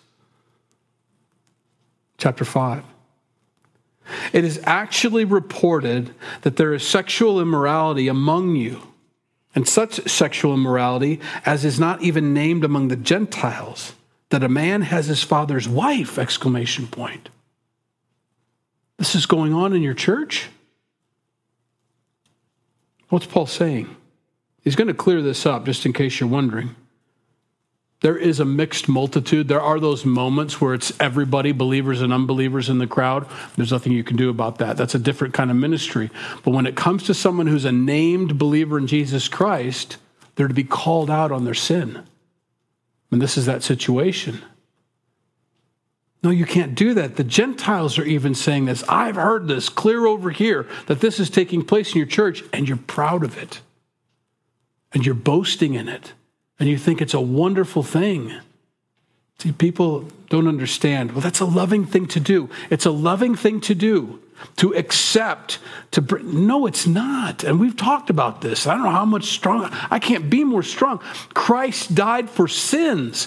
Chapter 2.19 2.45
5. 2.45 2.85
It 4.33 4.45
is 4.45 4.61
actually 4.65 5.25
reported 5.25 6.15
that 6.43 6.57
there 6.57 6.73
is 6.73 6.87
sexual 6.87 7.41
immorality 7.41 8.09
among 8.09 8.57
you 8.57 8.83
and 9.57 9.67
such 9.67 10.09
sexual 10.09 10.55
immorality 10.55 11.19
as 11.45 11.65
is 11.65 11.81
not 11.81 12.03
even 12.03 12.33
named 12.33 12.63
among 12.63 12.87
the 12.89 12.97
Gentiles, 12.97 13.95
that 14.29 14.45
a 14.45 14.49
man 14.49 14.83
has 14.83 15.07
his 15.07 15.23
father's 15.25 15.69
wife, 15.69 16.19
exclamation 16.19 16.87
point. 16.87 17.31
This 18.99 19.15
is 19.15 19.27
going 19.27 19.53
on 19.53 19.73
in 19.73 19.83
your 19.83 19.95
church? 19.95 20.49
What's 23.09 23.27
Paul 23.27 23.47
saying? 23.47 23.95
He's 24.63 24.77
going 24.77 24.89
to 24.89 24.95
clear 24.95 25.23
this 25.23 25.47
up 25.47 25.65
just 25.65 25.87
in 25.87 25.93
case 25.93 26.21
you're 26.21 26.29
wondering. 26.29 26.75
There 28.01 28.17
is 28.17 28.41
a 28.41 28.45
mixed 28.45 28.89
multitude. 28.89 29.49
There 29.49 29.61
are 29.61 29.81
those 29.81 30.05
moments 30.05 30.61
where 30.61 30.75
it's 30.75 30.93
everybody, 31.01 31.53
believers 31.53 32.03
and 32.03 32.13
unbelievers 32.13 32.69
in 32.69 32.79
the 32.79 32.87
crowd. 32.87 33.27
There's 33.57 33.73
nothing 33.73 33.93
you 33.93 34.05
can 34.05 34.17
do 34.17 34.29
about 34.29 34.59
that. 34.59 34.77
That's 34.77 34.95
a 34.95 34.99
different 34.99 35.33
kind 35.33 35.51
of 35.51 35.57
ministry. 35.57 36.11
But 36.45 36.51
when 36.51 36.67
it 36.67 36.77
comes 36.77 37.05
to 37.05 37.15
someone 37.15 37.47
who's 37.47 37.65
a 37.65 37.73
named 37.73 38.39
believer 38.39 38.77
in 38.77 38.87
Jesus 38.87 39.29
Christ, 39.29 39.97
they're 40.35 40.49
to 40.49 40.55
be 40.55 40.65
called 40.65 41.11
out 41.11 41.33
on 41.33 41.45
their 41.45 41.55
sin. 41.55 42.03
And 43.11 43.23
this 43.23 43.39
is 43.39 43.47
that 43.47 43.63
situation. 43.63 44.43
No, 46.23 46.31
you 46.31 46.45
can't 46.45 46.75
do 46.75 46.93
that. 46.95 47.17
The 47.17 47.25
Gentiles 47.25 47.99
are 47.99 48.05
even 48.05 48.35
saying 48.35 48.67
this. 48.67 48.85
I've 48.89 49.17
heard 49.17 49.49
this 49.49 49.69
clear 49.69 50.07
over 50.07 50.31
here 50.31 50.67
that 50.87 51.01
this 51.01 51.19
is 51.19 51.31
taking 51.31 51.65
place 51.65 51.93
in 51.93 51.99
your 51.99 52.07
church, 52.07 52.43
and 52.53 52.69
you're 52.69 52.77
proud 52.77 53.25
of 53.25 53.39
it. 53.39 53.61
And 54.93 55.07
you're 55.07 55.15
boasting 55.15 55.75
in 55.75 55.89
it 55.89 56.13
and 56.59 56.69
you 56.69 56.79
think 56.79 57.03
it's 57.03 57.15
a 57.15 57.21
wonderful 57.21 57.83
thing. 57.83 58.33
See, 59.39 59.53
people 59.53 60.09
don't 60.29 60.49
understand. 60.49 61.13
Well, 61.13 61.21
that's 61.21 61.41
a 61.41 61.45
loving 61.45 61.85
thing 61.85 62.07
to 62.09 62.21
do. 62.21 62.49
It's 62.71 62.87
a 62.87 62.91
loving 62.91 63.35
thing 63.35 63.61
to 63.63 63.75
do 63.75 64.21
to 64.57 64.75
accept 64.75 65.59
to 65.91 66.03
bring, 66.03 66.47
no 66.47 66.67
it's 66.67 66.87
not. 66.87 67.45
And 67.45 67.59
we've 67.59 67.77
talked 67.77 68.11
about 68.11 68.41
this. 68.41 68.67
I 68.67 68.75
don't 68.75 68.85
know 68.85 68.91
how 68.91 69.05
much 69.05 69.27
strong 69.27 69.71
i 69.91 69.99
can't 69.99 70.29
be 70.29 70.45
more 70.45 70.63
strong. 70.63 70.99
Christ 71.35 71.95
died 71.95 72.29
for 72.29 72.49
sins. 72.49 73.25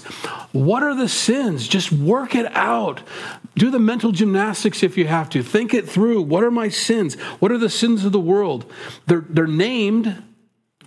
What 0.52 0.84
are 0.84 0.96
the 0.96 1.10
sins? 1.10 1.68
Just 1.68 1.92
work 1.92 2.36
it 2.36 2.46
out. 2.56 3.02
Do 3.56 3.72
the 3.72 3.80
mental 3.80 4.12
gymnastics 4.12 4.84
if 4.84 4.98
you 4.98 5.08
have 5.08 5.30
to. 5.32 5.44
Think 5.44 5.74
it 5.74 5.89
through. 5.89 6.22
What 6.22 6.44
are 6.44 6.52
my 6.52 6.70
sins? 6.70 7.15
What 7.39 7.52
are 7.52 7.58
the 7.58 7.70
sins 7.70 8.06
of 8.06 8.12
the 8.12 8.20
world? 8.20 8.72
They're, 9.08 9.26
they're 9.28 9.48
named 9.48 10.24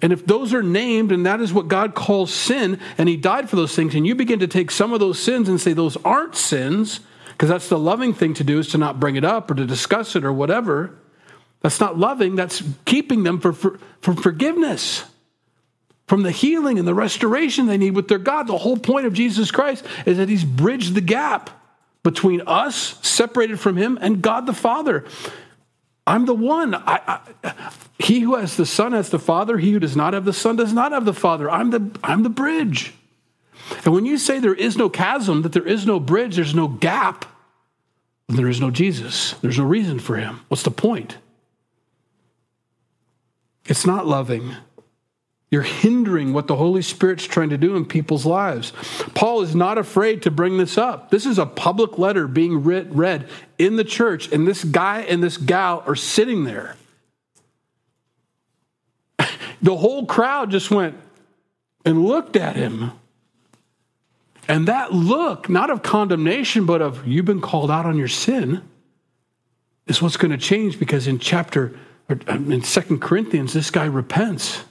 and 0.03 0.13
if 0.13 0.27
those 0.27 0.53
are 0.53 0.63
named 0.63 1.13
and 1.13 1.25
that 1.25 1.41
is 1.41 1.53
what 1.53 1.69
God 1.69 1.95
calls 1.95 2.33
sin, 2.33 2.79
and 2.99 3.09
He 3.09 3.17
died 3.17 3.49
for 3.49 3.57
those 3.57 3.75
things, 3.75 3.95
and 3.95 4.07
you 4.07 4.17
begin 4.17 4.41
to 4.41 4.49
take 4.49 4.71
some 4.73 4.93
of 4.93 5.01
those 5.01 5.19
sins 5.19 5.49
and 5.49 5.61
say 5.61 5.73
those 5.73 5.97
aren't 6.05 6.35
sins, 6.35 7.01
because 7.29 7.49
that's 7.49 7.69
the 7.69 7.79
loving 7.79 8.13
thing 8.13 8.35
to 8.35 8.45
do 8.45 8.59
is 8.59 8.69
to 8.69 8.79
not 8.79 9.01
bring 9.01 9.17
it 9.17 9.25
up 9.25 9.51
or 9.51 9.55
to 9.55 9.65
discuss 9.65 10.15
it 10.17 10.25
or 10.25 10.33
whatever. 10.33 10.99
That's 11.61 11.79
not 11.79 11.97
loving, 11.97 12.35
that's 12.35 12.63
keeping 12.85 13.23
them 13.23 13.41
for, 13.41 13.53
for, 13.53 13.79
for 14.01 14.15
forgiveness, 14.15 15.05
from 16.09 16.25
the 16.25 16.33
healing 16.33 16.79
and 16.79 16.87
the 16.87 16.95
restoration 16.95 17.67
they 17.67 17.79
need 17.79 17.95
with 17.95 18.09
their 18.09 18.19
God. 18.19 18.49
The 18.49 18.59
whole 18.59 18.77
point 18.77 19.07
of 19.07 19.13
Jesus 19.13 19.53
Christ 19.53 19.85
is 20.05 20.19
that 20.19 20.29
He's 20.29 20.45
bridged 20.45 20.95
the 20.95 21.01
gap 21.01 21.51
between 22.03 22.43
us, 22.49 22.99
separated 23.07 23.61
from 23.61 23.77
Him, 23.77 23.97
and 24.01 24.21
God 24.21 24.47
the 24.47 24.53
Father. 24.53 25.05
I'm 26.07 26.27
the 26.27 26.35
one. 26.35 26.75
I, 26.75 27.01
I, 27.45 27.63
he 27.99 28.21
who 28.21 28.35
has 28.35 28.57
the 28.57 28.67
Son 28.67 28.93
has 28.93 29.11
the 29.11 29.19
Father. 29.19 29.59
He 29.59 29.73
who 29.73 29.79
does 29.79 29.97
not 29.97 30.15
have 30.15 30.25
the 30.25 30.33
Son 30.33 30.57
does 30.57 30.73
not 30.73 30.93
have 30.93 31.05
the 31.05 31.15
Father. 31.15 31.51
I'm 31.51 31.71
the, 31.71 31.91
I'm 32.03 32.23
the 32.23 32.29
bridge. 32.29 32.95
And 33.85 33.95
when 33.95 34.05
you 34.05 34.19
say 34.19 34.39
there 34.39 34.55
is 34.55 34.77
no 34.77 34.89
chasm, 34.89 35.43
that 35.43 35.53
there 35.53 35.67
is 35.67 35.87
no 35.87 36.01
bridge, 36.01 36.37
there's 36.37 36.55
no 36.55 36.69
gap, 36.69 37.25
there 38.29 38.49
is 38.49 38.61
no 38.61 38.71
Jesus. 38.71 39.33
There's 39.43 39.59
no 39.59 39.65
reason 39.65 39.99
for 39.99 40.17
him. 40.17 40.41
What's 40.49 40.65
the 40.65 40.71
point? 40.71 41.19
It's 43.67 43.87
not 43.87 44.07
loving. 44.07 44.57
You're 45.53 45.61
hindering 45.61 46.33
what 46.33 46.47
the 46.47 46.57
Holy 46.57 46.81
Spirit's 46.81 47.27
trying 47.27 47.51
to 47.51 47.59
do 47.59 47.77
in 47.77 47.85
people's 47.85 48.25
lives. 48.25 48.73
Paul 49.13 49.43
is 49.43 49.55
not 49.55 49.77
afraid 49.77 50.23
to 50.23 50.31
bring 50.31 50.57
this 50.57 50.79
up. 50.79 51.11
This 51.11 51.27
is 51.27 51.39
a 51.39 51.45
public 51.45 51.99
letter 51.99 52.27
being 52.27 52.63
read 52.63 53.29
in 53.59 53.77
the 53.77 53.85
church, 53.85 54.33
and 54.33 54.49
this 54.49 54.65
guy 54.65 55.03
and 55.03 55.23
this 55.23 55.37
gal 55.37 55.85
are 55.87 55.95
sitting 55.95 56.45
there. 56.45 56.77
The 59.61 59.77
whole 59.77 60.07
crowd 60.07 60.51
just 60.51 60.73
went 60.73 60.97
and 61.85 62.05
looked 62.05 62.35
at 62.35 62.57
him. 62.57 62.91
And 64.49 64.67
that 64.67 64.93
look, 64.93 65.49
not 65.49 65.71
of 65.71 65.85
condemnation, 65.85 66.67
but 66.67 66.83
of 66.83 67.07
you've 67.07 67.27
been 67.27 67.41
called 67.41 67.71
out 67.71 67.87
on 67.87 67.97
your 67.97 68.09
sin, 68.09 68.63
is 69.87 70.03
what's 70.03 70.17
going 70.17 70.33
to 70.33 70.39
change 70.39 70.81
because 70.81 71.07
in 71.07 71.21
chapter, 71.21 71.79
um, 72.27 72.51
in 72.51 72.63
Second 72.63 73.01
Corinthians, 73.01 73.53
this 73.53 73.71
guy 73.71 73.85
repents 73.85 74.65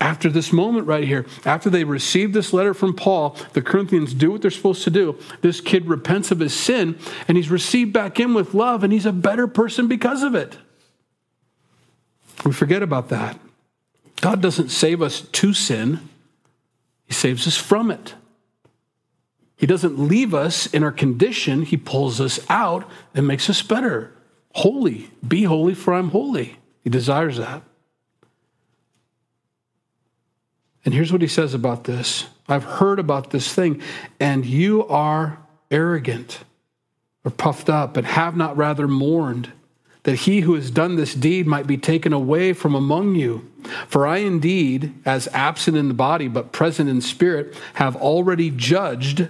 after 0.00 0.28
this 0.28 0.52
moment 0.52 0.86
right 0.86 1.04
here, 1.04 1.26
after 1.44 1.68
they 1.68 1.84
receive 1.84 2.32
this 2.32 2.52
letter 2.52 2.72
from 2.72 2.94
Paul, 2.94 3.36
the 3.52 3.62
Corinthians 3.62 4.14
do 4.14 4.30
what 4.30 4.42
they're 4.42 4.50
supposed 4.50 4.84
to 4.84 4.90
do. 4.90 5.18
This 5.40 5.60
kid 5.60 5.86
repents 5.86 6.30
of 6.30 6.38
his 6.38 6.54
sin 6.54 6.98
and 7.26 7.36
he's 7.36 7.50
received 7.50 7.92
back 7.92 8.20
in 8.20 8.32
with 8.34 8.54
love 8.54 8.84
and 8.84 8.92
he's 8.92 9.06
a 9.06 9.12
better 9.12 9.48
person 9.48 9.88
because 9.88 10.22
of 10.22 10.34
it. 10.34 10.56
We 12.44 12.52
forget 12.52 12.82
about 12.82 13.08
that. 13.08 13.38
God 14.20 14.40
doesn't 14.40 14.70
save 14.70 15.02
us 15.02 15.22
to 15.22 15.52
sin, 15.52 16.00
He 17.06 17.14
saves 17.14 17.46
us 17.46 17.56
from 17.56 17.90
it. 17.90 18.14
He 19.56 19.66
doesn't 19.66 19.98
leave 19.98 20.34
us 20.34 20.66
in 20.66 20.84
our 20.84 20.92
condition, 20.92 21.62
He 21.62 21.76
pulls 21.76 22.20
us 22.20 22.40
out 22.48 22.88
and 23.14 23.26
makes 23.26 23.48
us 23.50 23.62
better. 23.62 24.12
Holy. 24.54 25.10
Be 25.26 25.44
holy, 25.44 25.74
for 25.74 25.94
I'm 25.94 26.10
holy. 26.10 26.58
He 26.82 26.90
desires 26.90 27.36
that. 27.36 27.62
And 30.88 30.94
here's 30.94 31.12
what 31.12 31.20
he 31.20 31.28
says 31.28 31.52
about 31.52 31.84
this 31.84 32.24
I've 32.48 32.64
heard 32.64 32.98
about 32.98 33.28
this 33.28 33.52
thing, 33.52 33.82
and 34.18 34.46
you 34.46 34.86
are 34.86 35.36
arrogant 35.70 36.38
or 37.26 37.30
puffed 37.30 37.68
up, 37.68 37.98
and 37.98 38.06
have 38.06 38.38
not 38.38 38.56
rather 38.56 38.88
mourned. 38.88 39.52
that 40.04 40.20
he 40.20 40.40
who 40.40 40.54
has 40.54 40.70
done 40.70 40.96
this 40.96 41.14
deed 41.14 41.46
might 41.46 41.66
be 41.66 41.76
taken 41.76 42.14
away 42.14 42.54
from 42.54 42.74
among 42.74 43.16
you. 43.16 43.46
For 43.86 44.06
I 44.06 44.20
indeed, 44.20 44.94
as 45.04 45.28
absent 45.34 45.76
in 45.76 45.88
the 45.88 45.92
body 45.94 46.26
but 46.26 46.52
present 46.52 46.88
in 46.88 47.02
spirit, 47.02 47.54
have 47.74 47.94
already 47.94 48.48
judged, 48.50 49.28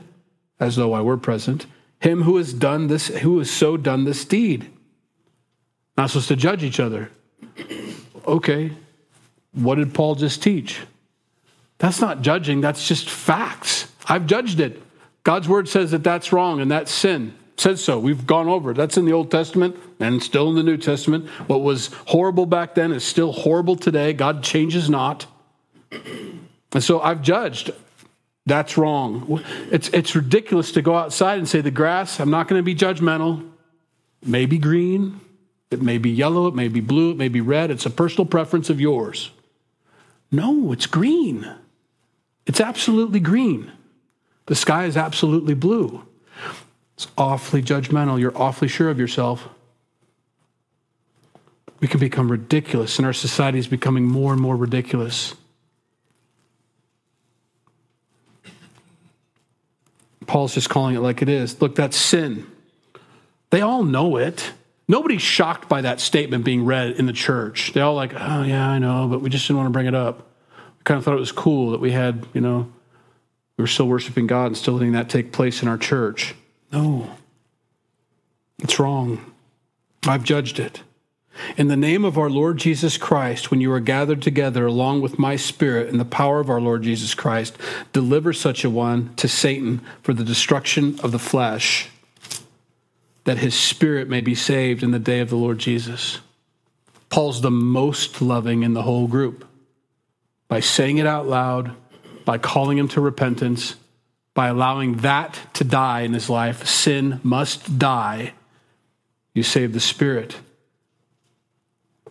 as 0.60 0.76
though 0.76 0.92
I 0.92 1.00
were 1.00 1.16
present, 1.16 1.66
him 1.98 2.22
who 2.22 2.36
has 2.36 2.52
done 2.52 2.86
this, 2.86 3.08
who 3.08 3.36
has 3.40 3.50
so 3.50 3.76
done 3.76 4.04
this 4.04 4.24
deed. 4.24 4.70
Not 5.96 6.10
supposed 6.10 6.28
to 6.28 6.36
judge 6.36 6.62
each 6.62 6.78
other. 6.78 7.10
Okay, 8.28 8.70
what 9.50 9.74
did 9.74 9.92
Paul 9.92 10.14
just 10.14 10.40
teach? 10.40 10.82
That's 11.78 12.00
not 12.00 12.22
judging, 12.22 12.60
that's 12.60 12.86
just 12.86 13.08
facts. 13.08 13.90
I've 14.06 14.26
judged 14.26 14.60
it. 14.60 14.82
God's 15.22 15.48
word 15.48 15.68
says 15.68 15.90
that 15.92 16.02
that's 16.02 16.32
wrong 16.32 16.60
and 16.60 16.70
that's 16.70 16.90
sin 16.90 17.34
says 17.60 17.82
so. 17.82 17.98
We've 17.98 18.26
gone 18.26 18.48
over 18.48 18.70
it. 18.70 18.74
That's 18.74 18.96
in 18.96 19.04
the 19.04 19.12
Old 19.12 19.30
Testament 19.30 19.76
and 20.00 20.22
still 20.22 20.48
in 20.48 20.54
the 20.54 20.62
New 20.62 20.76
Testament. 20.76 21.28
What 21.46 21.62
was 21.62 21.88
horrible 22.06 22.46
back 22.46 22.74
then 22.74 22.92
is 22.92 23.04
still 23.04 23.32
horrible 23.32 23.76
today. 23.76 24.12
God 24.12 24.42
changes 24.42 24.88
not. 24.88 25.26
And 25.90 26.82
so 26.82 27.00
I've 27.00 27.22
judged. 27.22 27.70
That's 28.46 28.78
wrong. 28.78 29.42
It's, 29.70 29.88
it's 29.88 30.14
ridiculous 30.14 30.72
to 30.72 30.82
go 30.82 30.96
outside 30.96 31.38
and 31.38 31.48
say, 31.48 31.60
the 31.60 31.70
grass, 31.70 32.20
I'm 32.20 32.30
not 32.30 32.48
going 32.48 32.58
to 32.58 32.64
be 32.64 32.74
judgmental. 32.74 33.50
It 34.22 34.28
may 34.28 34.46
be 34.46 34.58
green, 34.58 35.20
it 35.70 35.82
may 35.82 35.98
be 35.98 36.10
yellow, 36.10 36.46
it 36.46 36.54
may 36.54 36.68
be 36.68 36.80
blue, 36.80 37.10
it 37.10 37.16
may 37.16 37.28
be 37.28 37.40
red. 37.40 37.70
It's 37.70 37.86
a 37.86 37.90
personal 37.90 38.26
preference 38.26 38.70
of 38.70 38.80
yours. 38.80 39.30
No, 40.32 40.72
it's 40.72 40.86
green. 40.86 41.48
It's 42.48 42.60
absolutely 42.60 43.20
green. 43.20 43.70
The 44.46 44.54
sky 44.54 44.86
is 44.86 44.96
absolutely 44.96 45.54
blue. 45.54 46.04
It's 46.94 47.06
awfully 47.16 47.62
judgmental. 47.62 48.18
You're 48.18 48.36
awfully 48.36 48.68
sure 48.68 48.88
of 48.88 48.98
yourself. 48.98 49.46
We 51.80 51.86
can 51.86 52.00
become 52.00 52.30
ridiculous, 52.30 52.98
and 52.98 53.06
our 53.06 53.12
society 53.12 53.58
is 53.58 53.68
becoming 53.68 54.04
more 54.04 54.32
and 54.32 54.40
more 54.40 54.56
ridiculous. 54.56 55.34
Paul's 60.26 60.54
just 60.54 60.68
calling 60.68 60.96
it 60.96 61.00
like 61.00 61.22
it 61.22 61.28
is. 61.28 61.60
Look, 61.60 61.74
that's 61.74 61.96
sin. 61.96 62.46
They 63.50 63.60
all 63.60 63.84
know 63.84 64.16
it. 64.16 64.52
Nobody's 64.88 65.22
shocked 65.22 65.68
by 65.68 65.82
that 65.82 66.00
statement 66.00 66.44
being 66.44 66.64
read 66.64 66.92
in 66.92 67.06
the 67.06 67.12
church. 67.12 67.72
They're 67.74 67.84
all 67.84 67.94
like, 67.94 68.14
oh 68.14 68.42
yeah, 68.42 68.68
I 68.68 68.78
know, 68.78 69.06
but 69.06 69.20
we 69.20 69.30
just 69.30 69.46
didn't 69.46 69.58
want 69.58 69.66
to 69.68 69.72
bring 69.72 69.86
it 69.86 69.94
up. 69.94 70.27
Kind 70.88 70.96
of 70.96 71.04
thought 71.04 71.16
it 71.16 71.20
was 71.20 71.32
cool 71.32 71.72
that 71.72 71.80
we 71.80 71.92
had, 71.92 72.26
you 72.32 72.40
know, 72.40 72.72
we 73.58 73.62
were 73.62 73.66
still 73.66 73.88
worshiping 73.88 74.26
God 74.26 74.46
and 74.46 74.56
still 74.56 74.72
letting 74.72 74.92
that 74.92 75.10
take 75.10 75.32
place 75.32 75.60
in 75.60 75.68
our 75.68 75.76
church. 75.76 76.34
No, 76.72 77.10
it's 78.60 78.78
wrong. 78.78 79.34
I've 80.06 80.24
judged 80.24 80.58
it. 80.58 80.80
In 81.58 81.68
the 81.68 81.76
name 81.76 82.06
of 82.06 82.16
our 82.16 82.30
Lord 82.30 82.56
Jesus 82.56 82.96
Christ, 82.96 83.50
when 83.50 83.60
you 83.60 83.70
are 83.70 83.80
gathered 83.80 84.22
together 84.22 84.64
along 84.64 85.02
with 85.02 85.18
my 85.18 85.36
spirit 85.36 85.90
in 85.90 85.98
the 85.98 86.06
power 86.06 86.40
of 86.40 86.48
our 86.48 86.58
Lord 86.58 86.84
Jesus 86.84 87.14
Christ, 87.14 87.58
deliver 87.92 88.32
such 88.32 88.64
a 88.64 88.70
one 88.70 89.14
to 89.16 89.28
Satan 89.28 89.82
for 90.02 90.14
the 90.14 90.24
destruction 90.24 90.98
of 91.00 91.12
the 91.12 91.18
flesh, 91.18 91.90
that 93.24 93.36
his 93.36 93.54
spirit 93.54 94.08
may 94.08 94.22
be 94.22 94.34
saved 94.34 94.82
in 94.82 94.92
the 94.92 94.98
day 94.98 95.20
of 95.20 95.28
the 95.28 95.36
Lord 95.36 95.58
Jesus. 95.58 96.20
Paul's 97.10 97.42
the 97.42 97.50
most 97.50 98.22
loving 98.22 98.62
in 98.62 98.72
the 98.72 98.84
whole 98.84 99.06
group. 99.06 99.44
By 100.48 100.60
saying 100.60 100.98
it 100.98 101.06
out 101.06 101.26
loud, 101.26 101.72
by 102.24 102.38
calling 102.38 102.78
him 102.78 102.88
to 102.88 103.00
repentance, 103.00 103.76
by 104.34 104.48
allowing 104.48 104.98
that 104.98 105.38
to 105.54 105.64
die 105.64 106.00
in 106.00 106.14
his 106.14 106.30
life, 106.30 106.66
sin 106.66 107.20
must 107.22 107.78
die, 107.78 108.32
you 109.34 109.42
save 109.42 109.72
the 109.72 109.80
spirit. 109.80 110.36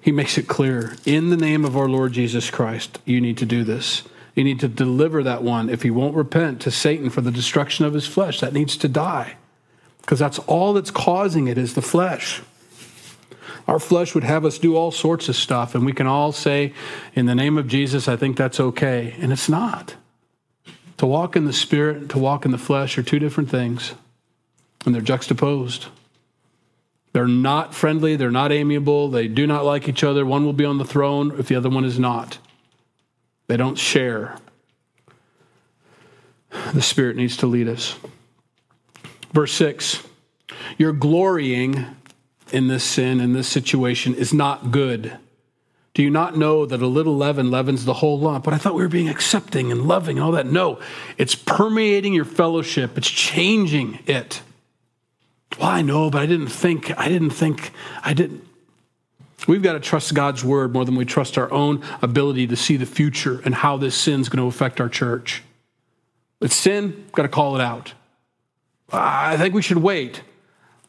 He 0.02 0.12
makes 0.12 0.38
it 0.38 0.48
clear 0.48 0.96
in 1.06 1.30
the 1.30 1.38
name 1.38 1.66
of 1.66 1.76
our 1.76 1.90
Lord 1.90 2.14
Jesus 2.14 2.50
Christ, 2.50 3.00
you 3.06 3.20
need 3.20 3.38
to 3.40 3.46
do 3.46 3.64
this. 3.64 4.04
You 4.36 4.44
need 4.44 4.60
to 4.60 4.68
deliver 4.68 5.24
that 5.24 5.42
one, 5.42 5.68
if 5.68 5.82
he 5.82 5.90
won't 5.90 6.16
repent, 6.16 6.62
to 6.62 6.72
Satan 6.72 7.10
for 7.10 7.22
the 7.22 7.32
destruction 7.32 7.86
of 7.86 7.94
his 7.94 8.06
flesh. 8.06 8.40
That 8.40 8.54
needs 8.54 8.78
to 8.78 8.88
die 8.88 9.36
because 10.02 10.20
that's 10.20 10.40
all 10.40 10.74
that's 10.74 10.92
causing 10.92 11.48
it 11.48 11.58
is 11.58 11.74
the 11.74 11.82
flesh. 11.82 12.42
Our 13.68 13.80
flesh 13.80 14.16
would 14.16 14.24
have 14.24 14.46
us 14.46 14.58
do 14.58 14.78
all 14.78 14.92
sorts 14.92 15.28
of 15.28 15.36
stuff, 15.36 15.76
and 15.76 15.86
we 15.86 15.92
can 15.92 16.08
all 16.08 16.32
say, 16.32 16.74
in 17.14 17.26
the 17.26 17.36
name 17.36 17.58
of 17.58 17.68
Jesus, 17.68 18.08
I 18.08 18.16
think 18.16 18.38
that's 18.38 18.60
okay. 18.60 19.16
And 19.20 19.34
it's 19.34 19.50
not. 19.50 19.96
To 20.98 21.06
walk 21.06 21.36
in 21.36 21.46
the 21.46 21.54
spirit 21.54 21.98
and 21.98 22.10
to 22.12 22.18
walk 22.18 22.46
in 22.46 22.52
the 22.52 22.58
flesh 22.58 22.98
are 22.98 23.04
two 23.04 23.20
different 23.20 23.50
things, 23.50 23.94
and 24.86 24.96
they're 24.96 25.02
juxtaposed. 25.02 25.88
They're 27.12 27.28
not 27.28 27.76
friendly, 27.76 28.16
they're 28.16 28.32
not 28.32 28.52
amiable, 28.52 29.10
they 29.10 29.28
do 29.28 29.46
not 29.46 29.66
like 29.66 29.90
each 29.90 30.04
other. 30.04 30.26
One 30.26 30.46
will 30.46 30.54
be 30.54 30.66
on 30.66 30.78
the 30.78 30.86
throne 30.86 31.38
if 31.38 31.48
the 31.48 31.56
other 31.56 31.70
one 31.70 31.84
is 31.84 32.00
not. 32.00 32.38
They 33.48 33.58
don't 33.58 33.78
share. 33.78 34.38
The 36.74 36.82
Spirit 36.82 37.18
needs 37.18 37.36
to 37.38 37.48
lead 37.48 37.68
us. 37.68 37.98
Verse 39.34 39.54
6 39.54 40.04
Your 40.78 40.94
glorying 40.94 41.86
in 42.54 42.68
this 42.68 42.84
sin, 42.84 43.20
in 43.20 43.34
this 43.34 43.48
situation, 43.48 44.16
is 44.16 44.34
not 44.34 44.72
good. 44.72 45.18
Do 45.94 46.04
you 46.04 46.10
not 46.12 46.38
know 46.38 46.66
that 46.66 46.82
a 46.82 46.88
little 46.88 47.18
leaven 47.18 47.50
leavens 47.50 47.86
the 47.86 47.96
whole 47.96 48.20
lump? 48.20 48.44
But 48.44 48.54
I 48.54 48.58
thought 48.58 48.76
we 48.76 48.84
were 48.84 48.88
being 48.88 49.10
accepting 49.10 49.72
and 49.72 49.88
loving 49.88 50.18
and 50.18 50.24
all 50.24 50.32
that. 50.34 50.46
No, 50.46 50.80
it's 51.18 51.34
permeating 51.34 52.14
your 52.14 52.26
fellowship, 52.26 52.98
it's 52.98 53.10
changing 53.10 54.00
it. 54.06 54.42
Well, 55.60 55.70
I 55.70 55.82
know, 55.82 56.12
but 56.12 56.22
I 56.22 56.26
didn't 56.26 56.50
think, 56.50 56.96
I 57.00 57.08
didn't 57.08 57.32
think, 57.32 57.72
I 58.04 58.14
didn't. 58.14 58.44
We've 59.48 59.64
got 59.64 59.74
to 59.74 59.80
trust 59.80 60.14
God's 60.14 60.44
word 60.44 60.74
more 60.74 60.86
than 60.86 60.96
we 60.96 61.06
trust 61.06 61.38
our 61.38 61.52
own 61.52 61.84
ability 62.02 62.48
to 62.48 62.56
see 62.56 62.78
the 62.78 62.86
future 62.86 63.42
and 63.46 63.56
how 63.56 63.78
this 63.78 63.96
sin's 63.96 64.30
going 64.30 64.44
to 64.44 64.48
affect 64.48 64.82
our 64.82 64.90
church. 64.90 65.42
It's 66.42 66.56
sin, 66.56 67.06
got 67.14 67.24
to 67.24 67.30
call 67.30 67.56
it 67.56 67.62
out. 67.62 67.94
I 68.92 69.38
think 69.38 69.54
we 69.54 69.62
should 69.62 69.78
wait. 69.78 70.22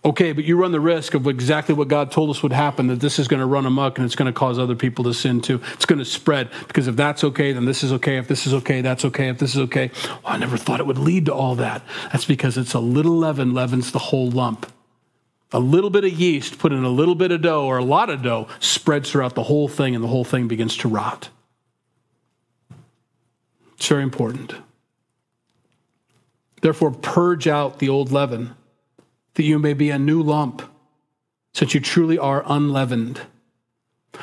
Okay, 0.05 0.30
but 0.32 0.44
you 0.44 0.57
run 0.57 0.70
the 0.70 0.80
risk 0.80 1.14
of 1.14 1.26
exactly 1.26 1.74
what 1.74 1.88
God 1.88 2.12
told 2.12 2.30
us 2.30 2.40
would 2.42 2.53
happen 2.53 2.86
that 2.86 3.01
this 3.01 3.18
is 3.18 3.26
going 3.26 3.40
to 3.40 3.46
run 3.46 3.66
amok 3.66 3.99
and 3.99 4.05
it's 4.05 4.14
going 4.14 4.32
to 4.32 4.38
cause 4.38 4.57
other 4.57 4.76
people 4.76 5.05
to 5.05 5.12
sin 5.12 5.40
too. 5.40 5.61
It's 5.72 5.86
going 5.86 5.99
to 5.99 6.05
spread 6.05 6.51
because 6.68 6.86
if 6.86 6.94
that's 6.94 7.24
okay, 7.24 7.53
then 7.53 7.64
this 7.64 7.82
is 7.82 7.92
okay. 7.92 8.16
If 8.16 8.28
this 8.28 8.46
is 8.46 8.55
okay, 8.55 8.80
that's 8.80 9.05
okay. 9.05 9.28
If 9.28 9.38
this 9.38 9.57
is 9.57 9.61
okay, 9.62 9.90
well, 10.07 10.20
I 10.24 10.38
never 10.38 10.57
thought 10.57 10.78
it 10.78 10.86
would 10.86 10.99
lead 10.99 11.26
to 11.26 11.34
all 11.34 11.57
that. 11.57 11.82
That's 12.12 12.24
because 12.24 12.57
it's 12.57 12.74
a 12.74 12.78
little 12.78 13.18
leaven 13.18 13.53
leavens 13.55 13.90
the 13.90 13.99
whole 13.99 14.30
lump. 14.30 14.70
A 15.51 15.59
little 15.59 15.90
bit 15.90 16.05
of 16.05 16.12
yeast 16.12 16.59
put 16.59 16.72
in 16.72 16.84
a 16.84 16.90
little 16.90 17.16
bit 17.16 17.32
of 17.32 17.42
dough 17.42 17.64
or 17.64 17.78
a 17.78 17.84
lot 17.84 18.09
of 18.09 18.22
dough 18.22 18.46
spreads 18.61 19.11
throughout 19.11 19.34
the 19.34 19.44
whole 19.44 19.66
thing 19.66 19.96
and 19.96 20.05
the 20.05 20.09
whole 20.09 20.24
thing 20.24 20.46
begins 20.46 20.76
to 20.76 20.88
rot. 20.88 21.28
It's 23.76 23.88
very 23.88 24.05
important. 24.05 24.55
Therefore, 26.61 26.92
purge 26.92 27.49
out 27.49 27.78
the 27.78 27.88
old 27.88 28.12
leaven 28.12 28.55
that 29.39 29.45
you 29.45 29.57
may 29.61 29.72
be 29.72 29.89
a 29.91 29.99
new 30.01 30.20
lump, 30.20 30.62
since 31.55 31.72
you 31.72 31.78
truly 31.78 32.18
are 32.18 32.43
unleavened. 32.45 33.20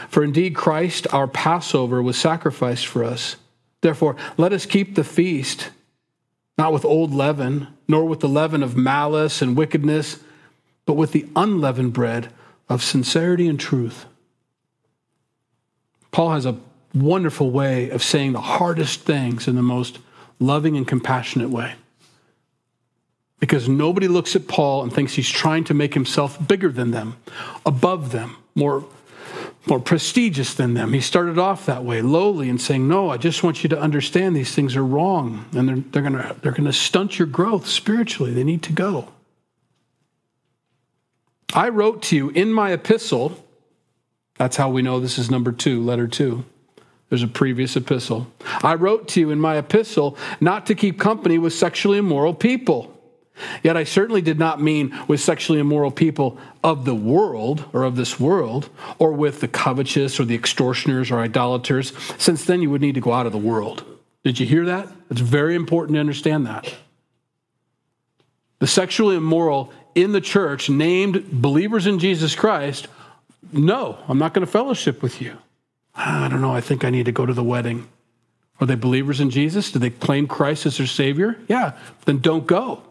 For 0.09 0.26
indeed, 0.26 0.55
Christ, 0.55 1.07
our 1.13 1.26
Passover, 1.26 2.03
was 2.03 2.18
sacrificed 2.18 2.86
for 2.86 3.01
us. 3.01 3.38
Therefore, 3.80 4.18
let 4.36 4.51
us 4.51 4.66
keep 4.66 4.95
the 4.95 5.05
feast, 5.05 5.72
not 6.57 6.74
with 6.74 6.84
old 6.84 7.13
leaven, 7.13 7.70
nor 7.88 8.03
with 8.03 8.20
the 8.20 8.28
leaven 8.28 8.61
of 8.61 8.76
malice 8.76 9.41
and 9.41 9.55
wickedness, 9.55 10.20
but 10.86 10.95
with 10.95 11.13
the 11.13 11.30
unleavened 11.34 11.93
bread 11.93 12.28
of 12.68 12.84
sincerity 12.84 13.47
and 13.47 13.57
truth. 13.57 14.07
Paul 16.11 16.32
has 16.32 16.45
a 16.45 16.59
wonderful 16.93 17.51
way 17.51 17.89
of 17.89 18.03
saying 18.03 18.34
the 18.34 18.41
hardest 18.41 19.03
things 19.03 19.47
in 19.47 19.55
the 19.55 19.61
most 19.61 19.99
loving 20.39 20.76
and 20.76 20.86
compassionate 20.86 21.51
way 21.51 21.76
because 23.39 23.67
nobody 23.67 24.07
looks 24.07 24.36
at 24.36 24.47
Paul 24.47 24.83
and 24.83 24.93
thinks 24.93 25.13
he's 25.13 25.29
trying 25.29 25.63
to 25.65 25.73
make 25.73 25.93
himself 25.93 26.45
bigger 26.47 26.71
than 26.71 26.91
them, 26.91 27.17
above 27.65 28.11
them, 28.11 28.38
more, 28.55 28.86
more 29.65 29.79
prestigious 29.79 30.53
than 30.53 30.73
them. 30.73 30.93
He 30.93 31.01
started 31.01 31.38
off 31.38 31.65
that 31.65 31.83
way, 31.83 32.01
lowly, 32.01 32.49
and 32.49 32.61
saying, 32.61 32.88
No, 32.88 33.09
I 33.09 33.17
just 33.17 33.43
want 33.43 33.63
you 33.63 33.69
to 33.69 33.79
understand 33.79 34.36
these 34.36 34.55
things 34.55 34.75
are 34.75 34.86
wrong, 34.86 35.45
and 35.53 35.67
they're, 35.67 35.75
they're 36.01 36.09
going 36.09 36.36
they're 36.41 36.51
going 36.51 36.65
to 36.65 36.73
stunt 36.73 37.19
your 37.19 37.27
growth 37.27 37.67
spiritually. 37.67 38.33
They 38.33 38.43
need 38.43 38.63
to 38.63 38.73
go. 38.73 39.09
I 41.53 41.69
wrote 41.69 42.01
to 42.03 42.15
you 42.15 42.29
in 42.29 42.51
my 42.51 42.71
epistle, 42.71 43.43
that's 44.38 44.57
how 44.57 44.69
we 44.69 44.81
know 44.81 44.99
this 44.99 45.17
is 45.17 45.31
number 45.31 45.51
two, 45.51 45.81
letter 45.81 46.07
two. 46.07 46.43
There's 47.09 47.23
a 47.23 47.27
previous 47.27 47.75
epistle. 47.75 48.27
I 48.63 48.73
wrote 48.75 49.07
to 49.09 49.19
you 49.19 49.29
in 49.29 49.39
my 49.39 49.57
epistle 49.57 50.17
not 50.41 50.65
to 50.65 50.75
keep 50.75 50.99
company 50.99 51.38
with 51.38 51.53
sexually 51.53 51.99
immoral 51.99 52.33
people 52.33 52.95
Yet 53.63 53.75
I 53.75 53.83
certainly 53.83 54.21
did 54.21 54.39
not 54.39 54.61
mean 54.61 54.97
with 55.07 55.19
sexually 55.19 55.59
immoral 55.59 55.91
people 55.91 56.38
of 56.63 56.86
the 56.86 56.95
world 56.95 57.65
or 57.73 57.83
of 57.83 57.95
this 57.95 58.19
world, 58.19 58.69
or 58.97 59.11
with 59.11 59.41
the 59.41 59.47
covetous 59.47 60.19
or 60.19 60.25
the 60.25 60.36
extortioners 60.36 61.11
or 61.11 61.19
idolaters, 61.19 61.93
since 62.17 62.45
then 62.45 62.61
you 62.61 62.69
would 62.69 62.81
need 62.81 62.95
to 62.95 63.01
go 63.01 63.13
out 63.13 63.25
of 63.25 63.31
the 63.31 63.38
world. 63.38 63.83
Did 64.23 64.39
you 64.39 64.45
hear 64.45 64.65
that? 64.65 64.88
It's 65.09 65.21
very 65.21 65.55
important 65.55 65.95
to 65.95 65.99
understand 65.99 66.45
that. 66.47 66.73
The 68.59 68.67
sexually 68.67 69.17
immoral 69.17 69.71
in 69.93 70.11
the 70.11 70.21
church, 70.21 70.69
named 70.69 71.29
believers 71.31 71.88
in 71.88 71.99
Jesus 71.99 72.36
Christ, 72.36 72.88
No, 73.51 73.99
I'm 74.07 74.17
not 74.17 74.33
going 74.33 74.45
to 74.45 74.51
fellowship 74.51 75.03
with 75.03 75.21
you. 75.21 75.38
Ah, 75.95 76.25
I 76.25 76.27
don't 76.27 76.41
know. 76.41 76.53
I 76.53 76.61
think 76.61 76.83
I 76.83 76.89
need 76.89 77.05
to 77.05 77.11
go 77.11 77.25
to 77.25 77.33
the 77.33 77.43
wedding. 77.43 77.88
Are 78.59 78.67
they 78.67 78.75
believers 78.75 79.19
in 79.19 79.29
Jesus? 79.29 79.71
Do 79.71 79.79
they 79.79 79.89
claim 79.89 80.27
Christ 80.27 80.65
as 80.65 80.77
their 80.77 80.88
Savior? 80.88 81.38
Yeah, 81.47 81.77
then 82.05 82.19
don't 82.19 82.47
go. 82.47 82.81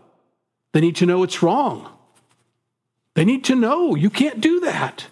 They 0.74 0.80
need 0.80 0.96
to 0.96 1.06
know 1.06 1.22
it's 1.22 1.40
wrong. 1.40 1.88
They 3.14 3.24
need 3.24 3.44
to 3.44 3.54
know 3.54 3.94
you 3.94 4.10
can't 4.10 4.40
do 4.40 4.58
that. 4.60 5.06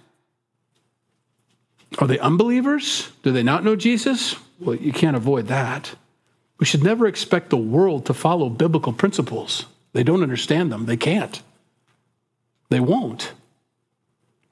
Are 2.00 2.08
they 2.08 2.18
unbelievers? 2.18 3.12
Do 3.22 3.30
they 3.30 3.44
not 3.44 3.62
know 3.62 3.76
Jesus? 3.76 4.34
Well, 4.58 4.74
you 4.74 4.92
can't 4.92 5.16
avoid 5.16 5.46
that. 5.46 5.94
We 6.58 6.66
should 6.66 6.82
never 6.82 7.06
expect 7.06 7.50
the 7.50 7.56
world 7.56 8.06
to 8.06 8.14
follow 8.14 8.48
biblical 8.48 8.92
principles. 8.92 9.66
They 9.92 10.02
don't 10.02 10.24
understand 10.24 10.72
them. 10.72 10.86
They 10.86 10.96
can't. 10.96 11.40
They 12.68 12.80
won't. 12.80 13.32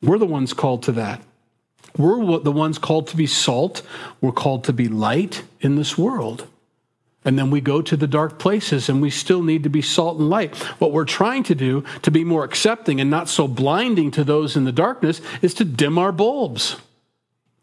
We're 0.01 0.19
the 0.19 0.27
ones 0.27 0.53
called 0.53 0.85
to 0.85 0.93
that. 0.93 1.23
We're 1.97 2.39
the 2.39 2.53
ones 2.53 2.79
called 2.79 3.09
to 3.09 3.17
be 3.17 3.27
salt. 3.27 3.83
We're 4.21 4.31
called 4.31 4.63
to 4.65 4.73
be 4.73 4.87
light 4.87 5.43
in 5.61 5.75
this 5.75 5.99
world. 5.99 6.47
And 7.25 7.39
then 7.39 7.51
we 7.51 7.61
go 7.61 7.83
to 7.83 7.97
the 7.97 8.07
dark 8.07 8.39
places 8.39 8.89
and 8.89 9.03
we 9.03 9.11
still 9.11 9.43
need 9.43 9.63
to 9.65 9.69
be 9.69 9.83
salt 9.83 10.19
and 10.19 10.31
light. 10.31 10.57
What 10.79 10.93
we're 10.93 11.05
trying 11.05 11.43
to 11.45 11.55
do 11.55 11.85
to 12.03 12.11
be 12.11 12.25
more 12.25 12.45
accepting 12.45 13.01
and 13.01 13.11
not 13.11 13.29
so 13.29 13.47
blinding 13.47 14.11
to 14.13 14.25
those 14.25 14.57
in 14.57 14.65
the 14.65 14.73
darkness 14.73 15.21
is 15.43 15.53
to 15.55 15.65
dim 15.65 15.99
our 15.99 16.13
bulbs, 16.13 16.77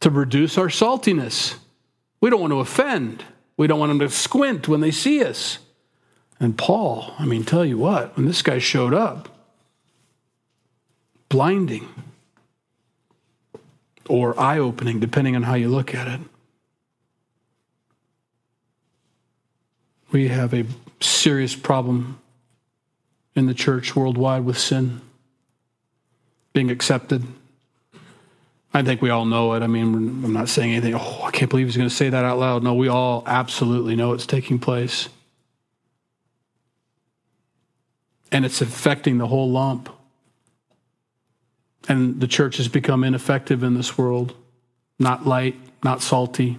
to 0.02 0.12
reduce 0.12 0.58
our 0.58 0.68
saltiness. 0.68 1.56
We 2.22 2.30
don't 2.30 2.42
want 2.42 2.52
to 2.52 2.60
offend. 2.60 3.24
We 3.58 3.66
don't 3.66 3.80
want 3.80 3.90
them 3.90 4.00
to 4.00 4.10
squint 4.10 4.68
when 4.68 4.82
they 4.82 4.92
see 4.92 5.24
us. 5.24 5.58
And 6.40 6.56
Paul, 6.56 7.14
I 7.18 7.26
mean, 7.26 7.44
tell 7.44 7.66
you 7.66 7.80
what, 7.80 8.16
when 8.16 8.28
this 8.28 8.44
guy 8.44 8.60
showed 8.60 8.94
up, 8.94 9.28
blinding 11.30 11.88
or 14.08 14.40
eye 14.40 14.60
opening, 14.60 15.00
depending 15.00 15.36
on 15.36 15.44
how 15.44 15.56
you 15.56 15.68
look 15.68 15.96
at 15.96 16.08
it. 16.08 16.22
We 20.12 20.30
have 20.30 20.54
a 20.54 20.66
serious 21.00 21.56
problem 21.56 22.20
in 23.36 23.46
the 23.46 23.54
church 23.54 23.96
worldwide 23.96 24.46
with 24.46 24.58
sin 24.58 25.02
being 26.54 26.72
accepted. 26.72 27.24
I 28.74 28.84
think 28.84 29.02
we 29.02 29.10
all 29.10 29.26
know 29.26 29.54
it. 29.54 29.64
I 29.64 29.68
mean, 29.68 29.94
I'm 29.94 30.34
not 30.34 30.50
saying 30.50 30.72
anything, 30.72 30.96
oh, 30.96 31.24
I 31.24 31.32
can't 31.32 31.50
believe 31.50 31.68
he's 31.68 31.78
going 31.78 31.90
to 31.90 31.96
say 31.96 32.10
that 32.10 32.26
out 32.26 32.40
loud. 32.40 32.64
No, 32.64 32.74
we 32.74 32.88
all 32.88 33.24
absolutely 33.26 33.96
know 33.96 34.14
it's 34.14 34.26
taking 34.26 34.60
place. 34.60 35.10
And 38.32 38.46
it's 38.46 38.62
affecting 38.62 39.18
the 39.18 39.28
whole 39.28 39.50
lump. 39.50 39.90
And 41.88 42.20
the 42.20 42.28
church 42.28 42.58
has 42.58 42.68
become 42.68 43.04
ineffective 43.04 43.64
in 43.64 43.76
this 43.76 43.98
world, 43.98 44.36
not 45.00 45.26
light, 45.26 45.56
not 45.84 46.02
salty, 46.02 46.58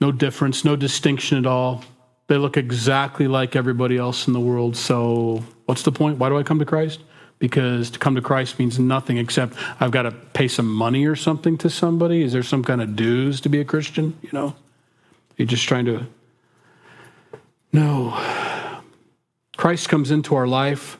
no 0.00 0.12
difference, 0.12 0.64
no 0.64 0.76
distinction 0.76 1.38
at 1.38 1.46
all. 1.46 1.82
They 2.30 2.36
look 2.36 2.56
exactly 2.56 3.26
like 3.26 3.56
everybody 3.56 3.98
else 3.98 4.28
in 4.28 4.34
the 4.34 4.38
world. 4.38 4.76
So, 4.76 5.42
what's 5.66 5.82
the 5.82 5.90
point? 5.90 6.18
Why 6.18 6.28
do 6.28 6.38
I 6.38 6.44
come 6.44 6.60
to 6.60 6.64
Christ? 6.64 7.00
Because 7.40 7.90
to 7.90 7.98
come 7.98 8.14
to 8.14 8.22
Christ 8.22 8.56
means 8.56 8.78
nothing 8.78 9.18
except 9.18 9.54
I've 9.80 9.90
got 9.90 10.02
to 10.02 10.12
pay 10.12 10.46
some 10.46 10.72
money 10.72 11.06
or 11.06 11.16
something 11.16 11.58
to 11.58 11.68
somebody. 11.68 12.22
Is 12.22 12.32
there 12.32 12.44
some 12.44 12.62
kind 12.62 12.80
of 12.80 12.94
dues 12.94 13.40
to 13.40 13.48
be 13.48 13.58
a 13.58 13.64
Christian? 13.64 14.16
You 14.22 14.28
know, 14.32 14.54
you're 15.38 15.48
just 15.48 15.66
trying 15.66 15.86
to. 15.86 16.06
No. 17.72 18.16
Christ 19.56 19.88
comes 19.88 20.12
into 20.12 20.36
our 20.36 20.46
life 20.46 20.98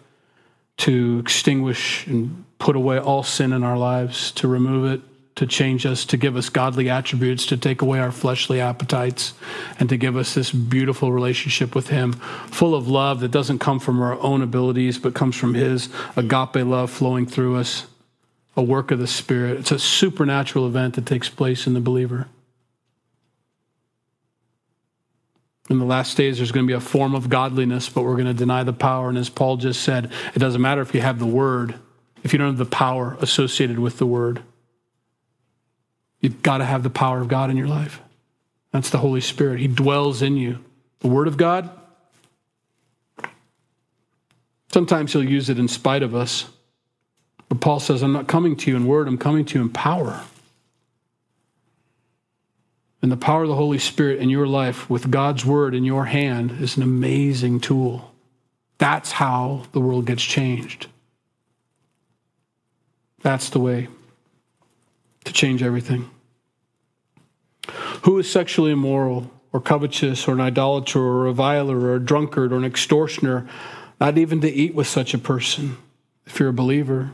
to 0.78 1.20
extinguish 1.20 2.08
and 2.08 2.44
put 2.58 2.74
away 2.74 2.98
all 2.98 3.22
sin 3.22 3.52
in 3.52 3.62
our 3.62 3.78
lives, 3.78 4.32
to 4.32 4.48
remove 4.48 4.92
it, 4.92 5.00
to 5.36 5.46
change 5.46 5.86
us, 5.86 6.04
to 6.04 6.16
give 6.16 6.36
us 6.36 6.48
godly 6.48 6.90
attributes, 6.90 7.46
to 7.46 7.56
take 7.56 7.82
away 7.82 7.98
our 7.98 8.12
fleshly 8.12 8.60
appetites, 8.60 9.32
and 9.78 9.88
to 9.88 9.96
give 9.96 10.16
us 10.16 10.34
this 10.34 10.50
beautiful 10.50 11.12
relationship 11.12 11.74
with 11.74 11.88
Him, 11.88 12.12
full 12.12 12.74
of 12.74 12.88
love 12.88 13.20
that 13.20 13.30
doesn't 13.30 13.58
come 13.58 13.78
from 13.78 14.02
our 14.02 14.18
own 14.20 14.42
abilities, 14.42 14.98
but 14.98 15.14
comes 15.14 15.36
from 15.36 15.54
His 15.54 15.88
agape 16.16 16.56
love 16.56 16.90
flowing 16.90 17.26
through 17.26 17.56
us, 17.56 17.86
a 18.56 18.62
work 18.62 18.90
of 18.90 18.98
the 18.98 19.06
Spirit. 19.06 19.60
It's 19.60 19.72
a 19.72 19.78
supernatural 19.78 20.66
event 20.66 20.94
that 20.94 21.06
takes 21.06 21.28
place 21.28 21.66
in 21.66 21.74
the 21.74 21.80
believer. 21.80 22.28
In 25.70 25.78
the 25.78 25.84
last 25.84 26.16
days, 26.16 26.38
there's 26.38 26.50
going 26.50 26.66
to 26.66 26.70
be 26.70 26.76
a 26.76 26.80
form 26.80 27.14
of 27.14 27.28
godliness, 27.28 27.88
but 27.88 28.02
we're 28.02 28.16
going 28.16 28.26
to 28.26 28.34
deny 28.34 28.64
the 28.64 28.72
power. 28.72 29.08
And 29.08 29.16
as 29.16 29.30
Paul 29.30 29.56
just 29.56 29.82
said, 29.82 30.10
it 30.34 30.40
doesn't 30.40 30.60
matter 30.60 30.82
if 30.82 30.92
you 30.94 31.00
have 31.00 31.20
the 31.20 31.26
word, 31.26 31.76
if 32.24 32.32
you 32.32 32.40
don't 32.40 32.48
have 32.48 32.58
the 32.58 32.64
power 32.64 33.16
associated 33.20 33.78
with 33.78 33.98
the 33.98 34.06
word. 34.06 34.42
You've 36.20 36.42
got 36.42 36.58
to 36.58 36.64
have 36.64 36.82
the 36.82 36.90
power 36.90 37.20
of 37.20 37.28
God 37.28 37.50
in 37.50 37.56
your 37.56 37.68
life. 37.68 38.00
That's 38.72 38.90
the 38.90 38.98
Holy 38.98 39.20
Spirit. 39.20 39.60
He 39.60 39.68
dwells 39.68 40.22
in 40.22 40.36
you. 40.36 40.58
The 41.00 41.08
Word 41.08 41.28
of 41.28 41.36
God, 41.36 41.70
sometimes 44.70 45.12
He'll 45.12 45.24
use 45.24 45.48
it 45.48 45.58
in 45.58 45.66
spite 45.66 46.02
of 46.02 46.14
us. 46.14 46.46
But 47.48 47.60
Paul 47.60 47.80
says, 47.80 48.02
I'm 48.02 48.12
not 48.12 48.28
coming 48.28 48.54
to 48.56 48.70
you 48.70 48.76
in 48.76 48.86
word, 48.86 49.08
I'm 49.08 49.18
coming 49.18 49.44
to 49.46 49.58
you 49.58 49.64
in 49.64 49.70
power. 49.70 50.22
And 53.02 53.10
the 53.10 53.16
power 53.16 53.42
of 53.42 53.48
the 53.48 53.54
Holy 53.54 53.78
Spirit 53.78 54.20
in 54.20 54.28
your 54.28 54.46
life 54.46 54.90
with 54.90 55.10
God's 55.10 55.44
word 55.44 55.74
in 55.74 55.84
your 55.84 56.04
hand 56.04 56.52
is 56.60 56.76
an 56.76 56.82
amazing 56.82 57.60
tool. 57.60 58.14
That's 58.76 59.12
how 59.12 59.62
the 59.72 59.80
world 59.80 60.04
gets 60.04 60.22
changed. 60.22 60.86
That's 63.22 63.48
the 63.50 63.58
way 63.58 63.88
to 65.24 65.32
change 65.32 65.62
everything. 65.62 66.10
Who 68.02 68.18
is 68.18 68.30
sexually 68.30 68.72
immoral 68.72 69.30
or 69.52 69.60
covetous 69.60 70.26
or 70.26 70.32
an 70.32 70.40
idolater 70.40 71.00
or 71.00 71.20
a 71.20 71.28
reviler 71.28 71.78
or 71.78 71.94
a 71.96 72.00
drunkard 72.00 72.52
or 72.52 72.56
an 72.56 72.64
extortioner, 72.64 73.48
not 74.00 74.16
even 74.16 74.40
to 74.40 74.50
eat 74.50 74.74
with 74.74 74.86
such 74.86 75.12
a 75.12 75.18
person, 75.18 75.76
if 76.26 76.38
you're 76.40 76.48
a 76.48 76.54
believer? 76.54 77.10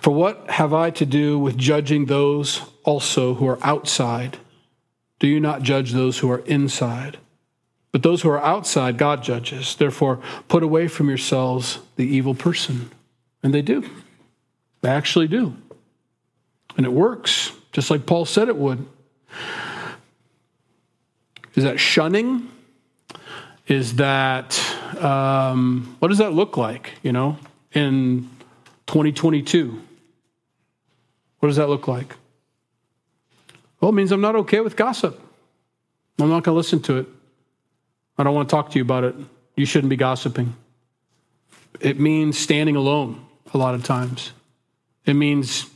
For 0.00 0.10
what 0.10 0.50
have 0.50 0.72
I 0.72 0.90
to 0.90 1.06
do 1.06 1.38
with 1.38 1.58
judging 1.58 2.06
those 2.06 2.62
also 2.84 3.34
who 3.34 3.46
are 3.48 3.58
outside? 3.62 4.38
Do 5.18 5.26
you 5.26 5.40
not 5.40 5.62
judge 5.62 5.92
those 5.92 6.18
who 6.18 6.30
are 6.30 6.38
inside? 6.40 7.18
But 7.90 8.02
those 8.02 8.22
who 8.22 8.30
are 8.30 8.42
outside, 8.42 8.98
God 8.98 9.22
judges. 9.22 9.74
Therefore, 9.74 10.20
put 10.46 10.62
away 10.62 10.88
from 10.88 11.08
yourselves 11.08 11.80
the 11.96 12.06
evil 12.06 12.34
person. 12.34 12.90
And 13.42 13.52
they 13.52 13.62
do. 13.62 13.88
They 14.82 14.90
actually 14.90 15.26
do. 15.26 15.56
And 16.78 16.86
it 16.86 16.92
works, 16.92 17.52
just 17.72 17.90
like 17.90 18.06
Paul 18.06 18.24
said 18.24 18.48
it 18.48 18.56
would. 18.56 18.86
Is 21.56 21.64
that 21.64 21.80
shunning? 21.80 22.48
Is 23.66 23.96
that, 23.96 24.58
um, 25.02 25.96
what 25.98 26.08
does 26.08 26.18
that 26.18 26.32
look 26.32 26.56
like, 26.56 26.92
you 27.02 27.12
know, 27.12 27.36
in 27.72 28.30
2022? 28.86 29.82
What 31.40 31.48
does 31.48 31.56
that 31.56 31.68
look 31.68 31.88
like? 31.88 32.14
Well, 33.80 33.90
it 33.90 33.94
means 33.94 34.12
I'm 34.12 34.20
not 34.20 34.36
okay 34.36 34.60
with 34.60 34.76
gossip. 34.76 35.20
I'm 36.20 36.28
not 36.28 36.44
going 36.44 36.54
to 36.54 36.56
listen 36.56 36.80
to 36.82 36.98
it. 36.98 37.06
I 38.16 38.22
don't 38.22 38.34
want 38.34 38.48
to 38.48 38.54
talk 38.54 38.70
to 38.70 38.78
you 38.78 38.82
about 38.82 39.02
it. 39.02 39.16
You 39.56 39.66
shouldn't 39.66 39.90
be 39.90 39.96
gossiping. 39.96 40.54
It 41.80 41.98
means 41.98 42.38
standing 42.38 42.76
alone 42.76 43.24
a 43.52 43.58
lot 43.58 43.74
of 43.74 43.82
times. 43.82 44.32
It 45.04 45.14
means 45.14 45.66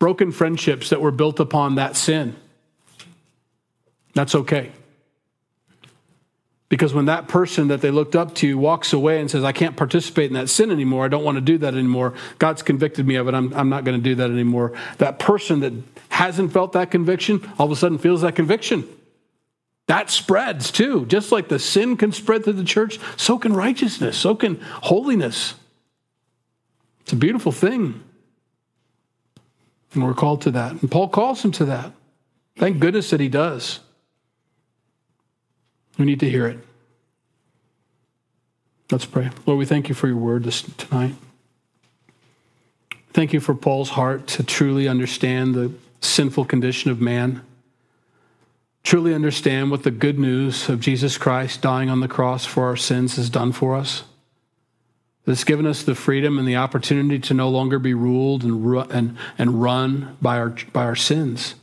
broken 0.00 0.32
friendships 0.32 0.90
that 0.90 1.00
were 1.00 1.12
built 1.12 1.38
upon 1.38 1.76
that 1.76 1.96
sin. 1.96 2.34
That's 4.14 4.34
okay. 4.34 4.72
Because 6.68 6.94
when 6.94 7.06
that 7.06 7.28
person 7.28 7.68
that 7.68 7.80
they 7.80 7.90
looked 7.90 8.16
up 8.16 8.34
to 8.36 8.56
walks 8.56 8.92
away 8.92 9.20
and 9.20 9.30
says, 9.30 9.44
I 9.44 9.52
can't 9.52 9.76
participate 9.76 10.28
in 10.28 10.34
that 10.34 10.48
sin 10.48 10.70
anymore, 10.70 11.04
I 11.04 11.08
don't 11.08 11.24
want 11.24 11.36
to 11.36 11.40
do 11.40 11.58
that 11.58 11.74
anymore, 11.74 12.14
God's 12.38 12.62
convicted 12.62 13.06
me 13.06 13.16
of 13.16 13.28
it, 13.28 13.34
I'm, 13.34 13.52
I'm 13.54 13.68
not 13.68 13.84
going 13.84 13.98
to 13.98 14.02
do 14.02 14.14
that 14.16 14.30
anymore. 14.30 14.72
That 14.98 15.18
person 15.18 15.60
that 15.60 15.72
hasn't 16.08 16.52
felt 16.52 16.72
that 16.72 16.90
conviction 16.90 17.48
all 17.58 17.66
of 17.66 17.72
a 17.72 17.76
sudden 17.76 17.98
feels 17.98 18.22
that 18.22 18.36
conviction. 18.36 18.88
That 19.88 20.10
spreads 20.10 20.70
too. 20.70 21.06
Just 21.06 21.32
like 21.32 21.48
the 21.48 21.58
sin 21.58 21.96
can 21.96 22.12
spread 22.12 22.44
through 22.44 22.52
the 22.54 22.64
church, 22.64 23.00
so 23.16 23.36
can 23.38 23.52
righteousness, 23.52 24.16
so 24.16 24.36
can 24.36 24.60
holiness. 24.60 25.54
It's 27.00 27.12
a 27.12 27.16
beautiful 27.16 27.50
thing. 27.50 28.04
And 29.92 30.04
we're 30.04 30.14
called 30.14 30.42
to 30.42 30.50
that. 30.52 30.72
And 30.72 30.90
Paul 30.90 31.08
calls 31.08 31.44
him 31.44 31.52
to 31.52 31.64
that. 31.66 31.92
Thank 32.56 32.78
goodness 32.78 33.10
that 33.10 33.20
he 33.20 33.28
does. 33.28 33.80
We 35.98 36.04
need 36.04 36.20
to 36.20 36.30
hear 36.30 36.46
it. 36.46 36.58
Let's 38.90 39.04
pray. 39.04 39.30
Lord, 39.46 39.58
we 39.58 39.66
thank 39.66 39.88
you 39.88 39.94
for 39.94 40.08
your 40.08 40.16
word 40.16 40.44
this 40.44 40.62
tonight. 40.62 41.14
Thank 43.12 43.32
you 43.32 43.40
for 43.40 43.54
Paul's 43.54 43.90
heart 43.90 44.26
to 44.28 44.42
truly 44.42 44.88
understand 44.88 45.54
the 45.54 45.72
sinful 46.00 46.44
condition 46.46 46.90
of 46.90 47.00
man, 47.00 47.42
truly 48.82 49.14
understand 49.14 49.70
what 49.70 49.82
the 49.82 49.90
good 49.90 50.18
news 50.18 50.68
of 50.68 50.80
Jesus 50.80 51.18
Christ 51.18 51.60
dying 51.60 51.90
on 51.90 52.00
the 52.00 52.08
cross 52.08 52.44
for 52.44 52.64
our 52.64 52.76
sins 52.76 53.16
has 53.16 53.28
done 53.28 53.52
for 53.52 53.76
us. 53.76 54.04
That's 55.26 55.44
given 55.44 55.66
us 55.66 55.82
the 55.82 55.94
freedom 55.94 56.38
and 56.38 56.48
the 56.48 56.56
opportunity 56.56 57.18
to 57.20 57.34
no 57.34 57.48
longer 57.48 57.78
be 57.78 57.94
ruled 57.94 58.42
and, 58.42 58.64
ru- 58.64 58.80
and, 58.80 59.16
and 59.38 59.62
run 59.62 60.16
by 60.20 60.38
our, 60.38 60.54
by 60.72 60.84
our 60.84 60.96
sins. 60.96 61.54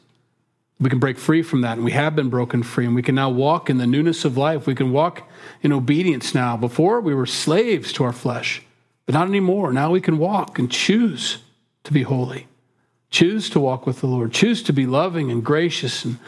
We 0.80 0.92
can 0.92 1.00
break 1.00 1.18
free 1.18 1.42
from 1.42 1.62
that, 1.62 1.78
and 1.78 1.84
we 1.84 1.92
have 1.92 2.16
been 2.16 2.30
broken 2.30 2.62
free, 2.62 2.86
and 2.86 2.94
we 2.94 3.02
can 3.02 3.16
now 3.16 3.32
walk 3.32 3.70
in 3.70 3.80
the 3.80 3.88
newness 3.88 4.26
of 4.26 4.38
life. 4.38 4.68
We 4.68 4.76
can 4.76 4.92
walk 4.92 5.28
in 5.64 5.74
obedience 5.74 6.36
now. 6.36 6.56
Before, 6.56 7.02
we 7.02 7.16
were 7.16 7.26
slaves 7.26 7.92
to 7.94 8.04
our 8.04 8.14
flesh, 8.14 8.62
but 9.08 9.14
not 9.14 9.28
anymore. 9.28 9.74
Now 9.74 9.90
we 9.90 10.02
can 10.02 10.20
walk 10.20 10.60
and 10.60 10.72
choose 10.72 11.40
to 11.84 11.92
be 11.92 12.04
holy, 12.04 12.48
choose 13.10 13.50
to 13.50 13.60
walk 13.60 13.88
with 13.88 14.02
the 14.02 14.08
Lord, 14.08 14.34
choose 14.34 14.62
to 14.64 14.74
be 14.74 14.86
loving 14.86 15.32
and 15.32 15.44
gracious 15.44 16.06
and 16.06 16.20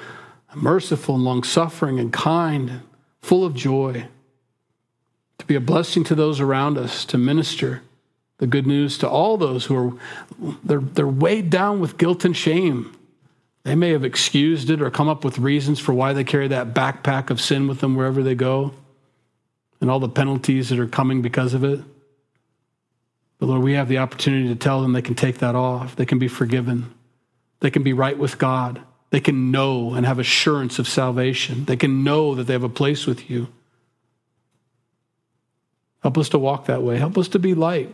merciful 0.55 1.13
and 1.13 1.23
long 1.23 1.43
suffering 1.43 1.99
and 1.99 2.11
kind, 2.11 2.69
and 2.71 2.81
full 3.21 3.45
of 3.45 3.53
joy, 3.53 4.07
to 5.39 5.45
be 5.45 5.55
a 5.55 5.59
blessing 5.59 6.03
to 6.05 6.15
those 6.15 6.39
around 6.39 6.77
us, 6.77 7.03
to 7.05 7.17
minister 7.17 7.81
the 8.37 8.47
good 8.47 8.67
news 8.67 8.97
to 8.99 9.09
all 9.09 9.35
those 9.35 9.65
who 9.65 9.75
are 9.75 9.93
they're, 10.63 10.79
they're 10.79 11.07
weighed 11.07 11.49
down 11.49 11.81
with 11.81 11.97
guilt 11.97 12.23
and 12.23 12.37
shame 12.37 12.95
they 13.63 13.75
may 13.75 13.91
have 13.91 14.05
excused 14.05 14.69
it 14.69 14.81
or 14.81 14.89
come 14.89 15.07
up 15.07 15.23
with 15.23 15.37
reasons 15.37 15.79
for 15.79 15.93
why 15.93 16.13
they 16.13 16.23
carry 16.23 16.47
that 16.47 16.73
backpack 16.73 17.29
of 17.29 17.41
sin 17.41 17.67
with 17.67 17.81
them 17.81 17.95
wherever 17.95 18.23
they 18.23 18.35
go 18.35 18.73
and 19.81 19.89
all 19.89 19.99
the 19.99 20.09
penalties 20.09 20.69
that 20.69 20.79
are 20.79 20.87
coming 20.87 21.21
because 21.21 21.53
of 21.53 21.63
it. 21.63 21.79
But 23.37 23.45
Lord, 23.45 23.61
we 23.61 23.73
have 23.73 23.87
the 23.87 23.99
opportunity 23.99 24.47
to 24.47 24.55
tell 24.55 24.81
them 24.81 24.93
they 24.93 25.01
can 25.01 25.15
take 25.15 25.39
that 25.39 25.55
off. 25.55 25.95
They 25.95 26.05
can 26.05 26.19
be 26.19 26.27
forgiven. 26.27 26.93
They 27.59 27.69
can 27.69 27.83
be 27.83 27.93
right 27.93 28.17
with 28.17 28.37
God. 28.37 28.81
They 29.11 29.19
can 29.19 29.51
know 29.51 29.93
and 29.93 30.05
have 30.05 30.19
assurance 30.19 30.79
of 30.79 30.87
salvation. 30.87 31.65
They 31.65 31.77
can 31.77 32.03
know 32.03 32.35
that 32.35 32.45
they 32.45 32.53
have 32.53 32.63
a 32.63 32.69
place 32.69 33.05
with 33.05 33.29
you. 33.29 33.47
Help 36.01 36.17
us 36.17 36.29
to 36.29 36.39
walk 36.39 36.65
that 36.65 36.83
way. 36.83 36.97
Help 36.97 37.17
us 37.17 37.27
to 37.29 37.39
be 37.39 37.53
light. 37.53 37.93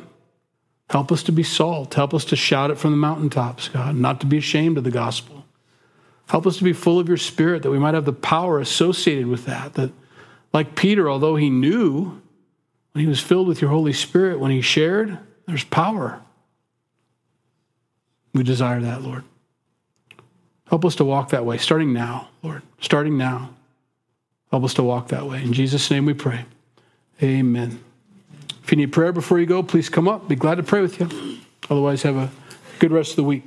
Help 0.89 1.12
us 1.12 1.24
to 1.24 1.32
be 1.32 1.43
salt. 1.43 1.93
Help 1.93 2.14
us 2.14 2.26
to 2.26 2.36
shout 2.36 2.70
it 2.70 2.78
from 2.78 2.91
the 2.91 2.97
mountaintops, 2.97 3.70
God, 3.70 3.95
not 3.95 4.20
to 4.22 4.28
be 4.28 4.38
ashamed 4.38 4.78
of 4.78 4.84
the 4.84 4.91
gospel. 4.91 5.45
Help 6.28 6.45
us 6.45 6.58
to 6.58 6.64
be 6.64 6.74
full 6.74 6.99
of 6.99 7.08
your 7.08 7.18
spirit 7.18 7.64
that 7.64 7.72
we 7.72 7.80
might 7.80 7.93
have 7.93 8.06
the 8.06 8.14
power 8.14 8.60
associated 8.60 9.28
with 9.28 9.45
that. 9.45 9.74
That, 9.74 9.91
like 10.53 10.76
Peter, 10.76 11.10
although 11.10 11.36
he 11.36 11.49
knew 11.49 12.22
when 12.91 13.03
he 13.03 13.08
was 13.08 13.20
filled 13.20 13.47
with 13.47 13.62
your 13.62 13.70
Holy 13.70 13.93
Spirit, 13.93 14.39
when 14.39 14.51
he 14.51 14.62
shared, 14.62 15.18
there's 15.47 15.64
power. 15.64 16.22
We 18.34 18.43
desire 18.43 18.82
that, 18.82 19.01
Lord. 19.01 19.24
Help 20.68 20.84
us 20.86 20.95
to 20.95 21.06
walk 21.06 21.30
that 21.30 21.45
way, 21.45 21.58
starting 21.58 21.93
now, 21.93 22.30
Lord. 22.41 22.64
Starting 22.82 23.18
now. 23.18 23.51
Help 24.49 24.64
us 24.64 24.74
to 24.76 24.84
walk 24.84 25.10
that 25.10 25.26
way. 25.26 25.43
In 25.43 25.53
Jesus' 25.53 25.89
name 25.91 26.06
we 26.06 26.14
pray. 26.14 26.45
Amen. 27.22 27.84
If 28.66 28.72
you 28.72 28.78
need 28.78 28.93
prayer 28.93 29.11
before 29.11 29.38
you 29.38 29.45
go, 29.45 29.61
please 29.61 29.89
come 29.89 30.07
up. 30.07 30.28
Be 30.28 30.36
glad 30.36 30.55
to 30.55 30.63
pray 30.63 30.82
with 30.82 30.99
you. 30.99 31.38
Otherwise, 31.70 32.01
have 32.01 32.16
a 32.16 32.32
good 32.80 32.91
rest 32.91 33.11
of 33.11 33.18
the 33.18 33.24
week. 33.24 33.43